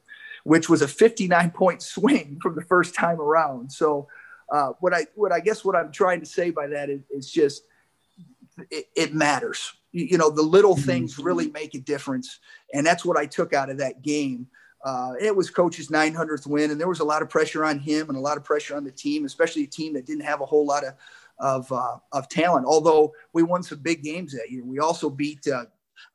which 0.43 0.69
was 0.69 0.81
a 0.81 0.87
59 0.87 1.51
point 1.51 1.81
swing 1.81 2.39
from 2.41 2.55
the 2.55 2.61
first 2.61 2.93
time 2.93 3.19
around. 3.19 3.71
So, 3.71 4.07
uh, 4.49 4.69
what 4.79 4.93
I 4.93 5.07
what 5.15 5.33
I 5.33 5.41
guess 5.41 5.65
what 5.65 5.75
I'm 5.75 5.91
trying 5.91 6.21
to 6.21 6.25
say 6.25 6.51
by 6.51 6.67
that 6.67 6.89
is, 6.89 7.01
is 7.09 7.29
just 7.29 7.63
it, 8.71 8.85
it, 8.95 9.13
matters. 9.13 9.73
You, 9.91 10.05
you, 10.05 10.17
know, 10.17 10.29
the 10.29 10.41
little 10.41 10.73
mm-hmm. 10.73 10.85
things 10.85 11.19
really 11.19 11.49
make 11.49 11.75
a 11.75 11.79
difference, 11.79 12.39
and 12.73 12.85
that's 12.85 13.03
what 13.03 13.17
I 13.17 13.25
took 13.25 13.53
out 13.53 13.69
of 13.69 13.79
that 13.79 14.03
game. 14.03 14.47
Uh, 14.83 15.13
it 15.19 15.35
was 15.35 15.49
coach's 15.49 15.89
900th 15.89 16.47
win, 16.47 16.71
and 16.71 16.79
there 16.79 16.87
was 16.87 16.99
a 16.99 17.05
lot 17.05 17.21
of 17.21 17.29
pressure 17.29 17.65
on 17.65 17.79
him 17.79 18.09
and 18.09 18.17
a 18.17 18.21
lot 18.21 18.37
of 18.37 18.43
pressure 18.43 18.75
on 18.75 18.83
the 18.83 18.91
team, 18.91 19.25
especially 19.25 19.63
a 19.63 19.67
team 19.67 19.93
that 19.93 20.05
didn't 20.05 20.23
have 20.23 20.41
a 20.41 20.45
whole 20.45 20.65
lot 20.65 20.83
of 20.83 20.93
of, 21.39 21.71
uh, 21.71 21.97
of 22.13 22.27
talent. 22.29 22.65
Although 22.65 23.13
we 23.31 23.43
won 23.43 23.61
some 23.61 23.79
big 23.79 24.01
games 24.01 24.33
that 24.33 24.49
year, 24.49 24.63
we 24.65 24.79
also 24.79 25.07
beat 25.09 25.47
uh, 25.47 25.65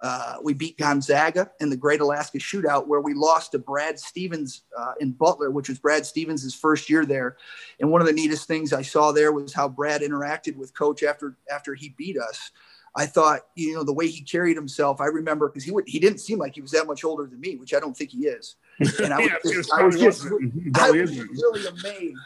uh, 0.01 0.37
we 0.43 0.53
beat 0.53 0.79
Gonzaga 0.79 1.51
in 1.61 1.71
the 1.71 1.77
Great 1.77 2.01
Alaska 2.01 2.39
Shootout, 2.39 2.87
where 2.87 3.01
we 3.01 3.15
lost 3.15 3.53
to 3.53 3.59
Brad 3.59 3.99
Stevens 3.99 4.63
uh, 4.77 4.95
in 5.01 5.13
Butler, 5.13 5.51
which 5.51 5.69
was 5.69 5.79
Brad 5.79 6.05
Stevens' 6.05 6.55
first 6.55 6.91
year 6.91 7.05
there. 7.05 7.37
And 7.81 7.91
one 7.91 8.01
of 8.01 8.07
the 8.07 8.13
neatest 8.13 8.49
things 8.49 8.73
I 8.73 8.83
saw 8.83 9.13
there 9.13 9.33
was 9.33 9.53
how 9.53 9.69
Brad 9.69 10.01
interacted 10.01 10.57
with 10.57 10.77
Coach 10.77 11.03
after 11.03 11.37
after 11.51 11.75
he 11.75 11.91
beat 11.91 12.19
us. 12.19 12.51
I 12.95 13.07
thought, 13.07 13.41
you 13.55 13.75
know, 13.75 13.85
the 13.85 13.93
way 13.93 14.09
he 14.09 14.23
carried 14.23 14.57
himself. 14.57 15.01
I 15.01 15.07
remember 15.07 15.49
because 15.49 15.65
he 15.65 15.71
would 15.71 15.89
he 15.89 15.99
didn't 15.99 16.19
seem 16.19 16.39
like 16.39 16.55
he 16.55 16.61
was 16.61 16.73
that 16.73 16.87
much 16.87 17.05
older 17.05 17.27
than 17.27 17.41
me, 17.41 17.57
which 17.57 17.75
I 17.75 17.81
don't 17.81 17.97
think 17.97 18.11
he 18.11 18.27
is. 18.27 18.57
And 19.03 19.13
I 19.13 19.19
was, 19.19 19.29
yeah, 19.29 19.53
just, 19.53 19.73
I 19.73 19.83
was 19.83 20.01
just, 20.01 20.27
I 20.77 20.91
was 20.91 21.17
really 21.17 21.67
amazed. 21.67 22.19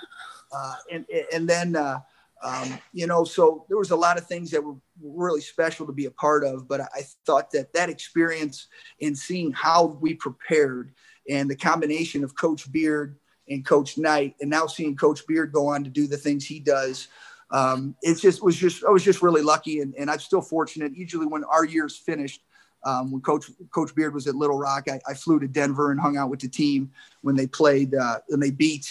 Uh, 0.53 0.75
and 0.93 1.07
and 1.33 1.49
then. 1.49 1.77
Uh, 1.77 2.01
um, 2.43 2.79
you 2.93 3.07
know, 3.07 3.25
so 3.25 3.65
there 3.69 3.79
was 3.79 3.91
a 3.91 3.97
lot 3.97 4.19
of 4.19 4.27
things 4.27 4.51
that 4.51 4.63
were 4.63 4.77
really 5.01 5.41
special 5.41 5.87
to 5.87 5.93
be 5.93 6.05
a 6.05 6.11
part 6.11 6.45
of. 6.45 6.69
But 6.69 6.83
I 6.83 7.03
thought 7.25 7.51
that 7.53 7.73
that 7.73 7.89
experience 7.89 8.69
in 9.01 9.17
seeing 9.17 9.53
how 9.53 9.87
we 9.87 10.15
prepared 10.15 10.93
and 11.29 11.49
the 11.49 11.57
combination 11.57 12.23
of 12.23 12.37
Coach 12.37 12.71
Beard 12.71 13.19
and 13.49 13.65
Coach 13.65 13.97
Knight, 13.97 14.35
and 14.41 14.51
now 14.51 14.67
seeing 14.67 14.97
Coach 14.97 15.27
Beard 15.27 15.53
go 15.53 15.67
on 15.69 15.85
to 15.85 15.91
do 15.91 16.07
the 16.07 16.17
things 16.17 16.45
he 16.45 16.61
does, 16.61 17.09
um, 17.51 17.95
it 18.03 18.17
just 18.17 18.43
was 18.43 18.57
just 18.57 18.85
I 18.85 18.91
was 18.91 19.05
just 19.05 19.23
really 19.23 19.43
lucky, 19.43 19.81
and, 19.81 19.95
and 19.97 20.11
I'm 20.11 20.19
still 20.19 20.43
fortunate. 20.43 20.97
Usually, 20.97 21.27
when 21.27 21.45
our 21.45 21.65
year's 21.65 21.97
finished, 21.97 22.43
um, 22.85 23.13
when 23.13 23.21
Coach 23.23 23.51
Coach 23.73 23.95
Beard 23.95 24.15
was 24.15 24.27
at 24.27 24.35
Little 24.35 24.59
Rock, 24.59 24.87
I, 24.89 25.01
I, 25.09 25.15
flew 25.15 25.39
to 25.39 25.49
Denver 25.49 25.93
and 25.93 26.01
hung 26.01 26.17
out 26.17 26.31
with 26.31 26.41
the 26.41 26.49
team 26.49 26.91
when 27.23 27.37
they 27.37 27.47
played 27.47 27.95
uh, 27.95 28.19
when 28.29 28.41
they 28.41 28.51
beat 28.51 28.91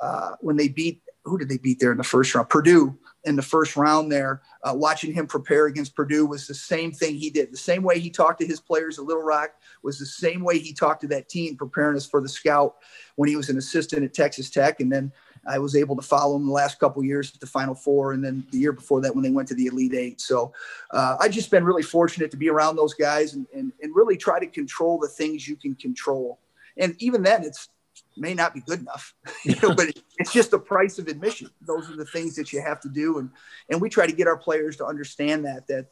uh, 0.00 0.32
when 0.40 0.56
they 0.56 0.68
beat 0.68 1.02
who 1.24 1.36
did 1.36 1.48
they 1.48 1.58
beat 1.58 1.78
there 1.78 1.92
in 1.92 1.98
the 1.98 2.04
first 2.04 2.34
round? 2.34 2.48
Purdue 2.48 2.98
in 3.24 3.36
the 3.36 3.42
first 3.42 3.76
round 3.76 4.10
there. 4.10 4.40
Uh, 4.64 4.72
watching 4.74 5.12
him 5.12 5.26
prepare 5.26 5.66
against 5.66 5.94
Purdue 5.94 6.26
was 6.26 6.46
the 6.46 6.54
same 6.54 6.92
thing 6.92 7.16
he 7.16 7.30
did. 7.30 7.52
The 7.52 7.58
same 7.58 7.82
way 7.82 7.98
he 7.98 8.10
talked 8.10 8.40
to 8.40 8.46
his 8.46 8.60
players 8.60 8.98
at 8.98 9.04
Little 9.04 9.22
Rock 9.22 9.50
was 9.82 9.98
the 9.98 10.06
same 10.06 10.42
way 10.42 10.58
he 10.58 10.72
talked 10.72 11.02
to 11.02 11.08
that 11.08 11.28
team 11.28 11.56
preparing 11.56 11.96
us 11.96 12.06
for 12.06 12.22
the 12.22 12.28
scout 12.28 12.76
when 13.16 13.28
he 13.28 13.36
was 13.36 13.50
an 13.50 13.58
assistant 13.58 14.04
at 14.04 14.14
Texas 14.14 14.48
Tech. 14.48 14.80
And 14.80 14.90
then 14.90 15.12
I 15.46 15.58
was 15.58 15.74
able 15.74 15.96
to 15.96 16.02
follow 16.02 16.34
them 16.34 16.46
the 16.46 16.52
last 16.52 16.78
couple 16.78 17.02
years 17.04 17.32
at 17.34 17.40
the 17.40 17.46
Final 17.46 17.74
Four, 17.74 18.12
and 18.12 18.24
then 18.24 18.46
the 18.50 18.58
year 18.58 18.72
before 18.72 19.00
that 19.00 19.14
when 19.14 19.22
they 19.22 19.30
went 19.30 19.48
to 19.48 19.54
the 19.54 19.66
Elite 19.66 19.94
Eight. 19.94 20.20
So 20.20 20.52
uh, 20.90 21.16
I've 21.20 21.32
just 21.32 21.50
been 21.50 21.64
really 21.64 21.82
fortunate 21.82 22.30
to 22.30 22.36
be 22.36 22.50
around 22.50 22.76
those 22.76 22.94
guys 22.94 23.34
and, 23.34 23.46
and, 23.54 23.72
and 23.82 23.94
really 23.94 24.16
try 24.16 24.38
to 24.38 24.46
control 24.46 24.98
the 24.98 25.08
things 25.08 25.48
you 25.48 25.56
can 25.56 25.74
control. 25.74 26.38
And 26.76 26.94
even 26.98 27.22
then, 27.22 27.44
it's 27.44 27.68
may 28.16 28.34
not 28.34 28.54
be 28.54 28.60
good 28.60 28.80
enough, 28.80 29.14
you 29.44 29.54
know, 29.62 29.74
but 29.74 29.86
it's 30.18 30.32
just 30.32 30.50
the 30.50 30.58
price 30.58 30.98
of 30.98 31.08
admission. 31.08 31.50
Those 31.60 31.90
are 31.90 31.96
the 31.96 32.04
things 32.04 32.36
that 32.36 32.52
you 32.52 32.60
have 32.60 32.80
to 32.80 32.88
do. 32.88 33.18
And, 33.18 33.30
and 33.68 33.80
we 33.80 33.88
try 33.88 34.06
to 34.06 34.12
get 34.12 34.26
our 34.26 34.36
players 34.36 34.76
to 34.76 34.86
understand 34.86 35.44
that, 35.44 35.66
that 35.68 35.86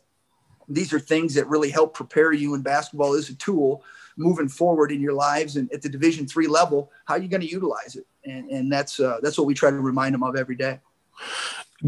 these 0.68 0.92
are 0.92 1.00
things 1.00 1.34
that 1.34 1.48
really 1.48 1.70
help 1.70 1.94
prepare 1.94 2.32
you 2.32 2.54
in 2.54 2.62
basketball 2.62 3.14
is 3.14 3.30
a 3.30 3.34
tool 3.34 3.82
moving 4.18 4.48
forward 4.48 4.92
in 4.92 5.00
your 5.00 5.14
lives 5.14 5.56
and 5.56 5.72
at 5.72 5.80
the 5.80 5.88
division 5.88 6.26
three 6.26 6.48
level, 6.48 6.90
how 7.06 7.14
are 7.14 7.20
you 7.20 7.28
going 7.28 7.40
to 7.40 7.50
utilize 7.50 7.96
it? 7.96 8.06
And, 8.24 8.50
and 8.50 8.70
that's, 8.70 9.00
uh, 9.00 9.18
that's 9.22 9.38
what 9.38 9.46
we 9.46 9.54
try 9.54 9.70
to 9.70 9.76
remind 9.76 10.14
them 10.14 10.22
of 10.22 10.36
every 10.36 10.56
day. 10.56 10.80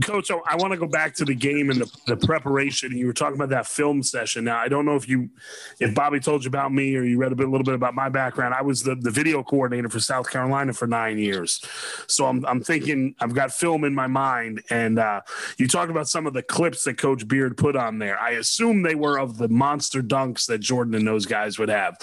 Coach, 0.04 0.28
so 0.28 0.42
I 0.46 0.54
want 0.54 0.72
to 0.72 0.78
go 0.78 0.86
back 0.86 1.14
to 1.16 1.24
the 1.24 1.34
game 1.34 1.68
and 1.68 1.80
the, 1.80 1.90
the 2.06 2.16
preparation. 2.16 2.96
You 2.96 3.08
were 3.08 3.12
talking 3.12 3.34
about 3.34 3.48
that 3.48 3.66
film 3.66 4.04
session. 4.04 4.44
Now, 4.44 4.58
I 4.58 4.68
don't 4.68 4.84
know 4.84 4.94
if 4.94 5.08
you, 5.08 5.30
if 5.80 5.92
Bobby 5.96 6.20
told 6.20 6.44
you 6.44 6.48
about 6.48 6.72
me 6.72 6.94
or 6.94 7.02
you 7.02 7.18
read 7.18 7.32
a 7.32 7.34
bit, 7.34 7.48
a 7.48 7.50
little 7.50 7.64
bit 7.64 7.74
about 7.74 7.94
my 7.94 8.08
background. 8.08 8.54
I 8.54 8.62
was 8.62 8.84
the, 8.84 8.94
the 8.94 9.10
video 9.10 9.42
coordinator 9.42 9.88
for 9.88 9.98
South 9.98 10.30
Carolina 10.30 10.72
for 10.74 10.86
nine 10.86 11.18
years. 11.18 11.60
So 12.06 12.26
I'm, 12.26 12.46
I'm 12.46 12.62
thinking 12.62 13.16
I've 13.18 13.34
got 13.34 13.50
film 13.50 13.82
in 13.82 13.92
my 13.92 14.06
mind. 14.06 14.62
And 14.70 15.00
uh, 15.00 15.22
you 15.58 15.66
talked 15.66 15.90
about 15.90 16.08
some 16.08 16.24
of 16.24 16.34
the 16.34 16.42
clips 16.42 16.84
that 16.84 16.96
Coach 16.96 17.26
Beard 17.26 17.56
put 17.56 17.74
on 17.74 17.98
there. 17.98 18.16
I 18.20 18.30
assume 18.32 18.82
they 18.82 18.94
were 18.94 19.18
of 19.18 19.38
the 19.38 19.48
monster 19.48 20.02
dunks 20.02 20.46
that 20.46 20.58
Jordan 20.58 20.94
and 20.94 21.04
those 21.04 21.26
guys 21.26 21.58
would 21.58 21.68
have. 21.68 21.96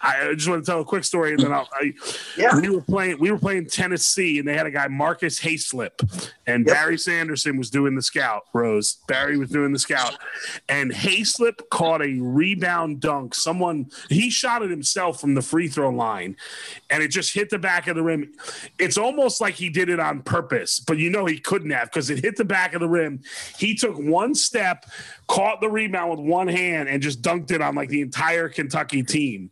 I 0.00 0.34
just 0.34 0.48
want 0.48 0.64
to 0.64 0.70
tell 0.70 0.80
a 0.80 0.84
quick 0.84 1.02
story, 1.02 1.32
and 1.32 1.40
then 1.40 1.52
I'll. 1.52 1.68
I, 1.72 1.94
yeah. 2.36 2.60
We 2.60 2.68
were 2.68 2.82
playing. 2.82 3.18
We 3.18 3.32
were 3.32 3.38
playing 3.38 3.66
Tennessee, 3.66 4.38
and 4.38 4.46
they 4.46 4.54
had 4.54 4.66
a 4.66 4.70
guy 4.70 4.86
Marcus 4.86 5.40
Haislip, 5.40 6.30
and 6.46 6.66
yep. 6.66 6.76
Barry 6.76 6.98
Sanders 6.98 7.23
Anderson 7.24 7.56
was 7.56 7.70
doing 7.70 7.94
the 7.94 8.02
scout, 8.02 8.42
Rose. 8.52 8.98
Barry 9.08 9.38
was 9.38 9.48
doing 9.48 9.72
the 9.72 9.78
scout. 9.78 10.18
And 10.68 10.92
Haislip 10.92 11.70
caught 11.70 12.02
a 12.02 12.18
rebound 12.20 13.00
dunk. 13.00 13.34
Someone, 13.34 13.86
he 14.10 14.28
shot 14.28 14.60
it 14.60 14.70
himself 14.70 15.22
from 15.22 15.34
the 15.34 15.40
free 15.40 15.68
throw 15.68 15.88
line 15.88 16.36
and 16.90 17.02
it 17.02 17.08
just 17.08 17.32
hit 17.32 17.48
the 17.48 17.58
back 17.58 17.86
of 17.86 17.96
the 17.96 18.02
rim. 18.02 18.30
It's 18.78 18.98
almost 18.98 19.40
like 19.40 19.54
he 19.54 19.70
did 19.70 19.88
it 19.88 19.98
on 19.98 20.20
purpose, 20.20 20.80
but 20.80 20.98
you 20.98 21.08
know 21.08 21.24
he 21.24 21.38
couldn't 21.38 21.70
have 21.70 21.90
because 21.90 22.10
it 22.10 22.22
hit 22.22 22.36
the 22.36 22.44
back 22.44 22.74
of 22.74 22.80
the 22.80 22.88
rim. 22.88 23.22
He 23.56 23.74
took 23.74 23.96
one 23.96 24.34
step, 24.34 24.84
caught 25.26 25.60
the 25.60 25.68
rebound 25.68 26.10
with 26.10 26.20
one 26.20 26.48
hand, 26.48 26.88
and 26.88 27.02
just 27.02 27.22
dunked 27.22 27.50
it 27.50 27.60
on 27.60 27.74
like 27.74 27.88
the 27.88 28.00
entire 28.00 28.48
Kentucky 28.48 29.02
team. 29.02 29.50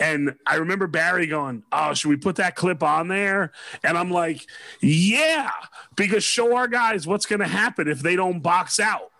And 0.00 0.36
I 0.46 0.56
remember 0.56 0.86
Barry 0.86 1.26
going, 1.26 1.62
Oh, 1.72 1.94
should 1.94 2.08
we 2.08 2.16
put 2.16 2.36
that 2.36 2.56
clip 2.56 2.82
on 2.82 3.08
there? 3.08 3.52
And 3.82 3.96
I'm 3.96 4.10
like, 4.10 4.46
Yeah, 4.80 5.50
because 5.96 6.24
show 6.24 6.56
our 6.56 6.68
guys 6.68 7.06
what's 7.06 7.26
going 7.26 7.40
to 7.40 7.48
happen 7.48 7.88
if 7.88 8.00
they 8.00 8.16
don't 8.16 8.40
box 8.40 8.80
out. 8.80 9.10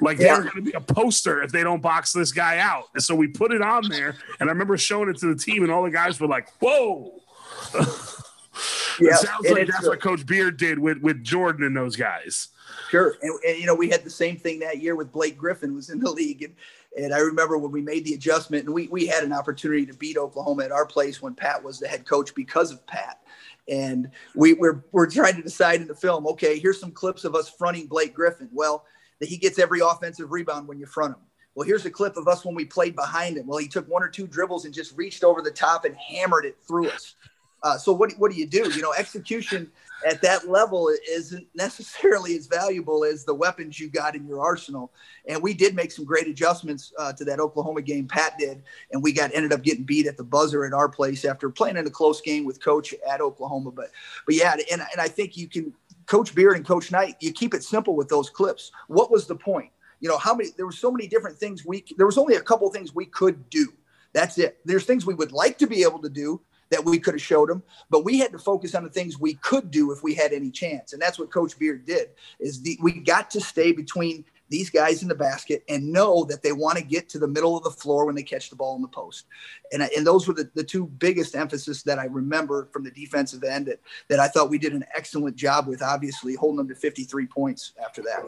Like 0.00 0.18
yeah. 0.18 0.34
they're 0.34 0.42
going 0.42 0.64
to 0.64 0.70
be 0.70 0.72
a 0.72 0.80
poster 0.80 1.42
if 1.42 1.52
they 1.52 1.62
don't 1.62 1.80
box 1.80 2.12
this 2.12 2.32
guy 2.32 2.58
out. 2.58 2.84
And 2.94 3.02
so 3.02 3.14
we 3.14 3.28
put 3.28 3.52
it 3.52 3.62
on 3.62 3.88
there, 3.88 4.16
and 4.40 4.48
I 4.48 4.52
remember 4.52 4.76
showing 4.76 5.08
it 5.08 5.18
to 5.18 5.32
the 5.32 5.40
team, 5.40 5.62
and 5.62 5.70
all 5.70 5.82
the 5.82 5.90
guys 5.90 6.20
were 6.20 6.26
like, 6.26 6.48
"Whoa!" 6.60 7.20
it 7.74 9.16
sounds 9.16 9.50
like 9.50 9.68
that's 9.68 9.86
what 9.86 10.00
Coach 10.00 10.26
Beard 10.26 10.56
did 10.56 10.78
with 10.78 10.98
with 10.98 11.22
Jordan 11.22 11.64
and 11.64 11.76
those 11.76 11.96
guys. 11.96 12.48
Sure, 12.90 13.16
and, 13.22 13.32
and, 13.46 13.58
you 13.58 13.66
know 13.66 13.74
we 13.74 13.90
had 13.90 14.04
the 14.04 14.10
same 14.10 14.36
thing 14.36 14.58
that 14.60 14.80
year 14.80 14.96
with 14.96 15.12
Blake 15.12 15.36
Griffin 15.36 15.74
was 15.74 15.90
in 15.90 16.00
the 16.00 16.10
league, 16.10 16.42
and 16.42 16.54
and 16.96 17.14
I 17.14 17.18
remember 17.18 17.58
when 17.58 17.72
we 17.72 17.80
made 17.80 18.04
the 18.04 18.14
adjustment, 18.14 18.66
and 18.66 18.74
we 18.74 18.88
we 18.88 19.06
had 19.06 19.24
an 19.24 19.32
opportunity 19.32 19.86
to 19.86 19.94
beat 19.94 20.16
Oklahoma 20.16 20.64
at 20.64 20.72
our 20.72 20.86
place 20.86 21.20
when 21.20 21.34
Pat 21.34 21.62
was 21.62 21.78
the 21.78 21.88
head 21.88 22.06
coach 22.06 22.34
because 22.34 22.70
of 22.70 22.86
Pat 22.86 23.20
and 23.68 24.10
we, 24.34 24.52
we're 24.54 24.84
we're 24.92 25.08
trying 25.08 25.36
to 25.36 25.42
decide 25.42 25.80
in 25.80 25.88
the 25.88 25.94
film. 25.94 26.26
Okay, 26.26 26.58
here's 26.58 26.80
some 26.80 26.92
clips 26.92 27.24
of 27.24 27.34
us 27.34 27.48
fronting 27.48 27.86
Blake 27.86 28.14
Griffin. 28.14 28.48
Well, 28.52 28.84
that 29.20 29.28
he 29.28 29.36
gets 29.36 29.58
every 29.58 29.80
offensive 29.80 30.32
rebound 30.32 30.68
when 30.68 30.78
you 30.78 30.86
front 30.86 31.14
him. 31.14 31.22
Well, 31.54 31.66
here's 31.66 31.86
a 31.86 31.90
clip 31.90 32.16
of 32.16 32.26
us 32.26 32.44
when 32.44 32.54
we 32.54 32.64
played 32.64 32.96
behind 32.96 33.36
him. 33.36 33.46
Well, 33.46 33.58
he 33.58 33.68
took 33.68 33.88
one 33.88 34.02
or 34.02 34.08
two 34.08 34.26
dribbles 34.26 34.64
and 34.64 34.74
just 34.74 34.96
reached 34.96 35.22
over 35.22 35.40
the 35.40 35.52
top 35.52 35.84
and 35.84 35.96
hammered 35.96 36.44
it 36.44 36.58
through 36.66 36.88
us. 36.90 37.14
Uh, 37.62 37.78
so 37.78 37.92
what 37.92 38.12
what 38.18 38.30
do 38.30 38.36
you 38.36 38.46
do? 38.46 38.70
You 38.70 38.82
know, 38.82 38.92
execution 38.92 39.70
at 40.06 40.20
that 40.22 40.48
level 40.48 40.90
isn't 41.08 41.46
necessarily 41.54 42.36
as 42.36 42.46
valuable 42.46 43.04
as 43.04 43.24
the 43.24 43.34
weapons 43.34 43.78
you 43.78 43.88
got 43.88 44.14
in 44.14 44.26
your 44.26 44.40
arsenal. 44.40 44.92
And 45.28 45.42
we 45.42 45.54
did 45.54 45.74
make 45.74 45.92
some 45.92 46.04
great 46.04 46.26
adjustments 46.26 46.92
uh, 46.98 47.12
to 47.14 47.24
that 47.24 47.40
Oklahoma 47.40 47.82
game. 47.82 48.06
Pat 48.06 48.38
did, 48.38 48.62
and 48.92 49.02
we 49.02 49.12
got 49.12 49.30
ended 49.34 49.52
up 49.52 49.62
getting 49.62 49.84
beat 49.84 50.06
at 50.06 50.16
the 50.16 50.24
buzzer 50.24 50.64
at 50.64 50.72
our 50.72 50.88
place 50.88 51.24
after 51.24 51.48
playing 51.50 51.76
in 51.76 51.86
a 51.86 51.90
close 51.90 52.20
game 52.20 52.44
with 52.44 52.62
Coach 52.62 52.94
at 53.08 53.20
Oklahoma. 53.20 53.70
But 53.70 53.90
but 54.26 54.34
yeah, 54.34 54.52
and 54.70 54.82
and 54.82 55.00
I 55.00 55.08
think 55.08 55.36
you 55.36 55.48
can 55.48 55.72
Coach 56.06 56.34
Beard 56.34 56.56
and 56.56 56.66
Coach 56.66 56.90
Knight. 56.90 57.16
You 57.20 57.32
keep 57.32 57.54
it 57.54 57.62
simple 57.62 57.96
with 57.96 58.08
those 58.08 58.28
clips. 58.30 58.72
What 58.88 59.10
was 59.10 59.26
the 59.26 59.36
point? 59.36 59.70
You 60.00 60.08
know 60.08 60.18
how 60.18 60.34
many? 60.34 60.50
There 60.56 60.66
were 60.66 60.72
so 60.72 60.90
many 60.90 61.06
different 61.06 61.38
things 61.38 61.64
we. 61.64 61.84
There 61.96 62.06
was 62.06 62.18
only 62.18 62.34
a 62.36 62.42
couple 62.42 62.70
things 62.70 62.94
we 62.94 63.06
could 63.06 63.48
do. 63.48 63.72
That's 64.12 64.38
it. 64.38 64.58
There's 64.64 64.84
things 64.84 65.06
we 65.06 65.14
would 65.14 65.32
like 65.32 65.58
to 65.58 65.66
be 65.66 65.82
able 65.82 66.00
to 66.00 66.08
do 66.08 66.40
that 66.70 66.84
we 66.84 66.98
could 66.98 67.14
have 67.14 67.22
showed 67.22 67.48
them, 67.48 67.62
but 67.90 68.04
we 68.04 68.18
had 68.18 68.32
to 68.32 68.38
focus 68.38 68.74
on 68.74 68.84
the 68.84 68.90
things 68.90 69.18
we 69.18 69.34
could 69.34 69.70
do 69.70 69.92
if 69.92 70.02
we 70.02 70.14
had 70.14 70.32
any 70.32 70.50
chance. 70.50 70.92
And 70.92 71.00
that's 71.00 71.18
what 71.18 71.32
Coach 71.32 71.58
Beard 71.58 71.86
did. 71.86 72.10
Is 72.40 72.62
the, 72.62 72.78
we 72.82 73.00
got 73.00 73.30
to 73.32 73.40
stay 73.40 73.72
between 73.72 74.24
these 74.48 74.70
guys 74.70 75.02
in 75.02 75.08
the 75.08 75.14
basket 75.14 75.64
and 75.68 75.92
know 75.92 76.24
that 76.24 76.42
they 76.42 76.52
want 76.52 76.78
to 76.78 76.84
get 76.84 77.08
to 77.08 77.18
the 77.18 77.26
middle 77.26 77.56
of 77.56 77.64
the 77.64 77.70
floor 77.70 78.04
when 78.06 78.14
they 78.14 78.22
catch 78.22 78.50
the 78.50 78.56
ball 78.56 78.76
in 78.76 78.82
the 78.82 78.88
post. 78.88 79.26
And, 79.72 79.82
and 79.82 80.06
those 80.06 80.28
were 80.28 80.34
the, 80.34 80.50
the 80.54 80.64
two 80.64 80.86
biggest 80.86 81.34
emphasis 81.34 81.82
that 81.84 81.98
I 81.98 82.04
remember 82.04 82.68
from 82.72 82.84
the 82.84 82.90
defensive 82.90 83.42
end 83.42 83.66
that, 83.66 83.80
that 84.08 84.20
I 84.20 84.28
thought 84.28 84.50
we 84.50 84.58
did 84.58 84.74
an 84.74 84.84
excellent 84.94 85.36
job 85.36 85.66
with, 85.66 85.82
obviously 85.82 86.34
holding 86.34 86.58
them 86.58 86.68
to 86.68 86.74
53 86.74 87.26
points 87.26 87.72
after 87.82 88.02
that. 88.02 88.22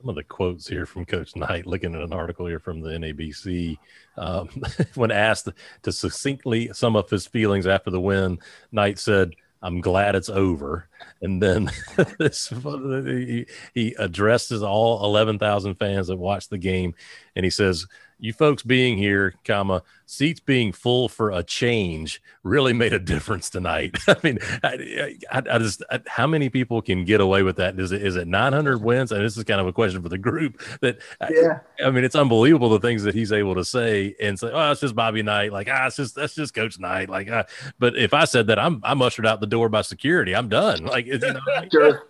Some 0.00 0.10
of 0.10 0.14
the 0.14 0.22
quotes 0.22 0.68
here 0.68 0.86
from 0.86 1.04
Coach 1.04 1.34
Knight, 1.34 1.66
looking 1.66 1.94
at 1.94 2.02
an 2.02 2.12
article 2.12 2.46
here 2.46 2.60
from 2.60 2.80
the 2.80 2.90
NABC, 2.90 3.78
um, 4.16 4.48
when 4.94 5.10
asked 5.10 5.48
to 5.82 5.92
succinctly 5.92 6.70
sum 6.72 6.94
up 6.94 7.10
his 7.10 7.26
feelings 7.26 7.66
after 7.66 7.90
the 7.90 8.00
win, 8.00 8.38
Knight 8.70 9.00
said, 9.00 9.32
I'm 9.60 9.80
glad 9.80 10.14
it's 10.14 10.28
over. 10.28 10.88
And 11.20 11.42
then 11.42 11.70
this, 12.18 12.48
he, 12.48 13.46
he 13.74 13.94
addresses 13.98 14.62
all 14.62 15.04
11,000 15.04 15.74
fans 15.74 16.06
that 16.06 16.16
watched 16.16 16.50
the 16.50 16.58
game. 16.58 16.94
And 17.34 17.44
he 17.44 17.50
says, 17.50 17.86
you 18.18 18.32
folks 18.32 18.62
being 18.62 18.98
here, 18.98 19.34
comma, 19.44 19.82
seats 20.06 20.40
being 20.40 20.72
full 20.72 21.08
for 21.08 21.30
a 21.30 21.42
change 21.42 22.20
really 22.42 22.72
made 22.72 22.92
a 22.92 22.98
difference 22.98 23.48
tonight. 23.48 23.96
I 24.08 24.16
mean, 24.22 24.38
I, 24.62 25.16
I, 25.30 25.42
I 25.50 25.58
just, 25.58 25.82
I, 25.90 26.00
how 26.06 26.26
many 26.26 26.48
people 26.48 26.82
can 26.82 27.04
get 27.04 27.20
away 27.20 27.42
with 27.42 27.56
that? 27.56 27.78
Is 27.78 27.92
it, 27.92 28.02
is 28.02 28.16
it 28.16 28.26
900 28.26 28.82
wins? 28.82 29.12
And 29.12 29.24
this 29.24 29.36
is 29.36 29.44
kind 29.44 29.60
of 29.60 29.66
a 29.66 29.72
question 29.72 30.02
for 30.02 30.08
the 30.08 30.18
group 30.18 30.60
that, 30.80 30.98
yeah. 31.30 31.60
I, 31.84 31.90
mean, 31.90 32.04
it's 32.04 32.16
unbelievable 32.16 32.70
the 32.70 32.80
things 32.80 33.04
that 33.04 33.14
he's 33.14 33.32
able 33.32 33.54
to 33.54 33.64
say 33.64 34.14
and 34.20 34.38
say, 34.38 34.50
oh, 34.52 34.72
it's 34.72 34.80
just 34.80 34.96
Bobby 34.96 35.22
Knight. 35.22 35.52
Like, 35.52 35.68
ah, 35.70 35.86
it's 35.86 35.96
just, 35.96 36.14
that's 36.14 36.34
just 36.34 36.54
Coach 36.54 36.78
Knight. 36.78 37.08
Like, 37.08 37.30
ah. 37.30 37.44
but 37.78 37.96
if 37.96 38.14
I 38.14 38.24
said 38.24 38.48
that, 38.48 38.58
I'm, 38.58 38.80
I'm 38.82 39.00
ushered 39.02 39.26
out 39.26 39.40
the 39.40 39.46
door 39.46 39.68
by 39.68 39.82
security. 39.82 40.34
I'm 40.34 40.48
done. 40.48 40.84
Like, 40.84 41.06
you 41.06 41.18
know, 41.18 41.40
sure. 41.72 42.08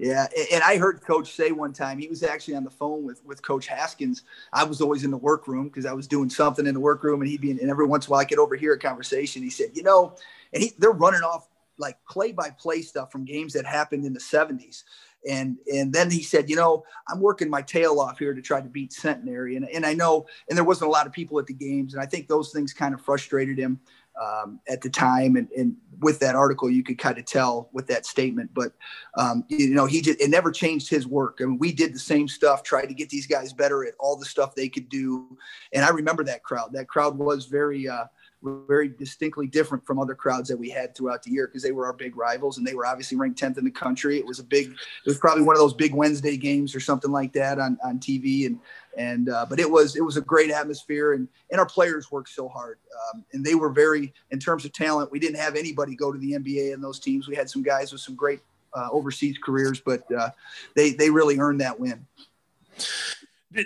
Yeah, 0.00 0.28
and 0.50 0.62
I 0.62 0.78
heard 0.78 1.02
Coach 1.02 1.30
say 1.34 1.52
one 1.52 1.74
time 1.74 1.98
he 1.98 2.08
was 2.08 2.22
actually 2.22 2.54
on 2.54 2.64
the 2.64 2.70
phone 2.70 3.04
with 3.04 3.22
with 3.26 3.42
Coach 3.42 3.66
Haskins. 3.66 4.22
I 4.50 4.64
was 4.64 4.80
always 4.80 5.04
in 5.04 5.10
the 5.10 5.18
workroom 5.18 5.64
because 5.64 5.84
I 5.84 5.92
was 5.92 6.06
doing 6.06 6.30
something 6.30 6.66
in 6.66 6.72
the 6.72 6.80
workroom, 6.80 7.20
and 7.20 7.28
he'd 7.28 7.42
be 7.42 7.50
in, 7.50 7.60
and 7.60 7.68
every 7.68 7.84
once 7.84 8.06
in 8.06 8.10
a 8.10 8.12
while 8.12 8.20
I 8.20 8.24
could 8.24 8.38
overhear 8.38 8.72
a 8.72 8.78
conversation. 8.78 9.42
He 9.42 9.50
said, 9.50 9.72
"You 9.74 9.82
know," 9.82 10.16
and 10.54 10.62
he 10.62 10.72
they're 10.78 10.92
running 10.92 11.20
off 11.20 11.48
like 11.76 11.98
play 12.08 12.32
by 12.32 12.48
play 12.48 12.80
stuff 12.80 13.12
from 13.12 13.26
games 13.26 13.52
that 13.52 13.66
happened 13.66 14.06
in 14.06 14.14
the 14.14 14.20
'70s. 14.20 14.84
And 15.28 15.58
and 15.70 15.92
then 15.92 16.10
he 16.10 16.22
said, 16.22 16.48
you 16.48 16.56
know, 16.56 16.82
I'm 17.06 17.20
working 17.20 17.50
my 17.50 17.60
tail 17.60 18.00
off 18.00 18.18
here 18.18 18.32
to 18.32 18.40
try 18.40 18.62
to 18.62 18.68
beat 18.70 18.94
Centenary, 18.94 19.56
and 19.56 19.68
and 19.68 19.84
I 19.84 19.92
know, 19.92 20.24
and 20.48 20.56
there 20.56 20.64
wasn't 20.64 20.88
a 20.88 20.92
lot 20.92 21.06
of 21.06 21.12
people 21.12 21.38
at 21.38 21.46
the 21.46 21.52
games, 21.52 21.92
and 21.92 22.02
I 22.02 22.06
think 22.06 22.26
those 22.26 22.52
things 22.52 22.72
kind 22.72 22.94
of 22.94 23.02
frustrated 23.02 23.58
him 23.58 23.78
um, 24.20 24.60
at 24.68 24.80
the 24.80 24.90
time. 24.90 25.36
And, 25.36 25.48
and, 25.56 25.76
with 26.00 26.18
that 26.20 26.34
article, 26.34 26.70
you 26.70 26.82
could 26.82 26.96
kind 26.96 27.18
of 27.18 27.26
tell 27.26 27.68
with 27.74 27.86
that 27.88 28.06
statement. 28.06 28.48
But 28.54 28.72
um, 29.18 29.44
you 29.48 29.74
know, 29.74 29.84
he 29.84 30.00
just 30.00 30.18
it 30.18 30.30
never 30.30 30.50
changed 30.50 30.88
his 30.88 31.06
work. 31.06 31.40
I 31.42 31.44
mean, 31.44 31.58
we 31.58 31.72
did 31.72 31.94
the 31.94 31.98
same 31.98 32.26
stuff, 32.26 32.62
tried 32.62 32.86
to 32.86 32.94
get 32.94 33.10
these 33.10 33.26
guys 33.26 33.52
better 33.52 33.84
at 33.84 33.92
all 34.00 34.16
the 34.16 34.24
stuff 34.24 34.54
they 34.54 34.70
could 34.70 34.88
do. 34.88 35.36
And 35.74 35.84
I 35.84 35.90
remember 35.90 36.24
that 36.24 36.42
crowd. 36.42 36.72
That 36.72 36.88
crowd 36.88 37.18
was 37.18 37.44
very. 37.44 37.86
Uh, 37.86 38.06
very 38.42 38.88
distinctly 38.88 39.46
different 39.46 39.84
from 39.84 39.98
other 39.98 40.14
crowds 40.14 40.48
that 40.48 40.56
we 40.56 40.70
had 40.70 40.94
throughout 40.94 41.22
the 41.22 41.30
year 41.30 41.46
because 41.46 41.62
they 41.62 41.72
were 41.72 41.84
our 41.84 41.92
big 41.92 42.16
rivals 42.16 42.56
and 42.56 42.66
they 42.66 42.74
were 42.74 42.86
obviously 42.86 43.16
ranked 43.16 43.38
10th 43.38 43.58
in 43.58 43.64
the 43.64 43.70
country. 43.70 44.16
It 44.16 44.24
was 44.24 44.38
a 44.38 44.44
big, 44.44 44.68
it 44.68 45.06
was 45.06 45.18
probably 45.18 45.42
one 45.44 45.54
of 45.54 45.60
those 45.60 45.74
big 45.74 45.94
Wednesday 45.94 46.36
games 46.36 46.74
or 46.74 46.80
something 46.80 47.10
like 47.10 47.32
that 47.34 47.58
on, 47.58 47.78
on 47.84 47.98
TV. 47.98 48.46
And, 48.46 48.58
and, 48.96 49.28
uh, 49.28 49.44
but 49.48 49.60
it 49.60 49.70
was, 49.70 49.94
it 49.94 50.00
was 50.00 50.16
a 50.16 50.22
great 50.22 50.50
atmosphere 50.50 51.12
and, 51.12 51.28
and 51.50 51.60
our 51.60 51.66
players 51.66 52.10
worked 52.10 52.30
so 52.30 52.48
hard. 52.48 52.78
Um, 53.14 53.24
and 53.32 53.44
they 53.44 53.54
were 53.54 53.70
very, 53.70 54.14
in 54.30 54.38
terms 54.38 54.64
of 54.64 54.72
talent, 54.72 55.12
we 55.12 55.18
didn't 55.18 55.38
have 55.38 55.54
anybody 55.54 55.94
go 55.94 56.10
to 56.10 56.18
the 56.18 56.32
NBA 56.32 56.72
in 56.72 56.80
those 56.80 56.98
teams. 56.98 57.28
We 57.28 57.36
had 57.36 57.50
some 57.50 57.62
guys 57.62 57.92
with 57.92 58.00
some 58.00 58.14
great 58.14 58.40
uh, 58.72 58.88
overseas 58.90 59.36
careers, 59.42 59.80
but 59.80 60.10
uh, 60.12 60.30
they, 60.74 60.92
they 60.92 61.10
really 61.10 61.38
earned 61.38 61.60
that 61.60 61.78
win. 61.78 62.06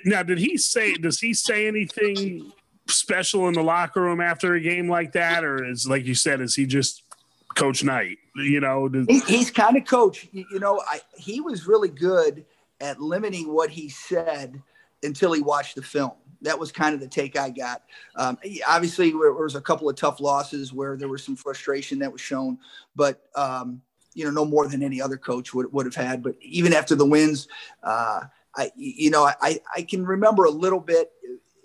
Now, 0.05 0.23
did 0.23 0.39
he 0.39 0.57
say, 0.57 0.95
does 0.95 1.21
he 1.21 1.35
say 1.35 1.69
anything 1.69 2.53
special 2.89 3.49
in 3.49 3.55
the 3.55 3.63
locker 3.63 4.01
room 4.03 4.21
after 4.21 4.55
a 4.55 4.61
game 4.61 4.89
like 4.89 5.13
that, 5.13 5.45
or 5.45 5.65
is 5.65 5.89
like 5.89 6.05
you 6.05 6.15
said, 6.15 6.41
is 6.41 6.55
he 6.55 6.67
just 6.67 7.03
Coach 7.55 7.85
Knight? 7.85 8.19
You 8.37 8.61
know, 8.61 8.89
does- 8.89 9.25
he's 9.27 9.51
kind 9.51 9.77
of 9.77 9.85
coach. 9.85 10.29
You 10.33 10.59
know, 10.59 10.83
I, 10.89 11.01
he 11.17 11.41
was 11.41 11.67
really 11.67 11.89
good 11.89 12.45
at 12.81 13.01
limiting 13.01 13.53
what 13.53 13.71
he 13.71 13.89
said 13.89 14.61
until 15.03 15.33
he 15.33 15.41
watched 15.41 15.77
the 15.77 15.83
film. 15.83 16.13
That 16.43 16.59
was 16.59 16.71
kind 16.73 16.95
of 16.95 17.01
the 17.01 17.09
take 17.09 17.39
I 17.39 17.49
got. 17.51 17.83
Um, 18.17 18.37
obviously, 18.69 19.11
there 19.11 19.33
was 19.33 19.55
a 19.55 19.61
couple 19.61 19.89
of 19.89 19.97
tough 19.97 20.21
losses 20.21 20.73
where 20.73 20.97
there 20.97 21.09
was 21.09 21.25
some 21.25 21.37
frustration 21.37 21.99
that 22.01 22.13
was 22.13 22.21
shown, 22.21 22.59
but 22.95 23.23
um, 23.35 23.81
you 24.13 24.25
know, 24.25 24.31
no 24.31 24.45
more 24.45 24.69
than 24.69 24.83
any 24.83 25.01
other 25.01 25.17
coach 25.17 25.55
would, 25.55 25.73
would 25.73 25.87
have 25.87 25.95
had. 25.95 26.23
But 26.23 26.37
even 26.41 26.73
after 26.75 26.95
the 26.95 27.07
wins, 27.07 27.49
uh, 27.83 28.23
I, 28.57 28.71
you 28.77 29.11
know, 29.11 29.25
I, 29.41 29.59
I 29.75 29.83
can 29.83 30.05
remember 30.05 30.45
a 30.45 30.51
little 30.51 30.81
bit 30.81 31.11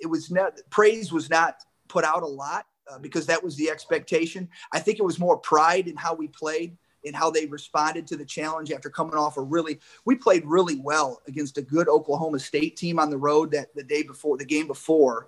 it 0.01 0.07
was 0.07 0.31
not 0.31 0.59
praise 0.69 1.11
was 1.11 1.29
not 1.29 1.63
put 1.87 2.03
out 2.03 2.23
a 2.23 2.27
lot 2.27 2.65
uh, 2.89 2.99
because 2.99 3.25
that 3.27 3.43
was 3.43 3.55
the 3.55 3.69
expectation. 3.69 4.49
I 4.73 4.79
think 4.79 4.99
it 4.99 5.05
was 5.05 5.19
more 5.19 5.37
pride 5.37 5.87
in 5.87 5.95
how 5.95 6.13
we 6.13 6.27
played 6.27 6.77
in 7.03 7.13
how 7.13 7.31
they 7.31 7.45
responded 7.45 8.05
to 8.07 8.17
the 8.17 8.25
challenge 8.25 8.71
after 8.71 8.89
coming 8.89 9.15
off 9.15 9.37
a 9.37 9.41
really 9.41 9.79
we 10.05 10.15
played 10.15 10.43
really 10.45 10.79
well 10.83 11.21
against 11.27 11.57
a 11.57 11.61
good 11.61 11.87
Oklahoma 11.87 12.39
State 12.39 12.75
team 12.75 12.99
on 12.99 13.09
the 13.09 13.17
road 13.17 13.51
that 13.51 13.73
the 13.75 13.83
day 13.83 14.03
before 14.03 14.37
the 14.37 14.45
game 14.45 14.67
before 14.67 15.27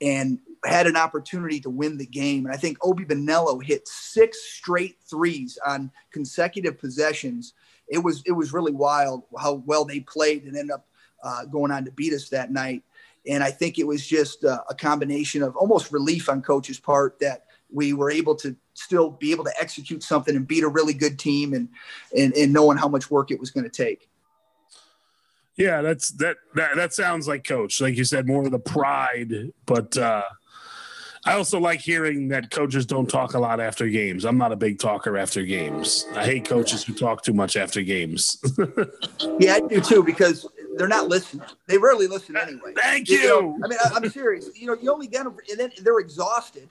and 0.00 0.38
had 0.64 0.86
an 0.86 0.96
opportunity 0.96 1.60
to 1.60 1.70
win 1.70 1.96
the 1.96 2.06
game. 2.06 2.46
And 2.46 2.54
I 2.54 2.58
think 2.58 2.78
Obi 2.82 3.04
Muonelo 3.04 3.62
hit 3.62 3.86
six 3.86 4.38
straight 4.42 4.96
threes 5.08 5.58
on 5.66 5.90
consecutive 6.12 6.78
possessions. 6.78 7.54
It 7.88 7.98
was 7.98 8.22
it 8.26 8.32
was 8.32 8.52
really 8.52 8.72
wild 8.72 9.24
how 9.38 9.62
well 9.66 9.84
they 9.84 10.00
played 10.00 10.44
and 10.44 10.56
ended 10.56 10.72
up 10.72 10.86
uh, 11.22 11.44
going 11.44 11.70
on 11.70 11.84
to 11.84 11.92
beat 11.92 12.12
us 12.12 12.28
that 12.30 12.50
night 12.50 12.82
and 13.26 13.42
I 13.42 13.50
think 13.50 13.78
it 13.78 13.86
was 13.86 14.06
just 14.06 14.44
a, 14.44 14.62
a 14.68 14.74
combination 14.74 15.42
of 15.42 15.56
almost 15.56 15.92
relief 15.92 16.28
on 16.28 16.42
coach's 16.42 16.80
part 16.80 17.18
that 17.20 17.46
we 17.70 17.92
were 17.92 18.10
able 18.10 18.34
to 18.36 18.56
still 18.74 19.10
be 19.10 19.30
able 19.32 19.44
to 19.44 19.52
execute 19.60 20.02
something 20.02 20.36
and 20.36 20.46
beat 20.46 20.64
a 20.64 20.68
really 20.68 20.94
good 20.94 21.18
team 21.18 21.54
and 21.54 21.68
and, 22.16 22.34
and 22.34 22.52
knowing 22.52 22.78
how 22.78 22.88
much 22.88 23.10
work 23.10 23.30
it 23.30 23.40
was 23.40 23.50
going 23.50 23.64
to 23.64 23.70
take. 23.70 24.08
Yeah, 25.56 25.82
that's 25.82 26.10
that, 26.12 26.38
that 26.54 26.76
that 26.76 26.94
sounds 26.94 27.28
like 27.28 27.44
coach. 27.44 27.80
Like 27.80 27.96
you 27.96 28.04
said, 28.04 28.26
more 28.26 28.44
of 28.44 28.50
the 28.50 28.58
pride, 28.58 29.52
but 29.66 29.96
uh 29.96 30.22
I 31.24 31.34
also 31.34 31.60
like 31.60 31.80
hearing 31.80 32.28
that 32.28 32.50
coaches 32.50 32.84
don't 32.84 33.08
talk 33.08 33.34
a 33.34 33.38
lot 33.38 33.60
after 33.60 33.88
games. 33.88 34.24
I'm 34.24 34.38
not 34.38 34.50
a 34.50 34.56
big 34.56 34.80
talker 34.80 35.16
after 35.16 35.44
games. 35.44 36.04
I 36.16 36.24
hate 36.24 36.44
coaches 36.44 36.82
who 36.82 36.94
talk 36.94 37.22
too 37.22 37.32
much 37.32 37.56
after 37.56 37.80
games. 37.80 38.38
yeah, 39.38 39.54
I 39.54 39.60
do 39.60 39.80
too 39.80 40.02
because 40.02 40.48
they're 40.76 40.88
not 40.88 41.08
listening. 41.08 41.46
They 41.66 41.78
rarely 41.78 42.06
listen 42.06 42.36
anyway. 42.36 42.72
Thank 42.76 43.08
you. 43.08 43.18
you 43.18 43.28
know, 43.28 43.58
I 43.64 43.68
mean, 43.68 43.78
I, 43.84 43.96
am 43.96 44.08
serious. 44.10 44.48
You 44.54 44.66
know, 44.66 44.76
you 44.80 44.92
only 44.92 45.06
get 45.06 45.24
them, 45.24 45.36
and 45.50 45.58
then 45.58 45.70
they're 45.82 45.98
exhausted, 45.98 46.68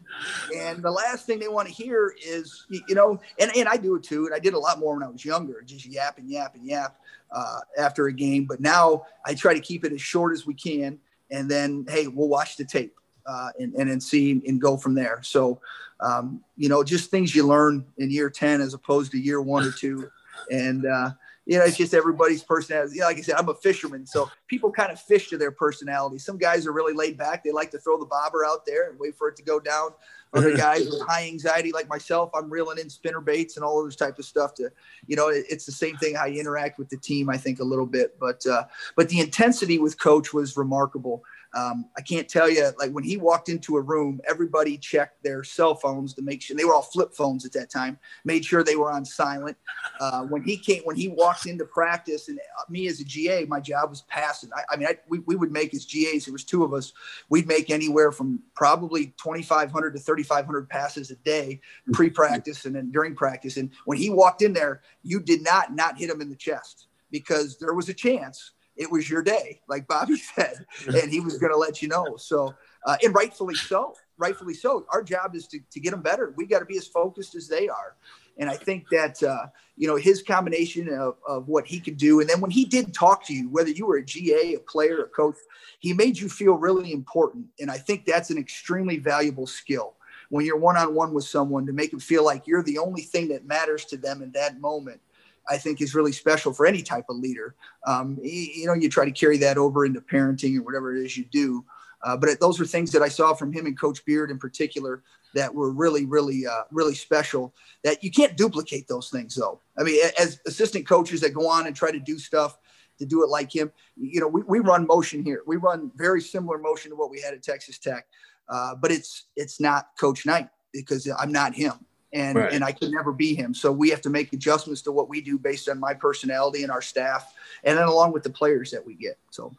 and 0.55 0.83
the 0.83 0.91
last 0.91 1.25
thing 1.25 1.39
they 1.39 1.47
want 1.47 1.67
to 1.67 1.73
hear 1.73 2.13
is, 2.25 2.65
you 2.69 2.95
know, 2.95 3.19
and 3.39 3.51
and 3.55 3.67
I 3.67 3.77
do 3.77 3.95
it 3.95 4.03
too, 4.03 4.25
and 4.25 4.35
I 4.35 4.39
did 4.39 4.53
a 4.53 4.59
lot 4.59 4.79
more 4.79 4.95
when 4.95 5.03
I 5.03 5.07
was 5.07 5.23
younger, 5.23 5.61
just 5.61 5.85
yap 5.85 6.17
and 6.17 6.29
yap 6.29 6.55
and 6.55 6.65
yap 6.65 6.97
uh, 7.31 7.59
after 7.77 8.07
a 8.07 8.13
game. 8.13 8.45
But 8.45 8.59
now 8.59 9.03
I 9.25 9.33
try 9.33 9.53
to 9.53 9.59
keep 9.59 9.85
it 9.85 9.91
as 9.91 10.01
short 10.01 10.33
as 10.33 10.45
we 10.45 10.53
can, 10.53 10.99
and 11.29 11.49
then 11.49 11.85
hey, 11.89 12.07
we'll 12.07 12.29
watch 12.29 12.57
the 12.57 12.65
tape 12.65 12.95
uh, 13.25 13.49
and 13.59 13.73
and 13.75 13.89
then 13.89 14.01
see 14.01 14.41
and 14.47 14.59
go 14.59 14.77
from 14.77 14.95
there. 14.95 15.21
So, 15.23 15.61
um, 15.99 16.43
you 16.57 16.69
know, 16.69 16.83
just 16.83 17.11
things 17.11 17.35
you 17.35 17.45
learn 17.45 17.85
in 17.97 18.09
year 18.09 18.29
ten 18.29 18.61
as 18.61 18.73
opposed 18.73 19.11
to 19.11 19.19
year 19.19 19.41
one 19.41 19.65
or 19.65 19.71
two, 19.71 20.09
and. 20.49 20.85
Uh, 20.85 21.11
you 21.45 21.57
know, 21.57 21.65
it's 21.65 21.77
just 21.77 21.93
everybody's 21.93 22.43
personality. 22.43 22.95
You 22.95 23.01
know, 23.01 23.07
like 23.07 23.17
I 23.17 23.21
said, 23.21 23.35
I'm 23.35 23.49
a 23.49 23.55
fisherman, 23.55 24.05
so 24.05 24.29
people 24.47 24.71
kind 24.71 24.91
of 24.91 24.99
fish 24.99 25.29
to 25.29 25.37
their 25.37 25.51
personality. 25.51 26.19
Some 26.19 26.37
guys 26.37 26.67
are 26.67 26.71
really 26.71 26.93
laid 26.93 27.17
back; 27.17 27.43
they 27.43 27.51
like 27.51 27.71
to 27.71 27.79
throw 27.79 27.99
the 27.99 28.05
bobber 28.05 28.45
out 28.45 28.65
there 28.65 28.89
and 28.89 28.99
wait 28.99 29.15
for 29.15 29.27
it 29.27 29.35
to 29.37 29.43
go 29.43 29.59
down. 29.59 29.89
Other 30.33 30.55
guys 30.57 30.85
with 30.85 31.01
high 31.01 31.25
anxiety, 31.25 31.71
like 31.71 31.89
myself, 31.89 32.29
I'm 32.35 32.49
reeling 32.49 32.77
in 32.77 32.89
spinner 32.89 33.21
baits 33.21 33.57
and 33.57 33.65
all 33.65 33.79
of 33.79 33.87
this 33.87 33.95
type 33.95 34.19
of 34.19 34.25
stuff. 34.25 34.53
To, 34.55 34.69
you 35.07 35.15
know, 35.15 35.29
it, 35.29 35.45
it's 35.49 35.65
the 35.65 35.71
same 35.71 35.97
thing 35.97 36.15
how 36.15 36.25
you 36.25 36.39
interact 36.39 36.77
with 36.77 36.89
the 36.89 36.97
team. 36.97 37.29
I 37.29 37.37
think 37.37 37.59
a 37.59 37.63
little 37.63 37.87
bit, 37.87 38.19
but 38.19 38.45
uh, 38.45 38.65
but 38.95 39.09
the 39.09 39.19
intensity 39.19 39.79
with 39.79 39.99
coach 39.99 40.33
was 40.33 40.55
remarkable. 40.55 41.23
Um, 41.53 41.85
I 41.97 42.01
can't 42.01 42.29
tell 42.29 42.49
you, 42.49 42.71
like 42.79 42.91
when 42.91 43.03
he 43.03 43.17
walked 43.17 43.49
into 43.49 43.75
a 43.77 43.81
room, 43.81 44.21
everybody 44.29 44.77
checked 44.77 45.21
their 45.23 45.43
cell 45.43 45.75
phones 45.75 46.13
to 46.13 46.21
make 46.21 46.41
sure 46.41 46.55
they 46.55 46.63
were 46.63 46.73
all 46.73 46.81
flip 46.81 47.13
phones 47.13 47.45
at 47.45 47.51
that 47.53 47.69
time, 47.69 47.99
made 48.23 48.45
sure 48.45 48.63
they 48.63 48.77
were 48.77 48.91
on 48.91 49.03
silent. 49.03 49.57
Uh, 49.99 50.23
when 50.23 50.43
he 50.43 50.55
came, 50.55 50.81
when 50.83 50.95
he 50.95 51.09
walked 51.09 51.45
into 51.45 51.65
practice, 51.65 52.29
and 52.29 52.39
uh, 52.39 52.63
me 52.69 52.87
as 52.87 53.01
a 53.01 53.03
GA, 53.03 53.45
my 53.45 53.59
job 53.59 53.89
was 53.89 54.03
passing. 54.03 54.49
I, 54.55 54.73
I 54.73 54.77
mean, 54.77 54.87
I, 54.87 54.97
we, 55.09 55.19
we 55.19 55.35
would 55.35 55.51
make 55.51 55.73
as 55.73 55.85
GAs, 55.85 56.25
there 56.25 56.33
was 56.33 56.45
two 56.45 56.63
of 56.63 56.73
us, 56.73 56.93
we'd 57.29 57.47
make 57.47 57.69
anywhere 57.69 58.11
from 58.11 58.41
probably 58.55 59.07
2,500 59.21 59.93
to 59.93 59.99
3,500 59.99 60.69
passes 60.69 61.11
a 61.11 61.15
day 61.17 61.59
pre 61.91 62.09
practice 62.09 62.65
and 62.65 62.75
then 62.75 62.91
during 62.91 63.13
practice. 63.15 63.57
And 63.57 63.71
when 63.85 63.97
he 63.97 64.09
walked 64.09 64.41
in 64.41 64.53
there, 64.53 64.81
you 65.03 65.19
did 65.19 65.43
not 65.43 65.75
not 65.75 65.97
hit 65.97 66.09
him 66.09 66.21
in 66.21 66.29
the 66.29 66.35
chest 66.35 66.87
because 67.11 67.57
there 67.57 67.73
was 67.73 67.89
a 67.89 67.93
chance 67.93 68.51
it 68.81 68.91
was 68.91 69.07
your 69.07 69.21
day, 69.21 69.61
like 69.67 69.87
Bobby 69.87 70.15
said, 70.35 70.65
and 70.87 71.11
he 71.11 71.19
was 71.19 71.37
going 71.37 71.51
to 71.51 71.57
let 71.57 71.81
you 71.81 71.87
know. 71.87 72.17
So, 72.17 72.55
uh, 72.85 72.97
and 73.03 73.13
rightfully 73.13 73.53
so, 73.53 73.93
rightfully 74.17 74.55
so. 74.55 74.87
Our 74.91 75.03
job 75.03 75.35
is 75.35 75.47
to, 75.49 75.59
to 75.71 75.79
get 75.79 75.91
them 75.91 76.01
better. 76.01 76.33
We 76.35 76.47
got 76.47 76.59
to 76.59 76.65
be 76.65 76.77
as 76.77 76.87
focused 76.87 77.35
as 77.35 77.47
they 77.47 77.69
are. 77.69 77.95
And 78.37 78.49
I 78.49 78.55
think 78.55 78.85
that, 78.89 79.21
uh, 79.21 79.47
you 79.77 79.87
know, 79.87 79.97
his 79.97 80.23
combination 80.23 80.89
of, 80.89 81.17
of 81.27 81.47
what 81.47 81.67
he 81.67 81.79
could 81.79 81.97
do. 81.97 82.21
And 82.21 82.29
then 82.29 82.41
when 82.41 82.49
he 82.49 82.65
did 82.65 82.91
talk 82.91 83.23
to 83.25 83.33
you, 83.33 83.49
whether 83.49 83.69
you 83.69 83.85
were 83.85 83.97
a 83.97 84.05
GA, 84.05 84.55
a 84.55 84.59
player, 84.59 85.03
a 85.03 85.07
coach, 85.07 85.35
he 85.79 85.93
made 85.93 86.17
you 86.17 86.27
feel 86.27 86.55
really 86.55 86.91
important. 86.91 87.45
And 87.59 87.69
I 87.69 87.77
think 87.77 88.05
that's 88.05 88.31
an 88.31 88.39
extremely 88.39 88.97
valuable 88.97 89.45
skill 89.45 89.93
when 90.29 90.45
you're 90.45 90.57
one 90.57 90.77
on 90.77 90.95
one 90.95 91.13
with 91.13 91.25
someone 91.25 91.65
to 91.67 91.73
make 91.73 91.91
them 91.91 91.99
feel 91.99 92.25
like 92.25 92.47
you're 92.47 92.63
the 92.63 92.79
only 92.79 93.01
thing 93.01 93.27
that 93.27 93.45
matters 93.45 93.85
to 93.85 93.97
them 93.97 94.23
in 94.23 94.31
that 94.31 94.59
moment. 94.59 95.01
I 95.49 95.57
think 95.57 95.81
is 95.81 95.95
really 95.95 96.11
special 96.11 96.53
for 96.53 96.65
any 96.65 96.81
type 96.81 97.05
of 97.09 97.17
leader. 97.17 97.55
Um, 97.85 98.17
you, 98.21 98.67
know, 98.67 98.73
you 98.73 98.89
try 98.89 99.05
to 99.05 99.11
carry 99.11 99.37
that 99.39 99.57
over 99.57 99.85
into 99.85 100.01
parenting 100.01 100.57
or 100.57 100.63
whatever 100.63 100.95
it 100.95 101.03
is 101.03 101.17
you 101.17 101.25
do. 101.25 101.65
Uh, 102.03 102.17
but 102.17 102.39
those 102.39 102.59
were 102.59 102.65
things 102.65 102.91
that 102.91 103.01
I 103.01 103.09
saw 103.09 103.33
from 103.33 103.53
him 103.53 103.65
and 103.65 103.79
Coach 103.79 104.03
Beard 104.05 104.31
in 104.31 104.39
particular 104.39 105.03
that 105.33 105.53
were 105.53 105.71
really, 105.71 106.05
really, 106.05 106.45
uh, 106.47 106.63
really 106.71 106.95
special. 106.95 107.53
That 107.83 108.03
you 108.03 108.11
can't 108.11 108.35
duplicate 108.35 108.87
those 108.87 109.09
things, 109.09 109.35
though. 109.35 109.61
I 109.77 109.83
mean, 109.83 109.99
as 110.19 110.39
assistant 110.45 110.87
coaches 110.87 111.21
that 111.21 111.33
go 111.33 111.47
on 111.47 111.67
and 111.67 111.75
try 111.75 111.91
to 111.91 111.99
do 111.99 112.17
stuff 112.17 112.57
to 112.99 113.05
do 113.05 113.23
it 113.23 113.29
like 113.29 113.53
him, 113.53 113.71
you 113.95 114.19
know, 114.19 114.27
we, 114.27 114.41
we 114.43 114.59
run 114.59 114.85
motion 114.87 115.23
here. 115.23 115.41
We 115.45 115.57
run 115.57 115.91
very 115.95 116.21
similar 116.21 116.57
motion 116.57 116.91
to 116.91 116.97
what 116.97 117.11
we 117.11 117.21
had 117.21 117.33
at 117.33 117.43
Texas 117.43 117.77
Tech, 117.77 118.07
uh, 118.49 118.75
but 118.75 118.91
it's 118.91 119.25
it's 119.35 119.59
not 119.59 119.89
Coach 119.99 120.25
Knight 120.25 120.49
because 120.73 121.07
I'm 121.19 121.31
not 121.31 121.53
him. 121.53 121.73
And, 122.13 122.37
right. 122.37 122.51
and 122.51 122.63
I 122.63 122.73
could 122.73 122.91
never 122.91 123.13
be 123.13 123.33
him. 123.33 123.53
So 123.53 123.71
we 123.71 123.89
have 123.89 124.01
to 124.01 124.09
make 124.09 124.33
adjustments 124.33 124.81
to 124.81 124.91
what 124.91 125.07
we 125.07 125.21
do 125.21 125.37
based 125.37 125.69
on 125.69 125.79
my 125.79 125.93
personality 125.93 126.63
and 126.63 126.71
our 126.71 126.81
staff, 126.81 127.33
and 127.63 127.77
then 127.77 127.87
along 127.87 128.11
with 128.11 128.23
the 128.23 128.29
players 128.29 128.69
that 128.71 128.85
we 128.85 128.95
get. 128.95 129.17
So 129.29 129.53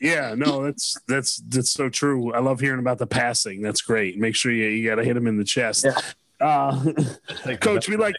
yeah, 0.00 0.34
no, 0.36 0.64
that's 0.64 1.00
that's 1.08 1.36
that's 1.48 1.70
so 1.70 1.88
true. 1.88 2.34
I 2.34 2.40
love 2.40 2.60
hearing 2.60 2.78
about 2.78 2.98
the 2.98 3.06
passing. 3.06 3.62
That's 3.62 3.80
great. 3.80 4.18
Make 4.18 4.36
sure 4.36 4.52
you 4.52 4.66
you 4.66 4.86
got 4.86 4.96
to 4.96 5.04
hit 5.04 5.16
him 5.16 5.26
in 5.26 5.38
the 5.38 5.44
chest. 5.44 5.86
Yeah. 5.86 5.98
Uh, 6.40 6.92
Coach, 7.60 7.88
we 7.88 7.96
like. 7.96 8.14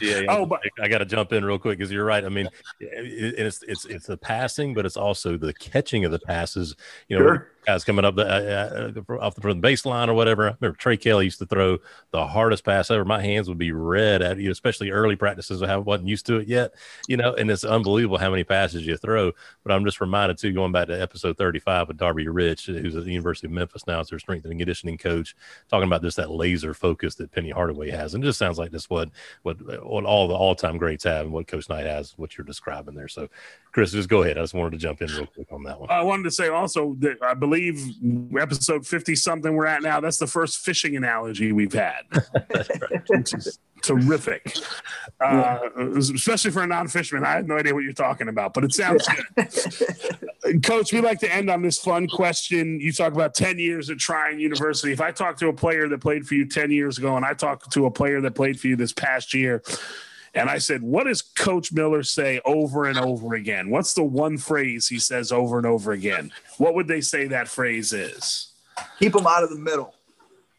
Yeah, 0.00 0.22
oh, 0.28 0.44
but 0.44 0.60
I 0.82 0.88
got 0.88 0.98
to 0.98 1.06
jump 1.06 1.32
in 1.32 1.44
real 1.44 1.58
quick 1.58 1.78
because 1.78 1.90
you're 1.90 2.04
right. 2.04 2.24
I 2.24 2.28
mean, 2.28 2.48
it's 2.80 3.62
it's 3.62 3.86
it's 3.86 4.06
the 4.06 4.18
passing, 4.18 4.74
but 4.74 4.84
it's 4.84 4.98
also 4.98 5.38
the 5.38 5.54
catching 5.54 6.04
of 6.04 6.12
the 6.12 6.18
passes. 6.18 6.76
You 7.08 7.18
know, 7.18 7.24
sure 7.24 7.50
guys 7.66 7.84
coming 7.84 8.04
up 8.04 8.16
the, 8.16 8.26
uh, 8.26 8.92
uh, 9.10 9.18
off 9.18 9.34
the, 9.34 9.40
from 9.40 9.60
the 9.60 9.68
baseline 9.68 10.08
or 10.08 10.14
whatever. 10.14 10.48
I 10.48 10.56
remember 10.60 10.78
Trey 10.78 10.96
Kelly 10.96 11.26
used 11.26 11.38
to 11.40 11.46
throw 11.46 11.78
the 12.10 12.26
hardest 12.26 12.64
pass 12.64 12.90
ever. 12.90 13.04
My 13.04 13.20
hands 13.20 13.48
would 13.48 13.58
be 13.58 13.72
red 13.72 14.22
at 14.22 14.38
you, 14.38 14.50
especially 14.50 14.90
early 14.90 15.16
practices. 15.16 15.62
I 15.62 15.76
wasn't 15.76 16.08
used 16.08 16.26
to 16.26 16.36
it 16.36 16.48
yet, 16.48 16.74
you 17.08 17.16
know, 17.16 17.34
and 17.34 17.50
it's 17.50 17.64
unbelievable 17.64 18.18
how 18.18 18.30
many 18.30 18.44
passes 18.44 18.86
you 18.86 18.96
throw. 18.96 19.32
But 19.62 19.72
I'm 19.72 19.84
just 19.84 20.00
reminded 20.00 20.38
too, 20.38 20.52
going 20.52 20.72
back 20.72 20.88
to 20.88 21.00
episode 21.00 21.36
35 21.36 21.88
with 21.88 21.96
Darby 21.96 22.28
Rich, 22.28 22.66
who's 22.66 22.96
at 22.96 23.04
the 23.04 23.10
University 23.10 23.46
of 23.46 23.52
Memphis 23.52 23.86
now 23.86 24.00
as 24.00 24.08
their 24.08 24.18
strength 24.18 24.44
and 24.44 24.58
conditioning 24.58 24.98
coach, 24.98 25.36
talking 25.68 25.86
about 25.86 26.02
just 26.02 26.16
that 26.16 26.30
laser 26.30 26.74
focus 26.74 27.14
that 27.16 27.32
Penny 27.32 27.50
Hardaway 27.50 27.90
has, 27.90 28.14
and 28.14 28.24
it 28.24 28.26
just 28.26 28.38
sounds 28.38 28.58
like 28.58 28.72
just 28.72 28.90
what 28.90 29.10
what 29.42 29.56
what 29.84 30.04
all 30.04 30.28
the 30.28 30.34
all 30.34 30.54
time 30.54 30.78
greats 30.78 31.04
have 31.04 31.26
and 31.26 31.32
what 31.32 31.46
Coach 31.46 31.68
Knight 31.68 31.86
has, 31.86 32.14
what 32.16 32.36
you're 32.36 32.44
describing 32.44 32.94
there. 32.94 33.08
So, 33.08 33.28
Chris, 33.72 33.92
just 33.92 34.08
go 34.08 34.22
ahead. 34.22 34.38
I 34.38 34.42
just 34.42 34.54
wanted 34.54 34.72
to 34.72 34.78
jump 34.78 35.02
in 35.02 35.08
real 35.08 35.26
quick 35.26 35.52
on 35.52 35.62
that 35.64 35.78
one. 35.78 35.90
I 35.90 36.02
wanted 36.02 36.24
to 36.24 36.30
say 36.30 36.48
also 36.48 36.96
that 37.00 37.22
I 37.22 37.34
believe 37.34 37.49
believe 37.50 37.94
episode 38.38 38.86
50 38.86 39.16
something 39.16 39.54
we're 39.54 39.66
at 39.66 39.82
now. 39.82 40.00
That's 40.00 40.18
the 40.18 40.26
first 40.26 40.58
fishing 40.58 40.96
analogy 40.96 41.52
we've 41.52 41.72
had. 41.72 42.02
is 43.10 43.58
terrific. 43.82 44.54
Uh, 45.20 45.58
especially 45.96 46.52
for 46.52 46.62
a 46.62 46.66
non 46.66 46.86
fisherman. 46.86 47.24
I 47.24 47.32
have 47.32 47.46
no 47.46 47.58
idea 47.58 47.74
what 47.74 47.82
you're 47.82 47.92
talking 47.92 48.28
about, 48.28 48.54
but 48.54 48.64
it 48.64 48.72
sounds 48.72 49.06
good. 49.08 50.62
Coach, 50.62 50.92
we 50.92 51.00
like 51.00 51.18
to 51.20 51.34
end 51.34 51.50
on 51.50 51.62
this 51.62 51.78
fun 51.78 52.06
question. 52.06 52.78
You 52.80 52.92
talk 52.92 53.12
about 53.12 53.34
10 53.34 53.58
years 53.58 53.90
at 53.90 53.98
Trine 53.98 54.38
University. 54.38 54.92
If 54.92 55.00
I 55.00 55.10
talk 55.10 55.36
to 55.38 55.48
a 55.48 55.52
player 55.52 55.88
that 55.88 56.00
played 56.00 56.26
for 56.26 56.34
you 56.34 56.46
10 56.46 56.70
years 56.70 56.98
ago 56.98 57.16
and 57.16 57.24
I 57.24 57.34
talk 57.34 57.68
to 57.70 57.86
a 57.86 57.90
player 57.90 58.20
that 58.20 58.34
played 58.34 58.60
for 58.60 58.68
you 58.68 58.76
this 58.76 58.92
past 58.92 59.34
year, 59.34 59.62
and 60.34 60.48
I 60.48 60.58
said, 60.58 60.82
What 60.82 61.04
does 61.04 61.22
Coach 61.22 61.72
Miller 61.72 62.02
say 62.02 62.40
over 62.44 62.86
and 62.86 62.98
over 62.98 63.34
again? 63.34 63.70
What's 63.70 63.94
the 63.94 64.04
one 64.04 64.38
phrase 64.38 64.88
he 64.88 64.98
says 64.98 65.32
over 65.32 65.58
and 65.58 65.66
over 65.66 65.92
again? 65.92 66.32
What 66.58 66.74
would 66.74 66.88
they 66.88 67.00
say 67.00 67.26
that 67.28 67.48
phrase 67.48 67.92
is? 67.92 68.52
Keep 68.98 69.12
them 69.14 69.26
out 69.26 69.42
of 69.42 69.50
the 69.50 69.58
middle. 69.58 69.94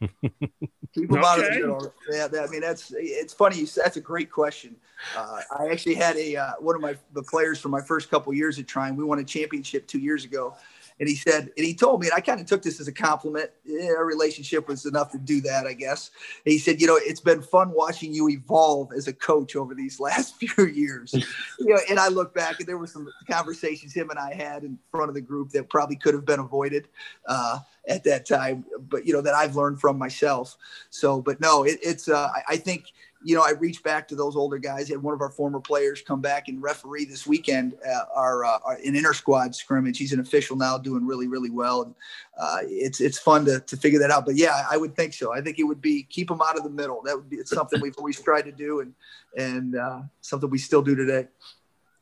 Keep 0.00 1.10
them 1.10 1.18
okay. 1.18 1.26
out 1.26 1.38
of 1.38 1.44
the 1.44 1.50
middle. 1.52 1.94
Yeah, 2.10 2.28
I 2.42 2.46
mean 2.48 2.60
that's 2.60 2.92
it's 2.96 3.32
funny. 3.32 3.64
That's 3.64 3.96
a 3.96 4.00
great 4.00 4.30
question. 4.30 4.76
Uh, 5.16 5.40
I 5.58 5.68
actually 5.68 5.94
had 5.94 6.16
a 6.16 6.36
uh, 6.36 6.52
one 6.58 6.74
of 6.74 6.82
my 6.82 6.96
the 7.12 7.22
players 7.22 7.58
from 7.58 7.70
my 7.70 7.80
first 7.80 8.10
couple 8.10 8.32
years 8.34 8.58
at 8.58 8.66
Trine. 8.66 8.96
We 8.96 9.04
won 9.04 9.18
a 9.18 9.24
championship 9.24 9.86
two 9.86 9.98
years 9.98 10.24
ago, 10.24 10.54
and 11.00 11.08
he 11.08 11.14
said, 11.14 11.50
and 11.56 11.66
he 11.66 11.74
told 11.74 12.00
me, 12.00 12.08
and 12.08 12.14
I 12.14 12.20
kind 12.20 12.40
of 12.40 12.46
took 12.46 12.62
this 12.62 12.80
as 12.80 12.88
a 12.88 12.92
compliment. 12.92 13.50
Yeah, 13.64 13.90
our 13.96 14.04
relationship 14.04 14.68
was 14.68 14.86
enough 14.86 15.10
to 15.12 15.18
do 15.18 15.40
that, 15.42 15.66
I 15.66 15.72
guess. 15.72 16.10
And 16.44 16.52
he 16.52 16.58
said, 16.58 16.80
you 16.80 16.86
know, 16.86 16.98
it's 17.00 17.20
been 17.20 17.42
fun 17.42 17.70
watching 17.70 18.12
you 18.12 18.28
evolve 18.28 18.92
as 18.96 19.08
a 19.08 19.12
coach 19.12 19.56
over 19.56 19.74
these 19.74 20.00
last 20.00 20.36
few 20.36 20.66
years. 20.66 21.12
you 21.58 21.74
know, 21.74 21.80
and 21.88 21.98
I 21.98 22.08
look 22.08 22.34
back 22.34 22.60
and 22.60 22.68
there 22.68 22.78
were 22.78 22.86
some 22.86 23.08
conversations 23.30 23.92
him 23.94 24.10
and 24.10 24.18
I 24.18 24.34
had 24.34 24.64
in 24.64 24.78
front 24.90 25.08
of 25.08 25.14
the 25.14 25.20
group 25.20 25.50
that 25.50 25.70
probably 25.70 25.96
could 25.96 26.14
have 26.14 26.24
been 26.24 26.40
avoided 26.40 26.88
uh, 27.26 27.58
at 27.88 28.04
that 28.04 28.26
time, 28.26 28.64
but 28.88 29.06
you 29.06 29.12
know 29.12 29.20
that 29.20 29.34
I've 29.34 29.56
learned 29.56 29.80
from 29.80 29.98
myself. 29.98 30.56
So, 30.90 31.20
but 31.20 31.40
no, 31.40 31.64
it, 31.64 31.78
it's 31.82 32.08
uh, 32.08 32.28
I, 32.34 32.54
I 32.54 32.56
think 32.56 32.92
you 33.24 33.34
know, 33.34 33.42
I 33.42 33.52
reached 33.52 33.82
back 33.82 34.08
to 34.08 34.16
those 34.16 34.36
older 34.36 34.58
guys. 34.58 34.88
Had 34.88 35.02
one 35.02 35.14
of 35.14 35.20
our 35.20 35.30
former 35.30 35.60
players 35.60 36.02
come 36.02 36.20
back 36.20 36.48
and 36.48 36.62
referee 36.62 37.04
this 37.04 37.26
weekend 37.26 37.74
uh, 37.86 38.04
our, 38.14 38.44
uh, 38.44 38.58
our 38.64 38.74
an 38.74 38.96
inter 38.96 39.12
squad 39.12 39.54
scrimmage. 39.54 39.98
He's 39.98 40.12
an 40.12 40.20
official 40.20 40.56
now, 40.56 40.78
doing 40.78 41.06
really 41.06 41.28
really 41.28 41.50
well, 41.50 41.82
and 41.82 41.94
uh, 42.38 42.58
it's 42.62 43.00
it's 43.00 43.18
fun 43.18 43.44
to 43.46 43.60
to 43.60 43.76
figure 43.76 43.98
that 44.00 44.10
out. 44.10 44.26
But 44.26 44.36
yeah, 44.36 44.64
I 44.70 44.76
would 44.76 44.94
think 44.96 45.14
so. 45.14 45.32
I 45.32 45.40
think 45.40 45.58
it 45.58 45.64
would 45.64 45.80
be 45.80 46.04
keep 46.04 46.28
them 46.28 46.40
out 46.40 46.56
of 46.56 46.64
the 46.64 46.70
middle. 46.70 47.02
That 47.04 47.16
would 47.16 47.30
be 47.30 47.36
it's 47.36 47.50
something 47.50 47.80
we've 47.80 47.96
always 47.98 48.20
tried 48.20 48.42
to 48.42 48.52
do, 48.52 48.80
and 48.80 48.94
and 49.36 49.76
uh, 49.76 50.02
something 50.20 50.50
we 50.50 50.58
still 50.58 50.82
do 50.82 50.94
today. 50.94 51.28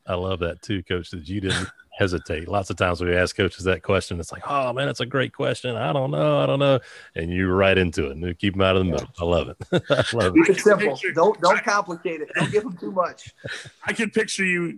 I 0.07 0.15
love 0.15 0.39
that 0.39 0.61
too, 0.61 0.83
Coach. 0.83 1.11
That 1.11 1.27
you 1.27 1.41
didn't 1.41 1.69
hesitate. 2.01 2.47
Lots 2.47 2.71
of 2.71 2.77
times 2.77 2.99
we 2.99 3.15
ask 3.15 3.35
coaches 3.35 3.63
that 3.65 3.83
question, 3.83 4.19
it's 4.19 4.31
like, 4.31 4.41
oh 4.49 4.73
man, 4.73 4.89
it's 4.89 4.99
a 4.99 5.05
great 5.05 5.33
question. 5.33 5.75
I 5.75 5.93
don't 5.93 6.09
know, 6.09 6.39
I 6.39 6.47
don't 6.47 6.57
know, 6.57 6.79
and 7.15 7.31
you're 7.31 7.55
right 7.55 7.77
into 7.77 8.07
it. 8.07 8.17
And 8.17 8.39
keep 8.39 8.53
them 8.55 8.61
out 8.61 8.75
of 8.75 8.85
the 8.85 8.91
middle. 8.91 9.07
I 9.19 9.23
love 9.23 9.49
it. 9.49 9.57
I 9.89 10.17
love 10.17 10.33
Keep 10.33 10.49
it. 10.49 10.57
it 10.57 10.61
simple. 10.61 10.99
Don't 11.13 11.39
don't 11.39 11.63
complicate 11.63 12.21
it. 12.21 12.29
Don't 12.35 12.51
give 12.51 12.63
them 12.63 12.75
too 12.75 12.91
much. 12.91 13.31
I 13.85 13.93
can 13.93 14.09
picture 14.09 14.43
you, 14.43 14.77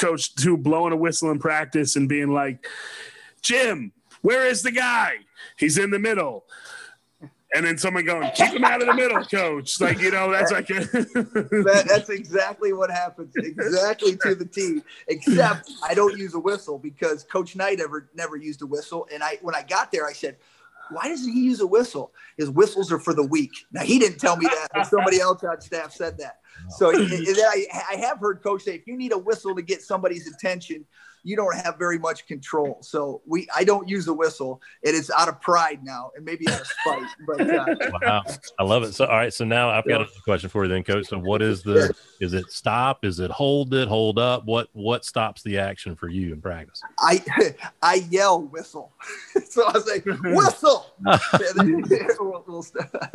Coach, 0.00 0.34
too, 0.34 0.56
blowing 0.56 0.92
a 0.94 0.96
whistle 0.96 1.30
in 1.30 1.38
practice 1.38 1.94
and 1.96 2.08
being 2.08 2.32
like, 2.32 2.66
Jim, 3.42 3.92
where 4.22 4.46
is 4.46 4.62
the 4.62 4.72
guy? 4.72 5.16
He's 5.58 5.76
in 5.76 5.90
the 5.90 5.98
middle 5.98 6.44
and 7.54 7.66
then 7.66 7.76
someone 7.76 8.04
going, 8.04 8.30
keep 8.34 8.50
him 8.50 8.64
out 8.64 8.80
of 8.80 8.88
the 8.88 8.94
middle, 8.94 9.22
coach. 9.24 9.80
Like, 9.80 10.00
you 10.00 10.10
know, 10.10 10.30
that's 10.30 10.50
like 10.50 10.66
that, 10.68 11.84
that's 11.86 12.08
exactly 12.08 12.72
what 12.72 12.90
happens. 12.90 13.34
Exactly 13.36 14.16
to 14.22 14.34
the 14.34 14.46
team. 14.46 14.82
Except 15.08 15.70
I 15.82 15.94
don't 15.94 16.16
use 16.16 16.34
a 16.34 16.40
whistle 16.40 16.78
because 16.78 17.24
Coach 17.24 17.54
Knight 17.54 17.80
ever 17.80 18.08
never 18.14 18.36
used 18.36 18.62
a 18.62 18.66
whistle. 18.66 19.06
And 19.12 19.22
I 19.22 19.38
when 19.42 19.54
I 19.54 19.62
got 19.62 19.92
there, 19.92 20.06
I 20.06 20.12
said, 20.12 20.36
why 20.90 21.08
doesn't 21.08 21.32
he 21.32 21.40
use 21.40 21.60
a 21.60 21.66
whistle? 21.66 22.12
His 22.36 22.50
whistles 22.50 22.90
are 22.90 22.98
for 22.98 23.14
the 23.14 23.26
weak. 23.26 23.52
Now 23.70 23.82
he 23.82 23.98
didn't 23.98 24.18
tell 24.18 24.36
me 24.36 24.46
that, 24.46 24.68
but 24.72 24.84
somebody 24.84 25.20
else 25.20 25.44
on 25.44 25.60
staff 25.60 25.92
said 25.92 26.18
that. 26.18 26.40
So 26.70 26.92
I, 26.94 27.66
I 27.90 27.96
have 27.96 28.18
heard 28.18 28.42
coach 28.42 28.62
say, 28.62 28.74
if 28.74 28.86
you 28.86 28.96
need 28.96 29.12
a 29.12 29.18
whistle 29.18 29.54
to 29.54 29.62
get 29.62 29.82
somebody's 29.82 30.32
attention, 30.32 30.84
you 31.24 31.36
don't 31.36 31.56
have 31.56 31.78
very 31.78 31.98
much 31.98 32.26
control. 32.26 32.78
So 32.82 33.22
we, 33.26 33.46
I 33.54 33.64
don't 33.64 33.88
use 33.88 34.08
a 34.08 34.12
whistle. 34.12 34.60
It 34.82 34.94
is 34.94 35.10
out 35.10 35.28
of 35.28 35.40
pride 35.40 35.80
now, 35.82 36.10
and 36.16 36.24
maybe 36.24 36.48
out 36.48 36.60
of 36.60 36.66
spite. 36.66 37.08
But 37.26 37.40
uh, 37.50 37.90
wow, 38.02 38.22
I 38.58 38.62
love 38.64 38.82
it. 38.82 38.94
So 38.94 39.06
all 39.06 39.16
right, 39.16 39.32
so 39.32 39.44
now 39.44 39.70
I've 39.70 39.86
got 39.86 40.00
a 40.00 40.06
question 40.24 40.50
for 40.50 40.64
you, 40.64 40.70
then, 40.70 40.82
coach. 40.82 41.06
So 41.06 41.18
what 41.18 41.42
is 41.42 41.62
the? 41.62 41.94
Is 42.20 42.32
it 42.34 42.50
stop? 42.50 43.04
Is 43.04 43.20
it 43.20 43.30
hold 43.30 43.74
it? 43.74 43.88
Hold 43.88 44.18
up? 44.18 44.44
What 44.44 44.68
what 44.72 45.04
stops 45.04 45.42
the 45.42 45.58
action 45.58 45.94
for 45.94 46.08
you 46.08 46.32
in 46.32 46.40
practice? 46.40 46.80
I 46.98 47.22
I 47.82 47.94
yell 48.10 48.42
whistle. 48.42 48.92
so 49.48 49.66
I 49.66 49.78
say 49.80 50.00
whistle. 50.00 50.86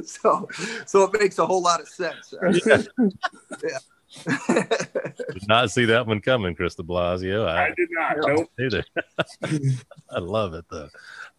so 0.03 0.47
so 0.85 1.03
it 1.03 1.19
makes 1.19 1.39
a 1.39 1.45
whole 1.45 1.61
lot 1.61 1.81
of 1.81 1.87
sense. 1.87 2.33
yeah. 3.63 3.77
did 4.47 5.47
not 5.47 5.71
see 5.71 5.85
that 5.85 6.07
one 6.07 6.21
coming, 6.21 6.55
Chris 6.55 6.75
de 6.75 6.83
Blasio. 6.83 7.47
I, 7.47 7.67
I 7.67 7.73
did 7.75 7.89
not. 7.91 8.17
Nope. 8.19 8.49
Either. 8.59 8.83
I 10.09 10.19
love 10.19 10.53
it 10.53 10.65
though. 10.69 10.89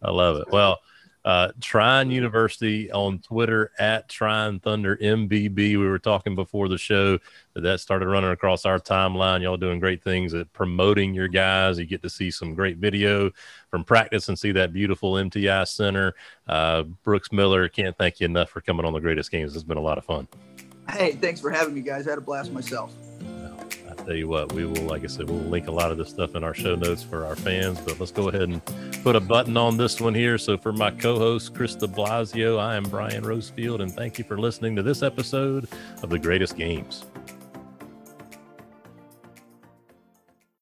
I 0.01 0.11
love 0.11 0.37
it. 0.37 0.49
Well, 0.51 0.79
uh, 1.25 1.51
Trine 1.59 2.11
University 2.11 2.91
on 2.91 3.19
Twitter 3.19 3.71
at 3.77 4.07
Trine 4.07 4.59
Thunder 4.59 4.95
MBB. 4.97 5.55
We 5.55 5.77
were 5.77 5.99
talking 5.99 6.33
before 6.33 6.69
the 6.69 6.77
show 6.77 7.19
that 7.53 7.61
that 7.61 7.81
started 7.81 8.07
running 8.07 8.31
across 8.31 8.65
our 8.65 8.79
timeline. 8.79 9.41
Y'all 9.41 9.57
doing 9.57 9.79
great 9.79 10.01
things 10.01 10.33
at 10.33 10.51
promoting 10.53 11.13
your 11.13 11.27
guys. 11.27 11.77
You 11.77 11.85
get 11.85 12.01
to 12.03 12.09
see 12.09 12.31
some 12.31 12.55
great 12.55 12.77
video 12.77 13.31
from 13.69 13.83
practice 13.83 14.29
and 14.29 14.39
see 14.39 14.53
that 14.53 14.71
beautiful 14.71 15.13
MTI 15.13 15.67
center. 15.67 16.15
Uh, 16.47 16.83
Brooks 16.83 17.31
Miller, 17.31 17.67
can't 17.67 17.97
thank 17.97 18.21
you 18.21 18.25
enough 18.25 18.49
for 18.49 18.61
coming 18.61 18.85
on 18.85 18.93
the 18.93 19.01
greatest 19.01 19.29
games. 19.29 19.55
It's 19.55 19.63
been 19.63 19.77
a 19.77 19.81
lot 19.81 19.97
of 19.97 20.05
fun. 20.05 20.27
Hey, 20.91 21.13
thanks 21.13 21.39
for 21.39 21.51
having 21.51 21.73
me, 21.73 21.81
guys. 21.81 22.07
I 22.07 22.11
had 22.11 22.17
a 22.17 22.21
blast 22.21 22.51
myself. 22.51 22.93
I 23.89 23.93
tell 23.93 24.15
you 24.15 24.27
what, 24.27 24.51
we 24.53 24.65
will, 24.65 24.83
like 24.83 25.03
I 25.03 25.07
said, 25.07 25.29
we'll 25.29 25.39
link 25.39 25.67
a 25.67 25.71
lot 25.71 25.91
of 25.91 25.97
this 25.97 26.09
stuff 26.09 26.35
in 26.35 26.43
our 26.43 26.53
show 26.53 26.75
notes 26.75 27.03
for 27.03 27.25
our 27.25 27.35
fans. 27.35 27.79
But 27.79 27.99
let's 27.99 28.11
go 28.11 28.29
ahead 28.29 28.43
and 28.43 28.63
put 29.03 29.15
a 29.15 29.19
button 29.19 29.57
on 29.57 29.77
this 29.77 29.99
one 29.99 30.13
here. 30.13 30.37
So 30.37 30.57
for 30.57 30.71
my 30.71 30.91
co-host 30.91 31.53
Chris 31.53 31.75
de 31.75 31.87
Blasio, 31.87 32.59
I 32.59 32.75
am 32.75 32.83
Brian 32.83 33.23
Rosefield, 33.23 33.81
and 33.81 33.91
thank 33.91 34.17
you 34.17 34.23
for 34.23 34.37
listening 34.37 34.75
to 34.75 34.83
this 34.83 35.03
episode 35.03 35.67
of 36.01 36.09
the 36.09 36.19
Greatest 36.19 36.55
Games. 36.55 37.05